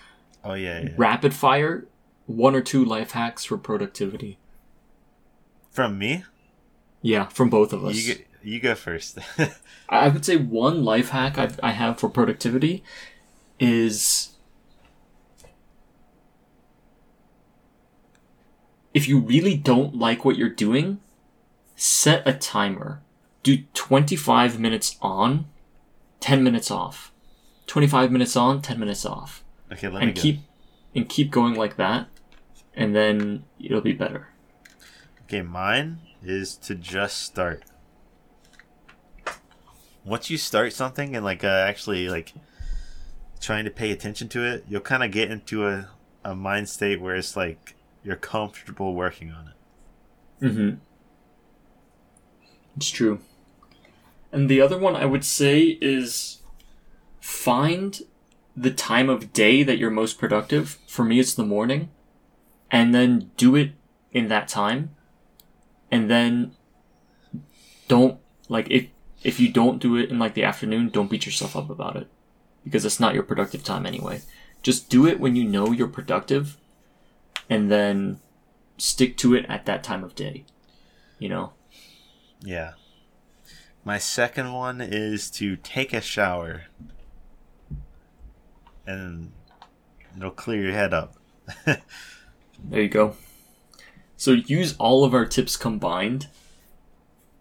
oh 0.42 0.54
yeah, 0.54 0.80
yeah. 0.82 0.88
Rapid 0.96 1.32
fire, 1.32 1.86
one 2.26 2.56
or 2.56 2.60
two 2.60 2.84
life 2.84 3.12
hacks 3.12 3.44
for 3.44 3.56
productivity. 3.56 4.38
From 5.70 5.96
me, 5.96 6.24
Yeah, 7.02 7.26
from 7.28 7.50
both 7.50 7.72
of 7.72 7.84
us. 7.84 7.94
you 7.94 8.14
go, 8.14 8.20
you 8.42 8.58
go 8.60 8.74
first. 8.74 9.18
I 9.88 10.08
would 10.08 10.24
say 10.24 10.36
one 10.36 10.84
life 10.84 11.10
hack 11.10 11.38
I, 11.38 11.50
I 11.62 11.70
have 11.70 12.00
for 12.00 12.08
productivity 12.08 12.82
is 13.60 14.30
if 18.94 19.06
you 19.08 19.18
really 19.18 19.56
don't 19.56 19.96
like 19.96 20.24
what 20.24 20.36
you're 20.36 20.48
doing, 20.48 21.00
set 21.76 22.26
a 22.26 22.32
timer. 22.32 23.02
Do 23.42 23.58
25 23.74 24.58
minutes 24.58 24.96
on, 25.02 25.46
10 26.20 26.42
minutes 26.42 26.70
off. 26.70 27.12
25 27.66 28.10
minutes 28.10 28.36
on, 28.36 28.62
10 28.62 28.78
minutes 28.78 29.04
off. 29.04 29.44
okay, 29.72 29.88
let 29.88 30.00
me 30.00 30.06
And 30.06 30.14
go. 30.16 30.22
keep 30.22 30.40
and 30.94 31.08
keep 31.08 31.30
going 31.30 31.54
like 31.54 31.76
that 31.76 32.06
and 32.74 32.94
then 32.94 33.44
it'll 33.58 33.80
be 33.80 33.92
better. 33.92 34.28
Okay, 35.24 35.42
mine 35.42 35.98
is 36.22 36.56
to 36.58 36.74
just 36.74 37.20
start. 37.22 37.64
Once 40.04 40.28
you 40.30 40.36
start 40.36 40.72
something 40.72 41.16
and 41.16 41.24
like 41.24 41.42
uh, 41.44 41.48
actually 41.48 42.08
like 42.08 42.32
trying 43.40 43.64
to 43.64 43.70
pay 43.70 43.90
attention 43.90 44.28
to 44.28 44.44
it, 44.44 44.64
you'll 44.68 44.80
kind 44.80 45.02
of 45.02 45.10
get 45.10 45.30
into 45.30 45.66
a, 45.66 45.88
a 46.24 46.34
mind 46.34 46.68
state 46.68 47.00
where 47.00 47.14
it's 47.16 47.36
like 47.36 47.73
you're 48.04 48.16
comfortable 48.16 48.94
working 48.94 49.32
on 49.32 49.48
it. 49.48 50.46
Mm-hmm. 50.46 50.76
It's 52.76 52.90
true. 52.90 53.20
And 54.30 54.48
the 54.48 54.60
other 54.60 54.78
one 54.78 54.94
I 54.94 55.06
would 55.06 55.24
say 55.24 55.78
is 55.80 56.42
find 57.20 58.02
the 58.56 58.70
time 58.70 59.08
of 59.08 59.32
day 59.32 59.62
that 59.62 59.78
you're 59.78 59.90
most 59.90 60.18
productive. 60.18 60.78
For 60.86 61.04
me, 61.04 61.18
it's 61.18 61.34
the 61.34 61.44
morning. 61.44 61.90
And 62.70 62.94
then 62.94 63.30
do 63.36 63.56
it 63.56 63.72
in 64.12 64.28
that 64.28 64.48
time. 64.48 64.94
And 65.90 66.10
then 66.10 66.52
don't, 67.88 68.18
like, 68.48 68.68
if, 68.70 68.88
if 69.22 69.38
you 69.38 69.50
don't 69.50 69.80
do 69.80 69.96
it 69.96 70.10
in, 70.10 70.18
like, 70.18 70.34
the 70.34 70.44
afternoon, 70.44 70.88
don't 70.88 71.10
beat 71.10 71.26
yourself 71.26 71.56
up 71.56 71.70
about 71.70 71.96
it. 71.96 72.08
Because 72.64 72.84
it's 72.84 73.00
not 73.00 73.14
your 73.14 73.22
productive 73.22 73.62
time 73.62 73.86
anyway. 73.86 74.22
Just 74.62 74.90
do 74.90 75.06
it 75.06 75.20
when 75.20 75.36
you 75.36 75.44
know 75.44 75.70
you're 75.70 75.86
productive. 75.86 76.56
And 77.48 77.70
then 77.70 78.20
stick 78.78 79.16
to 79.18 79.34
it 79.34 79.44
at 79.48 79.66
that 79.66 79.84
time 79.84 80.02
of 80.04 80.14
day. 80.14 80.44
you 81.18 81.28
know. 81.28 81.52
Yeah. 82.42 82.72
My 83.84 83.98
second 83.98 84.52
one 84.52 84.80
is 84.80 85.30
to 85.32 85.56
take 85.56 85.92
a 85.92 86.00
shower. 86.00 86.64
And 88.86 89.32
it'll 90.16 90.30
clear 90.30 90.62
your 90.64 90.72
head 90.72 90.92
up. 90.94 91.16
There 92.66 92.80
you 92.80 92.88
go. 92.88 93.16
So 94.16 94.30
use 94.32 94.74
all 94.78 95.04
of 95.04 95.12
our 95.12 95.26
tips 95.26 95.56
combined, 95.56 96.28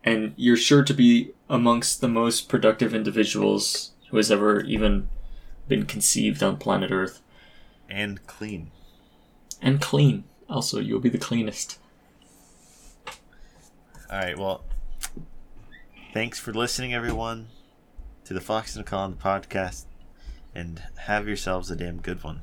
and 0.04 0.34
you're 0.36 0.58
sure 0.58 0.84
to 0.84 0.94
be 0.94 1.32
amongst 1.50 2.02
the 2.02 2.10
most 2.10 2.50
productive 2.50 2.94
individuals 2.94 3.92
who 4.10 4.18
has 4.18 4.30
ever 4.32 4.62
even 4.62 5.08
been 5.70 5.86
conceived 5.86 6.44
on 6.44 6.58
planet 6.58 6.92
Earth. 6.92 7.22
and 7.90 8.26
clean. 8.28 8.72
And 9.64 9.82
clean. 9.82 10.26
Also, 10.50 10.80
you'll 10.80 11.00
be 11.00 11.10
the 11.10 11.18
cleanest. 11.18 11.80
All 14.12 14.20
right. 14.20 14.38
Well, 14.38 14.64
thanks 16.14 16.38
for 16.38 16.54
listening, 16.54 16.94
everyone, 16.94 17.48
to 18.26 18.34
the 18.34 18.42
Fox 18.42 18.76
and 18.76 18.86
the 18.86 18.90
Clown 18.90 19.16
podcast, 19.16 19.86
and 20.54 20.84
have 20.98 21.28
yourselves 21.28 21.72
a 21.72 21.76
damn 21.76 22.02
good 22.02 22.24
one. 22.24 22.42